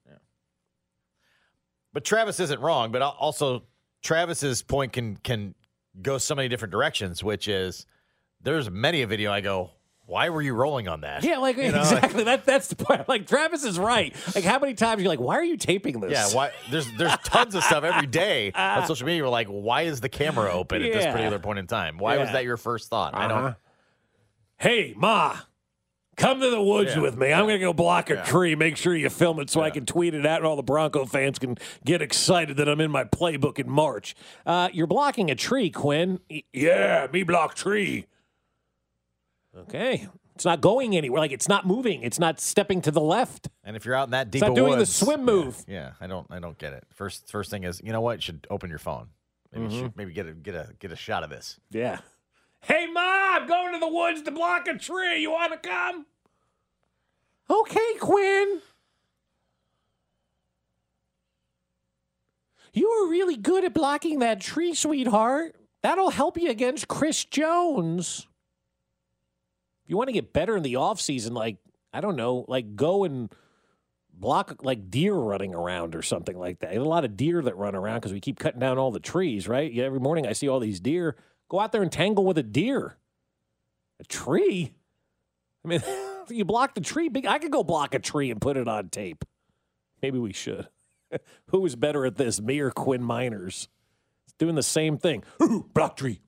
But 1.92 2.04
Travis 2.04 2.38
isn't 2.38 2.60
wrong. 2.60 2.92
But 2.92 3.02
also, 3.02 3.64
Travis's 4.02 4.62
point 4.62 4.92
can 4.92 5.16
can 5.16 5.56
go 6.02 6.18
so 6.18 6.36
many 6.36 6.48
different 6.48 6.70
directions. 6.70 7.24
Which 7.24 7.48
is, 7.48 7.84
there's 8.40 8.70
many 8.70 9.02
a 9.02 9.06
video 9.08 9.32
I 9.32 9.40
go, 9.40 9.70
why 10.08 10.30
were 10.30 10.40
you 10.40 10.54
rolling 10.54 10.88
on 10.88 11.02
that? 11.02 11.22
Yeah, 11.22 11.36
like 11.36 11.58
You 11.58 11.70
know, 11.70 11.80
exactly. 11.80 12.24
that 12.24 12.46
that's 12.46 12.68
the 12.68 12.76
point. 12.76 13.06
Like 13.08 13.26
Travis 13.26 13.62
is 13.62 13.78
right. 13.78 14.16
Like 14.34 14.42
how 14.42 14.58
many 14.58 14.72
times 14.72 15.02
you're 15.02 15.10
like, 15.10 15.20
why 15.20 15.34
are 15.36 15.44
you 15.44 15.58
taping 15.58 16.00
this? 16.00 16.10
Yeah, 16.12 16.28
why? 16.34 16.50
There's 16.70 16.90
there's 16.96 17.14
tons 17.24 17.54
of 17.54 17.62
stuff 17.62 17.84
every 17.84 18.06
day 18.06 18.50
on 18.56 18.86
social 18.86 19.06
media. 19.06 19.22
We're 19.22 19.28
like, 19.28 19.48
why 19.48 19.82
is 19.82 20.00
the 20.00 20.08
camera 20.08 20.50
open 20.50 20.82
at 20.82 20.92
this 20.94 21.04
particular 21.04 21.38
point 21.38 21.58
in 21.58 21.66
time? 21.66 21.98
Why 21.98 22.16
was 22.16 22.32
that 22.32 22.44
your 22.44 22.56
first 22.56 22.88
thought? 22.88 23.14
I 23.14 23.26
Uh-huh. 23.26 23.40
don't. 23.42 23.56
Hey, 24.56 24.92
Ma, 24.96 25.36
come 26.16 26.40
to 26.40 26.50
the 26.50 26.60
woods 26.62 26.94
Yeah. 26.96 27.02
with 27.02 27.16
me. 27.16 27.32
I'm 27.32 27.44
going 27.44 27.60
to 27.60 27.64
go 27.64 27.72
block 27.72 28.10
a 28.10 28.24
tree. 28.24 28.54
Make 28.56 28.76
sure 28.76 28.96
you 28.96 29.08
film 29.10 29.38
it 29.40 29.50
so 29.50 29.60
I 29.60 29.70
can 29.70 29.86
tweet 29.86 30.14
it 30.14 30.26
out 30.26 30.38
and 30.38 30.46
all 30.46 30.56
the 30.56 30.62
Bronco 30.64 31.04
fans 31.04 31.38
can 31.38 31.56
get 31.84 32.02
excited 32.02 32.56
that 32.56 32.68
I'm 32.68 32.80
in 32.80 32.90
my 32.90 33.04
playbook 33.04 33.58
in 33.60 33.70
March. 33.70 34.16
Uh, 34.46 34.68
you're 34.72 34.88
blocking 34.88 35.30
a 35.30 35.34
tree, 35.36 35.70
Quinn. 35.70 36.18
Yeah, 36.52 37.06
me 37.12 37.22
block 37.22 37.54
tree. 37.54 38.06
Okay. 39.58 40.06
It's 40.34 40.44
not 40.44 40.60
going 40.60 40.96
anywhere. 40.96 41.18
Like 41.20 41.32
it's 41.32 41.48
not 41.48 41.66
moving. 41.66 42.02
It's 42.02 42.18
not 42.20 42.38
stepping 42.38 42.80
to 42.82 42.90
the 42.92 43.00
left. 43.00 43.48
And 43.64 43.74
if 43.76 43.84
you're 43.84 43.96
out 43.96 44.04
in 44.06 44.12
that 44.12 44.30
deep 44.30 44.42
not 44.42 44.50
of 44.50 44.56
doing 44.56 44.78
the 44.78 44.86
swim 44.86 45.24
move. 45.24 45.64
Yeah, 45.66 45.92
I 46.00 46.06
don't 46.06 46.26
I 46.30 46.38
don't 46.38 46.56
get 46.58 46.72
it. 46.72 46.84
First 46.94 47.28
first 47.30 47.50
thing 47.50 47.64
is, 47.64 47.80
you 47.82 47.92
know 47.92 48.00
what? 48.00 48.18
You 48.18 48.22
should 48.22 48.46
open 48.48 48.70
your 48.70 48.78
phone. 48.78 49.08
Maybe 49.52 49.64
Mm-hmm. 49.64 49.74
you 49.74 49.80
should 49.80 49.96
maybe 49.96 50.12
get 50.12 50.26
a 50.26 50.32
get 50.32 50.54
a 50.54 50.68
get 50.78 50.92
a 50.92 50.96
shot 50.96 51.24
of 51.24 51.30
this. 51.30 51.58
Yeah. 51.70 51.98
Hey, 52.60 52.86
Ma, 52.86 53.00
I'm 53.00 53.46
going 53.48 53.72
to 53.72 53.80
the 53.80 53.88
woods 53.88 54.22
to 54.22 54.30
block 54.30 54.68
a 54.68 54.76
tree. 54.78 55.20
You 55.22 55.30
want 55.32 55.52
to 55.60 55.68
come? 55.68 56.06
Okay, 57.50 57.94
Quinn. 58.00 58.60
You 62.72 62.88
were 62.90 63.10
really 63.10 63.36
good 63.36 63.64
at 63.64 63.74
blocking 63.74 64.18
that 64.20 64.40
tree, 64.40 64.74
sweetheart. 64.74 65.56
That'll 65.82 66.10
help 66.10 66.36
you 66.36 66.50
against 66.50 66.88
Chris 66.88 67.24
Jones. 67.24 68.26
If 69.88 69.92
you 69.92 69.96
want 69.96 70.08
to 70.08 70.12
get 70.12 70.34
better 70.34 70.54
in 70.54 70.62
the 70.62 70.74
offseason, 70.74 71.32
like, 71.32 71.56
I 71.94 72.02
don't 72.02 72.16
know, 72.16 72.44
like 72.46 72.76
go 72.76 73.04
and 73.04 73.32
block 74.12 74.62
like 74.62 74.90
deer 74.90 75.14
running 75.14 75.54
around 75.54 75.94
or 75.94 76.02
something 76.02 76.38
like 76.38 76.58
that. 76.58 76.72
There's 76.72 76.82
a 76.82 76.86
lot 76.86 77.06
of 77.06 77.16
deer 77.16 77.40
that 77.40 77.56
run 77.56 77.74
around 77.74 78.00
because 78.00 78.12
we 78.12 78.20
keep 78.20 78.38
cutting 78.38 78.60
down 78.60 78.76
all 78.76 78.90
the 78.90 79.00
trees, 79.00 79.48
right? 79.48 79.74
Every 79.78 79.98
morning 79.98 80.26
I 80.26 80.34
see 80.34 80.46
all 80.46 80.60
these 80.60 80.78
deer. 80.78 81.16
Go 81.48 81.58
out 81.58 81.72
there 81.72 81.80
and 81.80 81.90
tangle 81.90 82.26
with 82.26 82.36
a 82.36 82.42
deer. 82.42 82.98
A 83.98 84.04
tree? 84.04 84.74
I 85.64 85.68
mean, 85.68 85.82
you 86.28 86.44
block 86.44 86.74
the 86.74 86.82
tree. 86.82 87.10
I 87.26 87.38
could 87.38 87.50
go 87.50 87.64
block 87.64 87.94
a 87.94 87.98
tree 87.98 88.30
and 88.30 88.42
put 88.42 88.58
it 88.58 88.68
on 88.68 88.90
tape. 88.90 89.24
Maybe 90.02 90.18
we 90.18 90.34
should. 90.34 90.68
Who 91.46 91.64
is 91.64 91.76
better 91.76 92.04
at 92.04 92.16
this, 92.16 92.42
me 92.42 92.60
or 92.60 92.72
Quinn 92.72 93.00
Meinerz? 93.00 93.68
It's 94.26 94.34
doing 94.38 94.54
the 94.54 94.62
same 94.62 94.98
thing. 94.98 95.24
block 95.72 95.96
tree. 95.96 96.20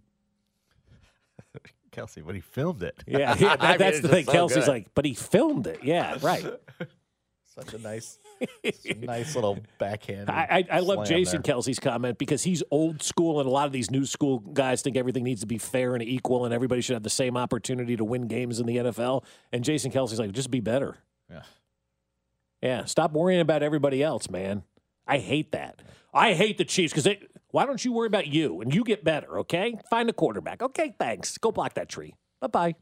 Kelce, 2.00 2.24
but 2.24 2.34
he 2.34 2.40
filmed 2.40 2.82
it. 2.82 3.02
Yeah, 3.06 3.18
yeah 3.38 3.52
I 3.52 3.56
that, 3.56 3.60
mean, 3.60 3.78
that's 3.78 4.00
the 4.00 4.08
thing. 4.08 4.24
so 4.26 4.32
Kelce's 4.32 4.54
good. 4.54 4.68
like, 4.68 4.94
but 4.94 5.04
he 5.04 5.14
filmed 5.14 5.66
it. 5.66 5.80
Yeah, 5.82 6.16
right. 6.22 6.44
such 7.54 7.74
a 7.74 7.78
nice 7.78 8.18
nice 9.00 9.34
little 9.34 9.58
backhand. 9.78 10.30
I, 10.30 10.64
I, 10.70 10.76
I 10.76 10.80
love 10.80 11.06
Jason 11.06 11.42
there. 11.42 11.54
Kelce's 11.54 11.78
comment 11.78 12.18
because 12.18 12.42
he's 12.42 12.62
old 12.70 13.02
school, 13.02 13.40
and 13.40 13.48
a 13.48 13.50
lot 13.52 13.66
of 13.66 13.72
these 13.72 13.90
new 13.90 14.06
school 14.06 14.38
guys 14.38 14.82
think 14.82 14.96
everything 14.96 15.24
needs 15.24 15.40
to 15.40 15.46
be 15.46 15.58
fair 15.58 15.94
and 15.94 16.02
equal, 16.02 16.44
and 16.44 16.54
everybody 16.54 16.80
should 16.80 16.94
have 16.94 17.02
the 17.02 17.10
same 17.10 17.36
opportunity 17.36 17.96
to 17.96 18.04
win 18.04 18.28
games 18.28 18.60
in 18.60 18.66
the 18.66 18.76
NFL. 18.76 19.24
And 19.52 19.64
Jason 19.64 19.90
Kelce's 19.90 20.18
like, 20.18 20.32
just 20.32 20.50
be 20.50 20.60
better. 20.60 20.96
Yeah. 21.30 21.42
Yeah, 22.62 22.84
stop 22.84 23.12
worrying 23.12 23.40
about 23.40 23.62
everybody 23.62 24.02
else, 24.02 24.28
man. 24.28 24.62
I 25.06 25.18
hate 25.18 25.52
that. 25.52 25.80
I 26.12 26.34
hate 26.34 26.58
the 26.58 26.64
Chiefs 26.64 26.92
because 26.92 27.04
they 27.04 27.20
why 27.50 27.66
don't 27.66 27.84
you 27.84 27.92
worry 27.92 28.06
about 28.06 28.26
you 28.26 28.60
and 28.60 28.74
you 28.74 28.84
get 28.84 29.04
better, 29.04 29.40
okay? 29.40 29.76
Find 29.90 30.08
a 30.08 30.12
quarterback. 30.12 30.62
Okay, 30.62 30.94
thanks. 30.98 31.36
Go 31.38 31.50
block 31.50 31.74
that 31.74 31.88
tree. 31.88 32.14
Bye 32.40 32.46
bye. 32.46 32.74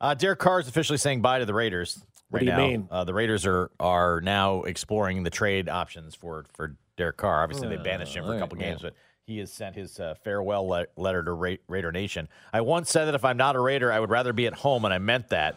Uh, 0.00 0.14
Derek 0.14 0.40
Carr 0.40 0.60
is 0.60 0.68
officially 0.68 0.98
saying 0.98 1.22
bye 1.22 1.38
to 1.38 1.46
the 1.46 1.54
Raiders. 1.54 2.04
What 2.28 2.40
do 2.40 2.46
you 2.46 2.52
now. 2.52 2.58
mean? 2.58 2.88
Uh, 2.90 3.04
the 3.04 3.14
Raiders 3.14 3.46
are 3.46 3.70
are 3.78 4.20
now 4.20 4.62
exploring 4.62 5.22
the 5.22 5.30
trade 5.30 5.68
options 5.68 6.14
for 6.14 6.46
for 6.54 6.76
Derek 6.96 7.16
Carr. 7.16 7.42
Obviously, 7.42 7.68
they 7.68 7.76
banished 7.76 8.16
him 8.16 8.24
for 8.24 8.34
a 8.34 8.38
couple 8.38 8.58
right, 8.58 8.70
games, 8.70 8.82
but 8.82 8.94
he 9.26 9.38
has 9.38 9.52
sent 9.52 9.76
his 9.76 10.00
uh, 10.00 10.14
farewell 10.24 10.66
le- 10.66 10.86
letter 10.96 11.22
to 11.22 11.32
Ra- 11.32 11.56
Raider 11.68 11.92
Nation. 11.92 12.28
I 12.52 12.62
once 12.62 12.90
said 12.90 13.04
that 13.04 13.14
if 13.14 13.24
I'm 13.24 13.36
not 13.36 13.54
a 13.54 13.60
Raider, 13.60 13.92
I 13.92 14.00
would 14.00 14.10
rather 14.10 14.32
be 14.32 14.46
at 14.46 14.54
home, 14.54 14.84
and 14.84 14.92
I 14.92 14.98
meant 14.98 15.28
that. 15.28 15.56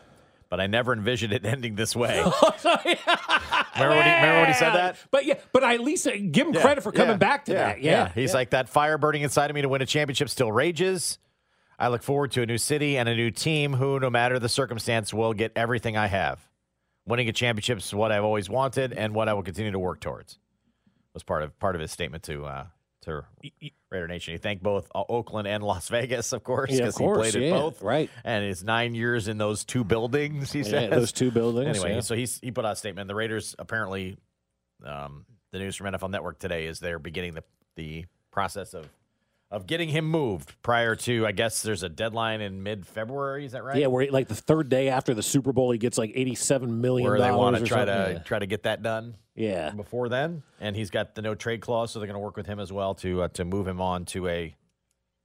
But 0.49 0.59
I 0.59 0.67
never 0.67 0.93
envisioned 0.93 1.33
it 1.33 1.45
ending 1.45 1.75
this 1.75 1.95
way. 1.95 2.17
remember, 2.19 2.29
when 2.63 4.05
he, 4.05 4.13
remember 4.13 4.39
when 4.41 4.47
he 4.47 4.53
said 4.53 4.73
that? 4.73 4.97
But 5.11 5.25
yeah, 5.25 5.35
but 5.51 5.63
I 5.63 5.73
at 5.75 5.81
least 5.81 6.05
give 6.31 6.47
him 6.47 6.53
Yeah, 6.53 6.61
credit 6.61 6.83
for 6.83 6.91
coming 6.91 7.11
yeah, 7.13 7.17
back 7.17 7.45
to 7.45 7.53
yeah, 7.53 7.57
that. 7.67 7.81
Yeah, 7.81 8.11
He's 8.13 8.33
like, 8.33 8.51
that 8.51 8.69
fire 8.69 8.97
burning 8.97 9.23
inside 9.23 9.49
of 9.49 9.55
me 9.55 9.61
to 9.63 9.69
win 9.69 9.81
a 9.81 9.85
championship 9.85 10.29
still 10.29 10.51
rages. 10.51 11.17
I 11.77 11.89
look 11.89 12.03
forward 12.03 12.31
to 12.33 12.41
a 12.41 12.45
new 12.45 12.57
city 12.57 12.97
and 12.97 13.09
a 13.09 13.15
new 13.15 13.31
team 13.31 13.73
who, 13.73 13.99
no 13.99 14.09
matter 14.09 14.39
the 14.39 14.47
circumstance, 14.47 15.13
will 15.13 15.33
get 15.33 15.51
everything 15.55 15.97
I 15.97 16.07
have. 16.07 16.39
Winning 17.05 17.27
a 17.27 17.33
championship 17.33 17.79
is 17.79 17.93
what 17.93 18.11
I've 18.11 18.23
always 18.23 18.49
wanted 18.49 18.93
and 18.93 19.13
what 19.13 19.27
I 19.27 19.33
will 19.33 19.43
continue 19.43 19.71
to 19.71 19.79
work 19.79 19.99
towards. 19.99 20.39
Was 21.13 21.23
part 21.23 21.43
of 21.43 21.57
part 21.59 21.75
of 21.75 21.81
his 21.81 21.91
statement 21.91 22.23
to 22.23 22.45
uh, 22.45 22.65
to 23.05 23.23
Raider 23.89 24.07
Nation. 24.07 24.33
He 24.33 24.37
thanked 24.37 24.61
both 24.63 24.87
uh, 24.93 25.03
Oakland 25.09 25.47
and 25.47 25.63
Las 25.63 25.87
Vegas, 25.89 26.33
of 26.33 26.43
course, 26.43 26.71
Yeah, 26.71 26.79
because 26.81 26.97
he 26.97 27.03
course, 27.03 27.31
played 27.31 27.51
at 27.51 27.51
both. 27.51 27.81
right. 27.81 28.09
And 28.23 28.43
his 28.45 28.63
nine 28.63 28.93
years 28.95 29.27
in 29.27 29.37
those 29.37 29.63
two 29.63 29.83
buildings, 29.83 30.51
he 30.51 30.59
Yeah, 30.59 30.65
says. 30.65 30.89
those 30.91 31.11
two 31.11 31.31
buildings, 31.31 31.77
Anyway, 31.77 31.95
yeah. 31.95 32.01
so 32.01 32.15
he's 32.15 32.39
he 32.41 32.51
put 32.51 32.65
out 32.65 32.73
a 32.73 32.75
statement. 32.75 33.07
The 33.07 33.15
Raiders 33.15 33.55
apparently, 33.57 34.17
um, 34.85 35.25
the 35.51 35.59
news 35.59 35.75
from 35.75 35.87
NFL 35.93 36.09
Network 36.11 36.37
today 36.39 36.65
is 36.65 36.79
they're 36.79 36.99
beginning 36.99 37.33
the 37.35 37.43
the 37.75 38.05
process 38.31 38.73
of 38.73 38.89
of 39.51 39.67
getting 39.67 39.89
him 39.89 40.05
moved 40.05 40.55
prior 40.61 40.95
to. 40.95 41.25
I 41.25 41.31
guess 41.31 41.61
there's 41.61 41.83
a 41.83 41.89
deadline 41.89 42.41
in 42.41 42.63
mid 42.63 42.85
February. 42.85 43.45
Is 43.45 43.51
that 43.53 43.63
right? 43.63 43.77
Yeah, 43.77 43.87
where 43.87 44.09
like 44.11 44.27
the 44.27 44.35
third 44.35 44.69
day 44.69 44.89
after 44.89 45.13
the 45.13 45.23
Super 45.23 45.53
Bowl, 45.53 45.71
he 45.71 45.77
gets 45.77 45.97
like 45.97 46.11
eighty-seven 46.15 46.81
million. 46.81 47.09
where 47.09 47.19
they 47.19 47.31
want 47.31 47.55
to 47.57 47.63
try 47.63 47.85
to 47.85 48.21
try 48.25 48.39
to 48.39 48.45
get 48.47 48.63
that 48.63 48.81
done 48.83 49.15
Yeah. 49.35 49.71
before 49.71 50.09
then. 50.09 50.43
And 50.59 50.75
he's 50.75 50.89
got 50.89 51.15
the 51.15 51.21
no 51.21 51.35
trade 51.35 51.61
clause, 51.61 51.91
so 51.91 51.99
they're 51.99 52.07
going 52.07 52.15
to 52.19 52.23
work 52.23 52.37
with 52.37 52.47
him 52.47 52.59
as 52.59 52.71
well 52.73 52.95
to 52.95 53.23
uh, 53.23 53.27
to 53.29 53.45
move 53.45 53.67
him 53.67 53.79
on 53.81 54.05
to 54.05 54.27
a 54.27 54.55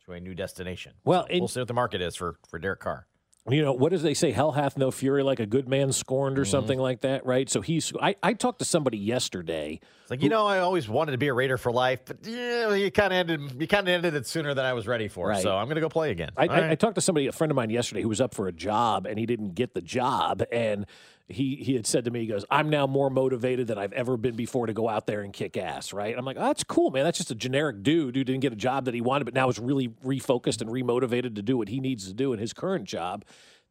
to 0.06 0.12
a 0.12 0.20
new 0.20 0.34
destination. 0.34 0.92
Well, 1.04 1.26
So 1.30 1.38
we'll 1.38 1.48
see 1.48 1.60
what 1.60 1.68
the 1.68 1.74
market 1.74 2.00
is 2.00 2.14
for 2.16 2.36
for 2.48 2.58
Derek 2.58 2.80
Carr. 2.80 3.06
You 3.48 3.62
know, 3.62 3.72
what 3.72 3.90
does 3.90 4.02
they 4.02 4.12
say? 4.12 4.32
Hell 4.32 4.52
hath 4.52 4.76
no 4.76 4.90
fury 4.90 5.22
like 5.22 5.40
a 5.40 5.46
good 5.46 5.66
man 5.66 5.92
scorned 5.92 6.34
Mm-hmm. 6.34 6.42
or 6.42 6.44
something 6.44 6.78
like 6.78 7.00
that, 7.00 7.24
right? 7.24 7.48
So 7.48 7.62
he's. 7.62 7.92
I, 8.00 8.14
I 8.22 8.34
talked 8.34 8.58
to 8.58 8.64
somebody 8.66 8.98
yesterday. 8.98 9.80
It's 10.02 10.10
like 10.10 10.22
you 10.22 10.28
know, 10.28 10.46
I 10.46 10.58
always 10.58 10.88
wanted 10.88 11.12
to 11.12 11.18
be 11.18 11.28
a 11.28 11.32
Raider 11.34 11.56
for 11.56 11.72
life, 11.72 12.00
but 12.04 12.18
yeah, 12.24 12.74
you 12.74 12.90
kind 12.90 13.12
of 13.12 13.18
ended 13.30 13.60
you 13.60 13.66
kind 13.66 13.88
of 13.88 13.94
ended 13.94 14.14
it 14.14 14.26
sooner 14.26 14.52
than 14.52 14.64
I 14.66 14.74
was 14.74 14.86
ready 14.86 15.08
for. 15.08 15.28
Right. 15.28 15.42
So 15.42 15.56
I'm 15.56 15.66
going 15.66 15.76
to 15.76 15.80
go 15.80 15.88
play 15.88 16.10
again. 16.10 16.30
I, 16.36 16.44
I, 16.44 16.46
right. 16.46 16.70
I 16.70 16.74
talked 16.74 16.96
to 16.96 17.00
somebody, 17.00 17.28
a 17.28 17.32
friend 17.32 17.50
of 17.50 17.56
mine 17.56 17.70
yesterday, 17.70 18.02
who 18.02 18.08
was 18.08 18.20
up 18.20 18.34
for 18.34 18.46
a 18.46 18.52
job 18.52 19.06
and 19.06 19.18
he 19.18 19.24
didn't 19.24 19.54
get 19.54 19.72
the 19.74 19.80
job. 19.80 20.42
And 20.52 20.84
he, 21.30 21.56
he 21.56 21.74
had 21.74 21.86
said 21.86 22.04
to 22.04 22.10
me, 22.10 22.20
he 22.20 22.26
goes, 22.26 22.44
I'm 22.50 22.70
now 22.70 22.86
more 22.86 23.10
motivated 23.10 23.66
than 23.66 23.78
I've 23.78 23.92
ever 23.92 24.16
been 24.16 24.36
before 24.36 24.66
to 24.66 24.72
go 24.72 24.88
out 24.88 25.06
there 25.06 25.22
and 25.22 25.32
kick 25.32 25.56
ass, 25.56 25.92
right? 25.92 26.16
I'm 26.16 26.24
like, 26.24 26.36
oh, 26.38 26.46
that's 26.46 26.64
cool, 26.64 26.90
man. 26.90 27.04
That's 27.04 27.18
just 27.18 27.30
a 27.30 27.34
generic 27.34 27.82
dude 27.82 28.16
who 28.16 28.24
didn't 28.24 28.40
get 28.40 28.52
a 28.52 28.56
job 28.56 28.84
that 28.86 28.94
he 28.94 29.00
wanted, 29.00 29.24
but 29.24 29.34
now 29.34 29.48
is 29.48 29.58
really 29.58 29.88
refocused 30.04 30.60
and 30.60 30.70
remotivated 30.70 31.34
to 31.36 31.42
do 31.42 31.56
what 31.56 31.68
he 31.68 31.80
needs 31.80 32.06
to 32.06 32.14
do 32.14 32.32
in 32.32 32.38
his 32.38 32.52
current 32.52 32.84
job. 32.84 33.24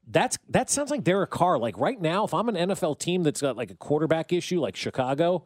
That's 0.07 0.37
that 0.49 0.69
sounds 0.69 0.89
like 0.89 1.03
Derek 1.03 1.29
Carr. 1.29 1.59
Like 1.59 1.77
right 1.77 2.01
now, 2.01 2.23
if 2.23 2.33
I'm 2.33 2.49
an 2.49 2.55
NFL 2.55 2.99
team 2.99 3.23
that's 3.23 3.41
got 3.41 3.55
like 3.55 3.69
a 3.69 3.75
quarterback 3.75 4.33
issue, 4.33 4.59
like 4.59 4.75
Chicago, 4.75 5.45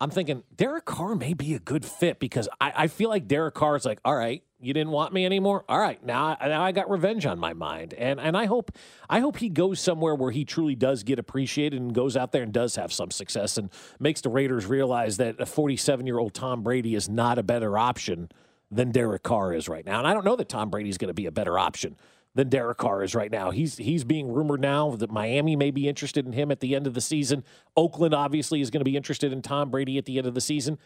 I'm 0.00 0.10
thinking 0.10 0.44
Derek 0.54 0.84
Carr 0.84 1.14
may 1.14 1.34
be 1.34 1.54
a 1.54 1.58
good 1.58 1.84
fit 1.84 2.20
because 2.20 2.48
I, 2.60 2.72
I 2.76 2.86
feel 2.86 3.08
like 3.08 3.26
Derek 3.26 3.54
Carr 3.54 3.76
is 3.76 3.84
like, 3.84 4.00
all 4.04 4.14
right, 4.14 4.42
you 4.60 4.74
didn't 4.74 4.92
want 4.92 5.12
me 5.12 5.24
anymore. 5.24 5.64
All 5.68 5.78
right, 5.78 6.04
now, 6.04 6.36
I- 6.40 6.48
now 6.48 6.62
I 6.62 6.72
got 6.72 6.90
revenge 6.90 7.26
on 7.26 7.38
my 7.38 7.52
mind, 7.54 7.94
and 7.94 8.20
and 8.20 8.36
I 8.36 8.44
hope 8.44 8.72
I 9.08 9.20
hope 9.20 9.38
he 9.38 9.48
goes 9.48 9.80
somewhere 9.80 10.14
where 10.14 10.30
he 10.30 10.44
truly 10.44 10.74
does 10.74 11.02
get 11.02 11.18
appreciated 11.18 11.80
and 11.80 11.94
goes 11.94 12.16
out 12.16 12.32
there 12.32 12.42
and 12.42 12.52
does 12.52 12.76
have 12.76 12.92
some 12.92 13.10
success 13.10 13.56
and 13.56 13.70
makes 13.98 14.20
the 14.20 14.28
Raiders 14.28 14.66
realize 14.66 15.16
that 15.16 15.40
a 15.40 15.46
47 15.46 16.06
year 16.06 16.18
old 16.18 16.34
Tom 16.34 16.62
Brady 16.62 16.94
is 16.94 17.08
not 17.08 17.38
a 17.38 17.42
better 17.42 17.78
option 17.78 18.28
than 18.70 18.92
Derek 18.92 19.22
Carr 19.22 19.52
is 19.52 19.68
right 19.68 19.84
now. 19.84 19.98
And 19.98 20.06
I 20.06 20.14
don't 20.14 20.24
know 20.24 20.36
that 20.36 20.48
Tom 20.48 20.70
Brady's 20.70 20.98
going 20.98 21.08
to 21.08 21.14
be 21.14 21.26
a 21.26 21.32
better 21.32 21.58
option 21.58 21.96
than 22.36 22.48
Derek 22.48 22.78
Carr 22.78 23.02
is 23.02 23.14
right 23.16 23.30
now. 23.32 23.50
He's 23.50 23.76
he's 23.76 24.04
being 24.04 24.32
rumored 24.32 24.60
now 24.60 24.90
that 24.90 25.10
Miami 25.10 25.56
may 25.56 25.70
be 25.72 25.88
interested 25.88 26.24
in 26.26 26.32
him 26.32 26.52
at 26.52 26.60
the 26.60 26.76
end 26.76 26.86
of 26.86 26.94
the 26.94 27.00
season. 27.00 27.42
Oakland 27.76 28.14
obviously 28.14 28.60
is 28.60 28.70
going 28.70 28.80
to 28.80 28.84
be 28.84 28.96
interested 28.96 29.32
in 29.32 29.42
Tom 29.42 29.70
Brady 29.70 29.98
at 29.98 30.04
the 30.04 30.18
end 30.18 30.26
of 30.28 30.34
the 30.34 30.40
season. 30.40 30.78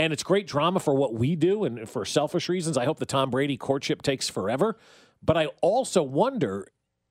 And 0.00 0.14
it's 0.14 0.22
great 0.22 0.46
drama 0.46 0.80
for 0.80 0.94
what 0.94 1.12
we 1.12 1.36
do 1.36 1.64
and 1.64 1.86
for 1.88 2.06
selfish 2.06 2.48
reasons. 2.48 2.78
I 2.78 2.86
hope 2.86 2.98
the 2.98 3.04
Tom 3.06 3.28
Brady 3.30 3.58
courtship 3.58 4.00
takes 4.00 4.30
forever. 4.30 4.78
But 5.22 5.36
I 5.36 5.46
also 5.60 6.02
wonder 6.02 6.66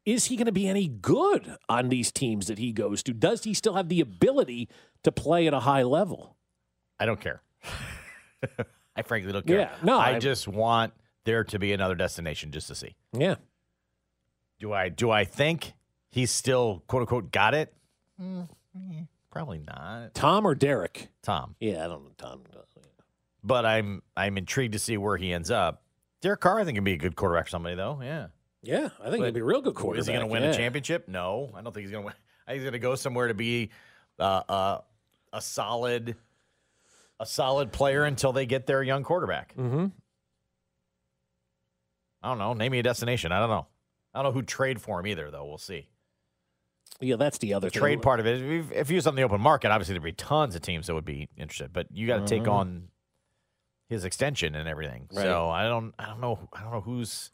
is 0.06 0.26
he 0.26 0.36
going 0.38 0.48
to 0.48 0.52
be 0.52 0.68
any 0.68 0.88
good 0.88 1.56
on 1.68 1.90
these 1.90 2.12
teams 2.12 2.48
that 2.48 2.58
he 2.58 2.72
goes 2.72 3.04
to? 3.04 3.14
Does 3.14 3.44
he 3.44 3.54
still 3.54 3.76
have 3.76 3.90
the 3.90 4.02
ability 4.02 4.68
to 5.04 5.12
play 5.12 5.46
at 5.46 5.54
a 5.54 5.60
high 5.60 5.84
level? 5.84 6.36
I 7.00 7.06
don't 7.06 7.22
care. 7.22 7.44
I 8.96 9.02
frankly 9.04 9.32
don't 9.32 9.46
care. 9.46 9.60
Yeah, 9.60 9.70
no, 9.84 10.00
I, 10.00 10.16
I- 10.16 10.20
just 10.20 10.48
want 10.48 10.94
there 11.26 11.44
to 11.44 11.60
be 11.60 11.74
another 11.74 11.94
destination 11.96 12.52
just 12.52 12.70
to 12.70 12.76
see. 12.76 12.96
Yeah. 13.14 13.36
Do 14.60 14.74
I 14.74 14.90
do 14.90 15.12
I 15.12 15.26
think 15.26 15.74
he's 16.10 16.32
still 16.32 16.84
quote 16.88 17.02
unquote 17.02 17.32
got 17.32 17.54
it? 17.54 17.72
Mm, 18.20 18.50
eh, 18.76 19.04
probably 19.32 19.60
not. 19.60 20.16
Tom 20.16 20.46
or 20.46 20.56
Derek? 20.56 21.10
Tom. 21.22 21.56
Yeah, 21.60 21.86
I 21.86 21.88
don't 21.88 22.04
know. 22.04 22.12
Tom. 22.18 22.42
But 23.44 23.66
I'm 23.66 24.02
I'm 24.18 24.38
intrigued 24.38 24.74
to 24.74 24.80
see 24.80 24.98
where 24.98 25.18
he 25.18 25.32
ends 25.34 25.50
up. 25.52 25.84
Derek 26.22 26.42
Carr, 26.42 26.60
I 26.60 26.66
think, 26.66 26.76
can 26.76 26.84
be 26.84 26.94
a 26.94 26.98
good 26.98 27.16
quarterback 27.16 27.46
for 27.46 27.52
somebody 27.52 27.76
though. 27.76 28.00
Yeah. 28.04 28.28
Yeah, 28.62 28.90
I 29.02 29.10
think 29.10 29.20
But 29.22 29.26
he'd 29.28 29.34
be 29.36 29.40
a 29.40 29.44
real 29.46 29.62
good 29.62 29.74
quarterback. 29.76 30.02
Is 30.02 30.08
he 30.08 30.12
going 30.14 30.26
to 30.26 30.32
win 30.32 30.44
yeah. 30.44 30.50
a 30.50 30.54
championship? 30.54 31.08
No, 31.08 31.50
I 31.56 31.62
don't 31.62 31.72
think 31.74 31.84
he's 31.86 31.92
going 31.92 32.04
to 32.04 32.06
win. 32.08 32.16
I 32.46 32.52
think 32.52 32.56
he's 32.58 32.64
going 32.64 32.74
to 32.74 32.80
go 32.80 32.96
somewhere 32.96 33.30
to 33.30 33.34
be 33.34 33.70
uh, 34.20 34.24
uh, 34.50 34.82
a 35.32 35.42
solid, 35.42 36.18
a 37.22 37.26
solid 37.26 37.72
player 37.72 38.04
until 38.04 38.34
they 38.34 38.46
get 38.46 38.68
their 38.68 38.84
young 38.84 39.04
quarterback. 39.04 39.56
Mm-hmm. 39.56 39.86
I 42.22 42.28
don't 42.28 42.38
know. 42.38 42.54
Name 42.54 42.74
me 42.74 42.80
a 42.80 42.84
destination. 42.84 43.32
I 43.32 43.40
don't 43.40 43.50
know. 43.50 43.68
I 44.14 44.22
don't 44.22 44.34
know 44.34 44.38
who 44.38 44.42
trade 44.44 44.82
for 44.82 45.00
him 45.00 45.08
either, 45.08 45.32
though. 45.32 45.46
We'll 45.46 45.58
see. 45.58 45.88
Yeah, 47.00 47.16
that's 47.16 47.38
the 47.38 47.54
other 47.54 47.68
The 47.68 47.72
thing. 47.72 47.80
trade 47.80 48.02
part 48.02 48.20
of 48.20 48.26
it. 48.26 48.42
If, 48.74 48.90
he 48.90 48.96
was 48.96 49.08
on 49.08 49.16
the 49.16 49.22
open 49.22 49.40
market, 49.40 49.72
obviously 49.72 49.94
there'd 49.94 50.04
be 50.04 50.12
tons 50.12 50.54
of 50.56 50.62
teams 50.62 50.88
that 50.88 50.96
would 50.96 51.06
be 51.06 51.30
interested. 51.38 51.72
But 51.72 51.88
you 51.94 52.08
got 52.08 52.18
to 52.18 52.26
take 52.26 52.44
Mhm. 52.44 52.52
on 52.52 52.88
his 53.90 54.06
extension 54.06 54.56
and 54.56 54.70
everything. 54.70 55.08
Right. 55.12 55.24
So 55.24 55.50
I 55.50 55.64
don't. 55.64 55.94
I 56.00 56.06
don't 56.06 56.22
know. 56.22 56.40
I 56.54 56.62
don't 56.62 56.72
know 56.72 56.82
who's 56.82 57.32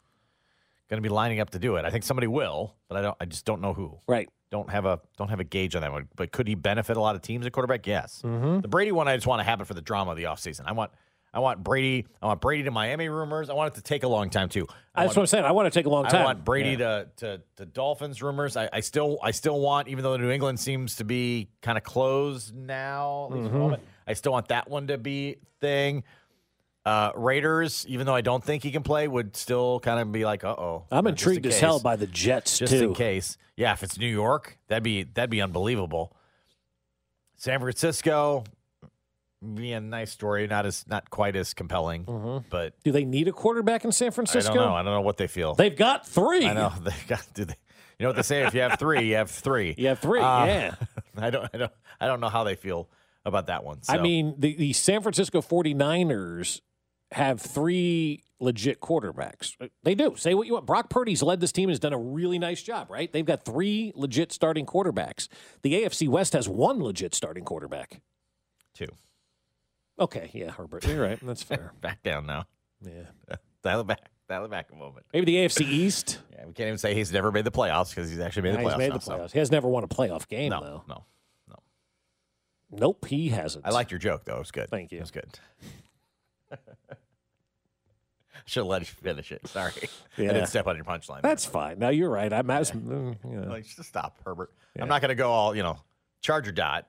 going 0.90 0.98
to 1.02 1.06
be 1.08 1.12
lining 1.12 1.38
up 1.40 1.50
to 1.50 1.58
do 1.58 1.76
it. 1.76 1.84
I 1.84 1.90
think 1.90 2.04
somebody 2.04 2.26
will, 2.26 2.74
but 2.88 2.96
I 2.98 3.02
don't. 3.02 3.16
I 3.20 3.26
just 3.26 3.44
don't 3.44 3.60
know 3.60 3.74
who. 3.74 3.98
Right. 4.08 4.28
Don't 4.50 4.70
have 4.70 4.86
a 4.86 5.00
don't 5.18 5.28
have 5.28 5.40
a 5.40 5.44
gauge 5.44 5.74
on 5.76 5.82
that 5.82 5.92
one. 5.92 6.08
But 6.16 6.32
could 6.32 6.48
he 6.48 6.54
benefit 6.54 6.96
a 6.96 7.00
lot 7.00 7.14
of 7.14 7.22
teams 7.22 7.46
at 7.46 7.52
quarterback? 7.52 7.86
Yes. 7.86 8.22
Mm-hmm. 8.24 8.60
The 8.60 8.68
Brady 8.68 8.92
one, 8.92 9.06
I 9.08 9.16
just 9.16 9.26
want 9.26 9.40
to 9.40 9.44
happen 9.44 9.64
for 9.66 9.74
the 9.74 9.82
drama 9.82 10.12
of 10.12 10.16
the 10.16 10.24
offseason. 10.24 10.62
I 10.66 10.72
want. 10.72 10.90
I 11.34 11.40
want 11.40 11.62
Brady. 11.62 12.06
I 12.22 12.26
want 12.26 12.40
Brady 12.40 12.62
to 12.62 12.70
Miami 12.70 13.10
rumors. 13.10 13.50
I 13.50 13.52
want 13.52 13.74
it 13.74 13.76
to 13.76 13.82
take 13.82 14.04
a 14.04 14.08
long 14.08 14.30
time 14.30 14.48
too. 14.48 14.66
I 14.94 15.02
That's 15.02 15.08
want- 15.08 15.16
what 15.16 15.22
I'm 15.24 15.26
saying. 15.26 15.44
I 15.44 15.50
want 15.52 15.70
to 15.70 15.78
take 15.78 15.84
a 15.84 15.90
long 15.90 16.06
time. 16.06 16.22
I 16.22 16.24
want 16.24 16.44
Brady 16.46 16.70
Yeah. 16.70 16.76
to, 16.76 17.08
to 17.16 17.40
to 17.56 17.66
Dolphins 17.66 18.22
rumors. 18.22 18.56
I, 18.56 18.70
I 18.72 18.80
still 18.80 19.18
I 19.22 19.32
still 19.32 19.60
want, 19.60 19.88
even 19.88 20.02
though 20.02 20.12
the 20.12 20.18
New 20.18 20.30
England 20.30 20.58
seems 20.60 20.96
to 20.96 21.04
be 21.04 21.48
kind 21.60 21.76
of 21.76 21.84
closed 21.84 22.54
now, 22.56 23.26
at 23.26 23.32
least 23.32 23.42
for 23.46 23.50
the 23.50 23.56
Mhm. 23.56 23.60
moment, 23.60 23.82
I 24.06 24.14
still 24.14 24.32
want 24.32 24.48
that 24.48 24.70
one 24.70 24.86
to 24.86 24.96
be 24.96 25.36
thing. 25.60 26.04
Uh, 26.86 27.10
Raiders, 27.16 27.84
even 27.88 28.06
though 28.06 28.14
I 28.14 28.20
don't 28.20 28.44
think 28.44 28.62
he 28.62 28.70
can 28.70 28.84
play, 28.84 29.08
would 29.08 29.34
still 29.34 29.80
kind 29.80 29.98
of 29.98 30.12
be 30.12 30.24
like, 30.24 30.44
uh 30.44 30.50
oh. 30.56 30.84
I'm 30.92 31.08
intrigued 31.08 31.44
as 31.44 31.58
hell 31.58 31.80
by 31.80 31.96
the 31.96 32.06
Jets 32.06 32.58
just 32.60 32.72
too. 32.72 32.84
in 32.84 32.94
case. 32.94 33.36
Yeah, 33.56 33.72
if 33.72 33.82
it's 33.82 33.98
New 33.98 34.06
York, 34.06 34.56
that'd 34.68 34.84
be 34.84 35.02
that'd 35.02 35.28
be 35.28 35.40
unbelievable. 35.42 36.14
San 37.34 37.58
Francisco, 37.58 38.44
be 39.54 39.72
a 39.72 39.80
nice 39.80 40.12
story, 40.12 40.46
not 40.46 40.64
as 40.64 40.84
not 40.86 41.10
quite 41.10 41.34
as 41.34 41.54
compelling, 41.54 42.44
but 42.50 42.74
Do 42.84 42.92
they 42.92 43.04
need 43.04 43.26
a 43.26 43.32
quarterback 43.32 43.84
in 43.84 43.90
San 43.90 44.12
Francisco? 44.12 44.52
I 44.52 44.54
don't 44.54 44.64
know. 44.64 44.74
I 44.74 44.82
don't 44.82 44.92
know 44.94 45.00
what 45.00 45.16
they 45.16 45.26
feel. 45.26 45.54
They've 45.54 45.76
got 45.76 46.06
three. 46.06 46.46
I 46.46 46.52
know 46.54 46.72
they 46.82 46.94
got. 47.08 47.26
Do 47.34 47.44
they, 47.46 47.54
you 47.98 48.04
know 48.04 48.10
what 48.10 48.16
they 48.16 48.22
say? 48.22 48.44
If 48.46 48.54
you 48.54 48.60
have 48.60 48.78
three, 48.78 49.08
you 49.08 49.16
have 49.16 49.30
three. 49.30 49.74
You 49.76 49.88
have 49.88 49.98
three, 49.98 50.20
Uh, 50.20 50.46
yeah. 50.46 50.74
I 51.16 51.30
don't. 51.30 51.50
I 51.52 51.58
don't. 51.58 51.72
I 52.00 52.06
don't 52.06 52.20
know 52.20 52.28
how 52.28 52.44
they 52.44 52.54
feel 52.54 52.88
about 53.24 53.48
that 53.48 53.64
one. 53.64 53.80
I 53.88 53.98
mean, 53.98 54.34
the, 54.38 54.54
the 54.54 54.72
San 54.72 55.02
Francisco 55.02 55.40
49ers 55.42 56.60
have 57.16 57.40
three 57.40 58.22
legit 58.38 58.80
quarterbacks. 58.80 59.54
Uh, 59.60 59.68
they 59.82 59.94
do. 59.94 60.14
Say 60.16 60.34
what 60.34 60.46
you 60.46 60.52
want. 60.54 60.66
Brock 60.66 60.90
Purdy's 60.90 61.22
led 61.22 61.40
this 61.40 61.52
team 61.52 61.64
and 61.64 61.72
has 61.72 61.80
done 61.80 61.92
a 61.92 61.98
really 61.98 62.38
nice 62.38 62.62
job, 62.62 62.90
right? 62.90 63.10
They've 63.12 63.24
got 63.24 63.44
three 63.44 63.92
legit 63.94 64.32
starting 64.32 64.66
quarterbacks. 64.66 65.28
The 65.62 65.82
AFC 65.82 66.08
West 66.08 66.34
has 66.34 66.48
one 66.48 66.82
legit 66.82 67.14
starting 67.14 67.44
quarterback. 67.44 68.00
two. 68.74 68.88
Okay, 69.98 70.30
yeah, 70.34 70.50
Herbert. 70.50 70.86
You're 70.86 71.02
right. 71.02 71.18
That's 71.22 71.42
fair. 71.50 71.72
Back 71.80 72.02
down 72.02 72.26
now. 72.26 72.44
Yeah. 72.82 73.04
Dial 73.62 73.80
it 73.80 73.86
back. 73.86 74.00
Dial 74.28 74.44
it 74.44 74.50
back 74.50 74.68
a 74.70 74.76
moment. 74.76 75.06
Maybe 75.14 75.24
the 75.24 75.36
AFC 75.36 75.62
East. 75.62 76.18
Yeah, 76.36 76.44
we 76.44 76.52
can't 76.52 76.66
even 76.66 76.76
say 76.78 76.92
he's 76.92 77.10
never 77.10 77.32
made 77.32 77.46
the 77.46 77.50
playoffs 77.50 77.88
because 77.94 78.10
he's 78.10 78.20
actually 78.20 78.42
made 78.42 78.56
the 78.56 78.58
playoffs. 78.58 78.68
he's 78.72 78.78
made 78.78 78.88
now, 78.90 78.94
the 78.96 79.00
so- 79.00 79.12
playoffs. 79.12 79.32
He 79.32 79.38
has 79.38 79.50
never 79.50 79.68
won 79.68 79.84
a 79.84 79.88
playoff 79.88 80.28
game, 80.28 80.50
though. 80.50 80.82
No, 80.86 81.04
no. 81.48 81.56
Nope, 82.70 83.06
he 83.06 83.28
hasn't. 83.28 83.64
I 83.64 83.70
liked 83.70 83.90
your 83.90 83.98
joke 84.00 84.24
though. 84.24 84.36
It 84.36 84.40
was 84.40 84.50
good. 84.50 84.68
Thank 84.68 84.90
you. 84.92 84.98
It 84.98 85.02
was 85.02 85.10
good. 85.12 85.38
Should 88.48 88.60
have 88.60 88.66
let 88.68 88.82
you 88.82 88.86
finish 88.86 89.32
it. 89.32 89.46
Sorry. 89.48 89.72
I 90.18 90.22
Yeah. 90.22 90.32
didn't 90.32 90.46
step 90.46 90.66
on 90.66 90.76
your 90.76 90.84
punchline. 90.84 91.22
That's 91.22 91.44
fine. 91.44 91.78
No, 91.78 91.88
you're 91.88 92.10
right. 92.10 92.32
I'm 92.32 92.48
as, 92.50 92.70
mm, 92.70 93.16
you 93.28 93.40
know. 93.40 93.48
Like, 93.48 93.64
just 93.66 93.88
stop, 93.88 94.18
Herbert. 94.24 94.52
I'm 94.78 94.88
not 94.88 95.00
going 95.00 95.08
to 95.08 95.14
go 95.16 95.30
all, 95.30 95.56
you 95.56 95.62
know, 95.62 95.78
Charger 96.22 96.52
dot 96.52 96.86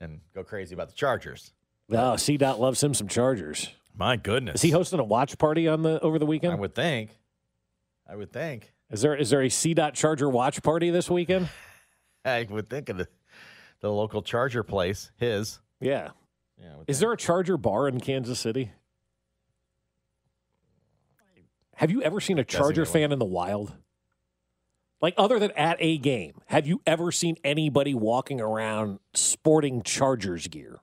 and 0.00 0.20
go 0.34 0.42
crazy 0.44 0.74
about 0.74 0.88
the 0.88 0.94
Chargers. 0.94 1.52
No, 1.90 2.16
C 2.16 2.36
Dot 2.36 2.60
loves 2.60 2.82
him 2.82 2.92
some 2.94 3.08
Chargers. 3.08 3.70
My 3.94 4.16
goodness. 4.16 4.56
Is 4.56 4.62
he 4.62 4.70
hosting 4.70 5.00
a 5.00 5.04
watch 5.04 5.36
party 5.38 5.66
on 5.68 5.82
the 5.82 6.00
over 6.00 6.18
the 6.18 6.26
weekend? 6.26 6.52
I 6.52 6.56
would 6.56 6.74
think. 6.74 7.10
I 8.08 8.14
would 8.14 8.32
think. 8.32 8.72
Is 8.90 9.00
there 9.02 9.14
is 9.16 9.30
there 9.30 9.42
a 9.42 9.48
C 9.48 9.74
Dot 9.74 9.94
Charger 9.94 10.28
watch 10.28 10.62
party 10.62 10.90
this 10.90 11.10
weekend? 11.10 11.48
I 12.24 12.46
would 12.48 12.68
think 12.70 12.88
of 12.90 12.98
the, 12.98 13.08
the 13.80 13.90
local 13.90 14.22
Charger 14.22 14.62
place, 14.62 15.10
his. 15.16 15.60
Yeah. 15.80 16.10
Yeah. 16.60 16.74
I 16.78 16.84
Is 16.86 17.00
there 17.00 17.12
a 17.12 17.16
Charger 17.16 17.56
bar 17.56 17.88
in 17.88 18.00
Kansas 18.00 18.38
City? 18.38 18.70
Have 21.78 21.92
you 21.92 22.02
ever 22.02 22.20
seen 22.20 22.40
a 22.40 22.44
Charger 22.44 22.84
fan 22.84 23.12
in 23.12 23.20
the 23.20 23.24
wild? 23.24 23.72
Like 25.00 25.14
other 25.16 25.38
than 25.38 25.52
at 25.52 25.76
a 25.78 25.96
game, 25.96 26.40
have 26.46 26.66
you 26.66 26.82
ever 26.84 27.12
seen 27.12 27.36
anybody 27.44 27.94
walking 27.94 28.40
around 28.40 28.98
sporting 29.14 29.84
Chargers 29.84 30.48
gear? 30.48 30.80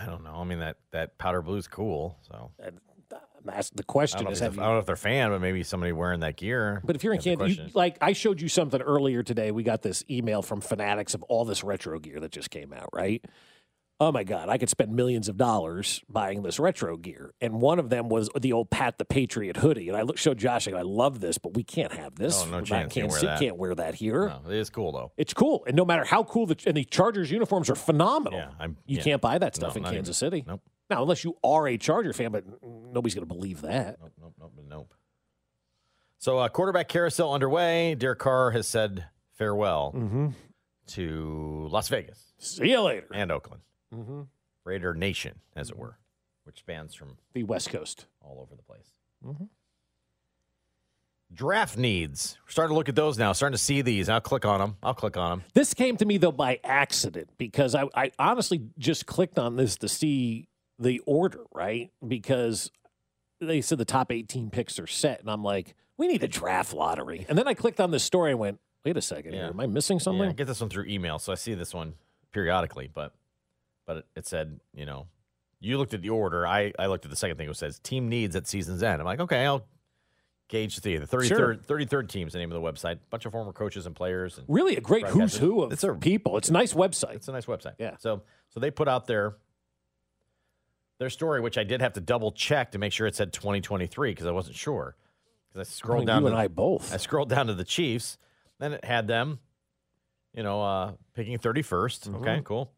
I 0.00 0.06
don't 0.06 0.24
know. 0.24 0.34
I 0.34 0.42
mean 0.42 0.58
that 0.58 0.78
that 0.90 1.16
powder 1.16 1.42
blue's 1.42 1.68
cool. 1.68 2.18
So 2.22 2.50
That's 2.58 3.70
uh, 3.70 3.74
the 3.76 3.84
I 3.84 3.86
question. 3.86 4.18
don't, 4.18 4.24
know 4.24 4.30
if 4.30 4.34
Is 4.34 4.40
have 4.40 4.56
you- 4.56 4.62
I 4.62 4.64
don't 4.64 4.74
know 4.74 4.78
if 4.80 4.86
they're 4.86 4.94
a 4.94 4.98
fan, 4.98 5.30
but 5.30 5.40
maybe 5.40 5.62
somebody 5.62 5.92
wearing 5.92 6.20
that 6.20 6.36
gear. 6.36 6.80
But 6.84 6.96
if 6.96 7.04
you're 7.04 7.14
in 7.14 7.20
Canada, 7.20 7.48
you, 7.48 7.68
like 7.74 7.96
I 8.00 8.12
showed 8.12 8.40
you 8.40 8.48
something 8.48 8.80
earlier 8.82 9.22
today. 9.22 9.52
We 9.52 9.62
got 9.62 9.82
this 9.82 10.02
email 10.10 10.42
from 10.42 10.60
Fanatics 10.60 11.14
of 11.14 11.22
all 11.24 11.44
this 11.44 11.62
retro 11.62 12.00
gear 12.00 12.18
that 12.18 12.32
just 12.32 12.50
came 12.50 12.72
out, 12.72 12.88
right? 12.92 13.24
Oh 14.02 14.10
my 14.10 14.24
God, 14.24 14.48
I 14.48 14.56
could 14.56 14.70
spend 14.70 14.92
millions 14.96 15.28
of 15.28 15.36
dollars 15.36 16.02
buying 16.08 16.42
this 16.42 16.58
retro 16.58 16.96
gear. 16.96 17.34
And 17.40 17.60
one 17.60 17.78
of 17.78 17.90
them 17.90 18.08
was 18.08 18.30
the 18.40 18.54
old 18.54 18.70
Pat 18.70 18.96
the 18.96 19.04
Patriot 19.04 19.58
hoodie. 19.58 19.88
And 19.88 19.96
I 19.96 20.02
look, 20.02 20.16
showed 20.16 20.38
Josh, 20.38 20.66
I, 20.66 20.70
go, 20.70 20.78
I 20.78 20.82
love 20.82 21.20
this, 21.20 21.36
but 21.36 21.52
we 21.54 21.62
can't 21.62 21.92
have 21.92 22.14
this. 22.14 22.40
Oh, 22.42 22.46
no 22.46 22.56
We're 22.58 22.62
chance 22.62 22.96
you 22.96 23.02
can 23.02 23.10
Kansas 23.10 23.22
wear 23.22 23.32
that. 23.32 23.40
can't 23.40 23.56
wear 23.58 23.74
that 23.74 23.94
here. 23.94 24.28
No, 24.28 24.50
it 24.50 24.56
is 24.56 24.70
cool 24.70 24.92
though. 24.92 25.12
It's 25.18 25.34
cool. 25.34 25.64
And 25.66 25.76
no 25.76 25.84
matter 25.84 26.04
how 26.04 26.24
cool 26.24 26.46
the 26.46 26.56
and 26.66 26.74
the 26.76 26.84
Chargers 26.84 27.30
uniforms 27.30 27.68
are 27.68 27.74
phenomenal. 27.74 28.38
Yeah, 28.38 28.50
I'm- 28.58 28.78
you 28.86 28.96
yeah. 28.96 29.02
can't 29.02 29.20
buy 29.20 29.36
that 29.36 29.54
stuff 29.54 29.74
No, 29.74 29.76
in 29.76 29.82
not 29.82 29.88
even- 29.90 29.98
Kansas 29.98 30.16
City. 30.16 30.44
Nope. 30.46 30.62
Now, 30.88 31.02
unless 31.02 31.22
you 31.22 31.36
are 31.44 31.68
a 31.68 31.76
Charger 31.76 32.12
fan, 32.14 32.32
but 32.32 32.44
nobody's 32.64 33.14
going 33.14 33.28
to 33.28 33.32
believe 33.32 33.60
that. 33.60 33.98
Nope, 34.00 34.12
nope, 34.18 34.34
nope, 34.40 34.52
nope. 34.66 34.94
So 36.18 36.38
uh, 36.38 36.48
quarterback 36.48 36.88
carousel 36.88 37.32
underway. 37.34 37.94
Derek 37.96 38.18
Carr 38.18 38.50
has 38.52 38.66
said 38.66 39.04
farewell 39.36 39.92
Mm-hmm. 39.94 40.28
to 40.88 41.68
Las 41.70 41.88
Vegas 41.88 42.32
See 42.38 42.70
you 42.70 42.80
later. 42.80 43.06
and 43.14 43.30
Oakland. 43.30 43.62
Mm-hmm. 43.94 44.22
Raider 44.64 44.94
Nation, 44.94 45.40
as 45.56 45.70
it 45.70 45.76
were, 45.78 45.98
which 46.44 46.58
spans 46.58 46.94
from 46.94 47.16
The 47.32 47.42
West 47.44 47.70
Coast. 47.70 48.06
all 48.22 48.40
over 48.40 48.54
the 48.54 48.62
place. 48.62 48.92
Mhm. 49.24 49.48
Draft 51.32 51.78
needs. 51.78 52.36
We're 52.44 52.50
starting 52.50 52.74
to 52.74 52.78
look 52.78 52.88
at 52.88 52.96
those 52.96 53.16
now. 53.16 53.32
Starting 53.32 53.56
to 53.56 53.62
see 53.62 53.82
these. 53.82 54.08
I'll 54.08 54.20
click 54.20 54.44
on 54.44 54.58
them. 54.58 54.76
I'll 54.82 54.94
click 54.94 55.16
on 55.16 55.30
them. 55.38 55.44
This 55.54 55.74
came 55.74 55.96
to 55.98 56.04
me 56.04 56.18
though 56.18 56.32
by 56.32 56.58
accident 56.64 57.28
because 57.38 57.74
I, 57.76 57.84
I 57.94 58.10
honestly 58.18 58.62
just 58.78 59.06
clicked 59.06 59.38
on 59.38 59.54
this 59.56 59.76
to 59.76 59.88
see 59.88 60.48
the 60.80 60.98
order, 61.06 61.44
right? 61.54 61.92
Because 62.06 62.72
they 63.40 63.60
said 63.60 63.78
the 63.78 63.84
top 63.84 64.10
18 64.10 64.50
picks 64.50 64.78
are 64.80 64.86
set, 64.88 65.20
and 65.20 65.30
I'm 65.30 65.44
like, 65.44 65.74
we 65.96 66.08
need 66.08 66.22
a 66.24 66.28
draft 66.28 66.74
lottery. 66.74 67.26
And 67.28 67.38
then 67.38 67.46
I 67.46 67.54
clicked 67.54 67.80
on 67.80 67.90
this 67.92 68.02
story 68.02 68.32
and 68.32 68.40
went, 68.40 68.58
wait 68.84 68.96
a 68.96 69.02
second, 69.02 69.32
Yeah. 69.32 69.40
here, 69.40 69.48
am 69.50 69.60
I 69.60 69.66
missing 69.66 69.98
Yeah, 69.98 70.02
something? 70.02 70.28
I 70.28 70.32
get 70.32 70.46
this 70.48 70.60
one 70.60 70.68
through 70.70 70.86
email, 70.86 71.18
so 71.20 71.30
I 71.32 71.36
see 71.36 71.54
this 71.54 71.72
one 71.72 71.94
periodically. 72.32 72.90
But 72.92 73.12
but 73.90 74.06
it, 74.14 74.26
said, 74.26 74.60
you 74.72 74.86
know, 74.86 75.06
you 75.58 75.76
looked 75.78 75.94
at 75.94 76.02
the 76.02 76.10
order. 76.10 76.46
I, 76.46 76.72
I 76.78 76.86
looked 76.86 77.04
at 77.04 77.10
the 77.10 77.16
second 77.16 77.36
thing. 77.38 77.48
It 77.50 77.56
says 77.56 77.78
team 77.80 78.08
needs 78.08 78.36
at 78.36 78.46
season's 78.46 78.82
end. 78.82 79.00
I'm 79.00 79.06
like, 79.06 79.18
okay, 79.20 79.44
I'll 79.44 79.66
gauge 80.48 80.80
the 80.80 80.96
the 80.98 81.06
33rd, 81.06 81.26
Sure. 81.26 81.54
33rd 81.56 82.08
team 82.08 82.26
is 82.28 82.32
the 82.32 82.38
name 82.38 82.52
of 82.52 82.62
the 82.62 82.66
website. 82.72 82.98
bunch 83.10 83.26
of 83.26 83.32
former 83.32 83.52
coaches 83.52 83.86
and 83.86 83.94
players. 83.96 84.38
And 84.38 84.46
Really, 84.48 84.76
a 84.76 84.80
great 84.80 85.06
who's 85.06 85.36
who 85.36 85.62
of 85.62 85.72
It's 85.72 85.82
a 85.82 85.92
people. 85.94 86.36
It's 86.38 86.48
a 86.48 86.52
nice 86.52 86.72
website. 86.72 87.14
It's 87.16 87.26
a 87.28 87.32
nice 87.32 87.46
website. 87.46 87.74
Yeah. 87.78 87.96
So 87.98 88.22
so 88.50 88.60
they 88.60 88.70
put 88.70 88.86
out 88.86 89.06
their 89.08 89.36
their 90.98 91.10
story, 91.10 91.40
which 91.40 91.58
I 91.58 91.64
did 91.64 91.80
have 91.80 91.94
to 91.94 92.00
double 92.00 92.30
check 92.30 92.72
to 92.72 92.78
make 92.78 92.92
sure 92.92 93.06
it 93.06 93.14
said 93.16 93.32
2023 93.32 94.10
because 94.12 94.26
I 94.26 94.30
wasn't 94.32 94.56
sure. 94.56 94.96
Because 95.52 95.68
I 95.68 95.70
scrolled 95.70 96.02
Oh, 96.04 96.06
down. 96.06 96.22
you 96.22 96.28
to, 96.28 96.34
and 96.34 96.40
I 96.40 96.48
both. 96.48 96.92
I 96.94 96.98
scrolled 96.98 97.28
down 97.28 97.46
to 97.48 97.54
the 97.54 97.64
Chiefs. 97.64 98.18
Then 98.58 98.74
it 98.74 98.84
had 98.84 99.08
them, 99.08 99.38
you 100.34 100.42
know, 100.42 100.62
uh, 100.62 100.92
picking 101.14 101.38
31st. 101.38 102.08
Mm-hmm. 102.10 102.14
Okay, 102.16 102.40
cool. 102.44 102.70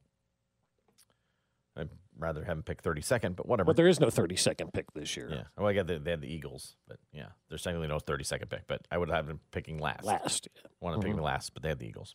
Rather 2.19 2.45
have 2.45 2.59
him 2.59 2.63
pick 2.63 2.83
32nd, 2.83 3.37
but 3.37 3.49
whatever. 3.49 3.67
But 3.67 3.77
there 3.77 3.89
is 3.89 3.99
no 3.99 4.09
32nd 4.09 4.73
pick 4.73 4.93
this 4.93 5.17
year. 5.17 5.29
yeah. 5.31 5.43
Well, 5.57 5.67
I 5.69 5.73
got 5.73 5.87
the, 5.87 5.99
they 5.99 6.11
had 6.11 6.21
the 6.21 6.33
Eagles, 6.33 6.77
but 6.87 6.99
yeah, 7.13 7.29
there's 7.49 7.63
technically 7.63 7.89
no 7.89 7.99
32nd 7.99 8.49
pick. 8.51 8.67
But 8.67 8.87
I 8.91 8.99
would 8.99 9.11
have 9.11 9.29
him 9.29 9.41
picking 9.51 9.79
last. 9.79 10.05
Last. 10.05 10.49
Wanted 10.81 10.97
to 10.97 11.03
pick 11.03 11.17
him 11.17 11.23
last, 11.23 11.55
but 11.55 11.63
they 11.63 11.71
had 11.71 11.79
the 11.79 11.87
Eagles. 11.87 12.15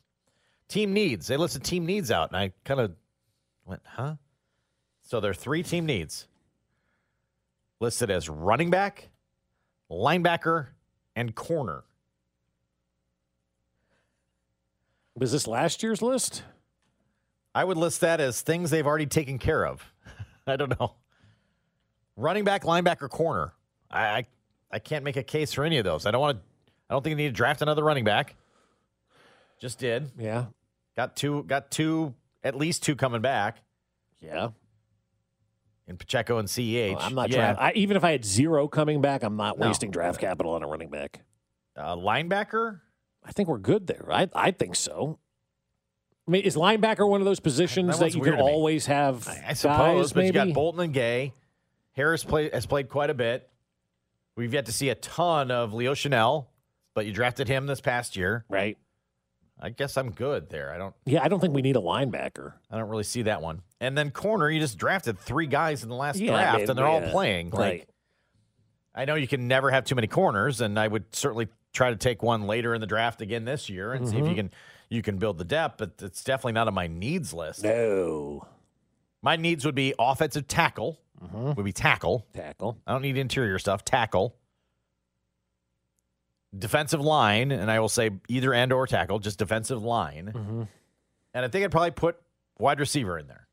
Team 0.70 0.93
needs. 0.93 1.28
They 1.28 1.38
listed 1.38 1.64
team 1.64 1.86
needs 1.86 2.12
out, 2.12 2.30
and 2.30 2.38
I 2.38 2.54
kind 2.64 2.80
of 2.80 2.91
went, 3.66 3.82
huh? 3.86 4.16
So 5.04 5.20
there 5.20 5.32
are 5.32 5.36
three 5.36 5.64
team 5.64 5.86
needs 5.86 6.28
listed 7.80 8.12
as 8.12 8.30
running 8.30 8.70
back, 8.70 9.10
linebacker, 9.89 10.68
and 11.16 11.34
corner. 11.34 11.84
Was 15.16 15.32
this 15.32 15.48
last 15.48 15.82
year's 15.82 16.02
list? 16.02 16.43
I 17.58 17.64
would 17.64 17.78
list 17.78 18.01
that 18.01 18.20
as 18.20 18.41
things 18.41 18.70
they've 18.70 18.86
already 18.86 19.08
taken 19.08 19.39
care 19.39 19.66
of. 19.66 19.84
I 20.47 20.58
don't 20.58 20.80
know. 20.80 20.93
Running 22.16 22.43
back, 22.43 22.64
linebacker, 22.64 23.10
corner. 23.10 23.53
I, 23.89 24.05
I 24.05 24.26
I 24.74 24.80
can't 24.80 25.03
make 25.03 25.16
a 25.18 25.24
case 25.24 25.53
for 25.53 25.64
any 25.64 25.80
of 25.80 25.84
those. 25.84 26.05
I 26.05 26.12
don't 26.12 26.22
want 26.22 26.38
to. 26.38 26.43
I 26.88 26.93
don't 26.93 27.03
think 27.03 27.12
you 27.12 27.18
need 27.18 27.30
to 27.30 27.34
draft 27.34 27.64
another 27.64 27.84
running 27.84 28.03
back. 28.03 28.36
Just 29.60 29.80
did. 29.80 30.12
Yeah. 30.20 30.45
Got 30.95 31.16
two. 31.16 31.43
Got 31.43 31.72
two. 31.72 32.14
At 32.43 32.55
least 32.55 32.84
two 32.84 32.95
coming 32.95 33.22
back 33.22 33.58
Yeah. 34.22 34.49
And 35.88 35.97
Pacheco 35.97 36.38
and 36.38 36.47
Ceh. 36.47 36.93
Well, 36.93 36.99
I'm 37.01 37.16
not 37.16 37.30
yeah. 37.30 37.38
draft. 37.53 37.60
I, 37.60 37.72
even 37.74 37.97
if 37.97 38.03
I 38.03 38.12
had 38.12 38.24
zero 38.24 38.68
coming 38.68 39.01
back, 39.01 39.24
I'm 39.24 39.36
not 39.36 39.58
No. 39.58 39.66
wasting 39.68 39.89
draft 39.89 40.20
capital 40.20 40.53
on 40.53 40.62
a 40.64 40.68
running 40.68 40.89
back. 40.89 41.22
Uh, 41.76 41.95
linebacker. 41.95 42.82
I 43.24 43.32
think 43.32 43.49
we're 43.49 43.58
good 43.58 43.88
there. 43.88 44.05
I 44.12 44.30
I 44.36 44.51
think 44.51 44.76
so. 44.76 45.18
I 46.28 46.32
mean, 46.32 46.43
is 46.43 46.55
linebacker 46.55 47.07
one 47.07 47.21
of 47.21 47.25
those 47.25 47.39
positions 47.39 47.99
That 47.99 48.11
that, 48.11 48.15
you 48.15 48.21
can 48.21 48.36
always 48.39 48.86
have? 48.88 49.28
I, 49.28 49.45
I 49.49 49.53
suppose, 49.53 50.07
guys, 50.07 50.13
but 50.13 50.25
you 50.25 50.34
maybe? 50.34 50.49
got 50.51 50.55
Bolton 50.55 50.82
and 50.82 50.93
Gay. 50.93 51.34
Harris 51.93 52.23
play, 52.23 52.49
has 52.51 52.65
played 52.65 52.89
quite 52.89 53.09
a 53.09 53.13
bit. 53.13 53.49
We've 54.36 54.53
yet 54.53 54.65
to 54.67 54.71
see 54.71 54.89
a 54.89 54.95
ton 54.95 55.49
of 55.51 55.73
Leo 55.73 55.93
Chenal, 55.93 56.47
but 56.93 57.05
you 57.05 57.13
drafted 57.13 57.47
him 57.47 57.65
this 57.65 57.82
past 57.82 58.15
year. 58.15 58.45
right? 58.49 58.78
I 59.59 59.69
guess 59.71 59.97
I'm 59.97 60.11
good 60.11 60.49
there. 60.49 60.71
I 60.71 60.78
don't. 60.78 60.93
Yeah, 61.07 61.23
I 61.23 61.30
don't 61.30 61.39
think 61.39 61.55
we 61.55 61.63
need 61.63 61.75
a 61.75 61.80
linebacker. 61.82 62.53
I 62.69 62.78
don't 62.78 62.89
really 62.89 63.03
see 63.03 63.23
that 63.23 63.41
one. 63.41 63.61
And 63.82 63.97
then 63.97 64.11
corner, 64.11 64.47
you 64.51 64.59
just 64.59 64.78
drafted 64.78 65.17
three 65.17 65.47
guys 65.47 65.82
in 65.82 65.89
the 65.89 65.95
last 65.95 66.19
Yeah, 66.19 66.34
I 66.36 66.38
draft, 66.41 66.57
mean, 66.59 66.69
and 66.69 66.78
they're 66.78 66.86
all 66.86 67.01
yeah, 67.01 67.11
playing. 67.11 67.49
Like, 67.49 67.59
right. 67.59 67.89
I 68.93 69.05
know 69.05 69.15
you 69.15 69.28
can 69.28 69.47
never 69.47 69.71
have 69.71 69.84
too 69.86 69.95
many 69.95 70.05
corners, 70.05 70.61
and 70.61 70.78
I 70.78 70.88
would 70.88 71.05
certainly 71.15 71.47
try 71.73 71.89
to 71.89 71.95
take 71.95 72.21
one 72.21 72.45
later 72.45 72.75
in 72.75 72.82
the 72.82 72.86
draft 72.88 73.21
again 73.23 73.45
this 73.45 73.67
year 73.67 73.93
and 73.93 74.07
see 74.07 74.17
if 74.17 74.25
you 74.25 74.30
Mm-hmm. 74.30 74.36
can 74.36 74.51
you 74.90 75.02
can 75.02 75.18
build 75.18 75.38
the 75.38 75.46
depth. 75.46 75.78
But 75.78 75.94
it's 76.02 76.24
definitely 76.24 76.54
not 76.54 76.68
on 76.68 76.74
my 76.74 76.88
needs 76.88 77.34
list. 77.34 77.64
No 77.64 78.48
My 79.22 79.36
needs 79.36 79.66
would 79.66 79.76
be 79.76 79.94
offensive 79.98 80.48
tackle. 80.48 81.00
Mm-hmm. 81.24 81.54
Would 81.54 81.66
be 81.66 81.74
tackle. 81.74 82.26
tackle. 82.34 82.78
I 82.86 82.92
don't 82.92 83.02
need 83.02 83.18
interior 83.18 83.58
stuff. 83.60 83.84
Tackle. 83.84 84.36
Defensive 86.58 87.02
line, 87.02 87.52
and 87.52 87.70
I 87.70 87.80
will 87.80 87.90
say 87.90 88.12
either 88.30 88.54
end 88.54 88.72
or 88.72 88.88
tackle, 88.88 89.20
just 89.20 89.38
defensive 89.38 89.84
line. 89.84 90.32
Mm-hmm. 90.34 90.64
And 91.34 91.46
I 91.46 91.48
think 91.50 91.66
I'd 91.66 91.72
probably 91.72 91.92
put 91.92 92.18
wide 92.58 92.80
receiver 92.80 93.20
in 93.20 93.28
there. 93.28 93.48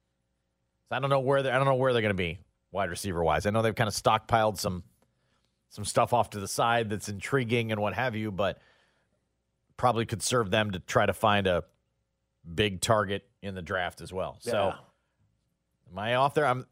So 0.89 0.97
I 0.97 1.01
don't 1.01 1.11
know 1.11 1.21
where 1.21 1.43
they 1.43 1.51
I 1.51 1.57
don't 1.57 1.67
know 1.67 1.75
where 1.75 1.93
they're 1.93 2.03
going 2.03 2.11
to 2.11 2.15
be 2.15 2.39
wide 2.71 2.91
receiver 2.91 3.23
wise. 3.25 3.47
I 3.47 3.51
know 3.51 3.63
they've 3.63 3.75
kind 3.75 3.89
of 3.89 3.95
stockpiled 3.95 4.59
some 4.59 4.85
some 5.71 5.85
stuff 5.85 6.13
off 6.13 6.31
to 6.31 6.41
the 6.41 6.49
side 6.49 6.89
that's 6.89 7.09
intriguing 7.09 7.73
and 7.73 7.81
what 7.81 7.95
have 7.95 8.15
you, 8.15 8.31
but 8.31 8.59
probably 9.77 10.07
could 10.07 10.23
serve 10.23 10.51
them 10.51 10.71
to 10.73 10.79
try 10.79 11.07
to 11.07 11.13
find 11.13 11.47
a 11.47 11.65
big 12.55 12.81
target 12.81 13.27
in 13.43 13.55
the 13.55 13.63
draft 13.63 14.01
as 14.01 14.13
well. 14.13 14.37
So 14.41 14.53
Yeah. 14.53 14.75
am 15.91 15.99
I 15.99 16.15
off 16.15 16.35
there? 16.35 16.47
I'm 16.47 16.67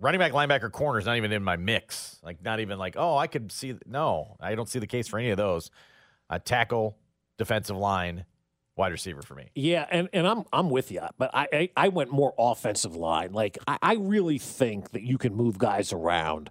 running 0.00 0.18
back, 0.18 0.32
linebacker, 0.32 0.70
corner 0.72 0.98
is 0.98 1.06
not 1.06 1.16
even 1.16 1.32
in 1.32 1.44
my 1.44 1.56
mix. 1.56 2.18
Like 2.22 2.42
not 2.42 2.60
even 2.60 2.78
like, 2.78 2.94
oh, 2.98 3.16
I 3.16 3.26
could 3.26 3.52
see. 3.52 3.74
No, 3.86 4.36
I 4.40 4.54
don't 4.54 4.68
see 4.68 4.78
the 4.78 4.86
case 4.86 5.08
for 5.08 5.18
any 5.18 5.30
of 5.30 5.36
those. 5.36 5.70
A 6.30 6.38
tackle, 6.38 6.96
defensive 7.38 7.76
line, 7.76 8.24
wide 8.76 8.92
receiver 8.92 9.20
for 9.22 9.34
me. 9.34 9.50
Yeah, 9.54 9.86
and, 9.90 10.08
and 10.14 10.26
I'm 10.26 10.44
I'm 10.52 10.70
with 10.70 10.90
you, 10.90 11.02
but 11.18 11.30
I, 11.34 11.46
I 11.52 11.70
I 11.76 11.88
went 11.88 12.10
more 12.10 12.32
offensive 12.38 12.96
line. 12.96 13.32
Like 13.32 13.58
I, 13.68 13.78
I 13.82 13.94
really 13.94 14.38
think 14.38 14.92
that 14.92 15.02
you 15.02 15.18
can 15.18 15.34
move 15.34 15.58
guys 15.58 15.92
around 15.92 16.48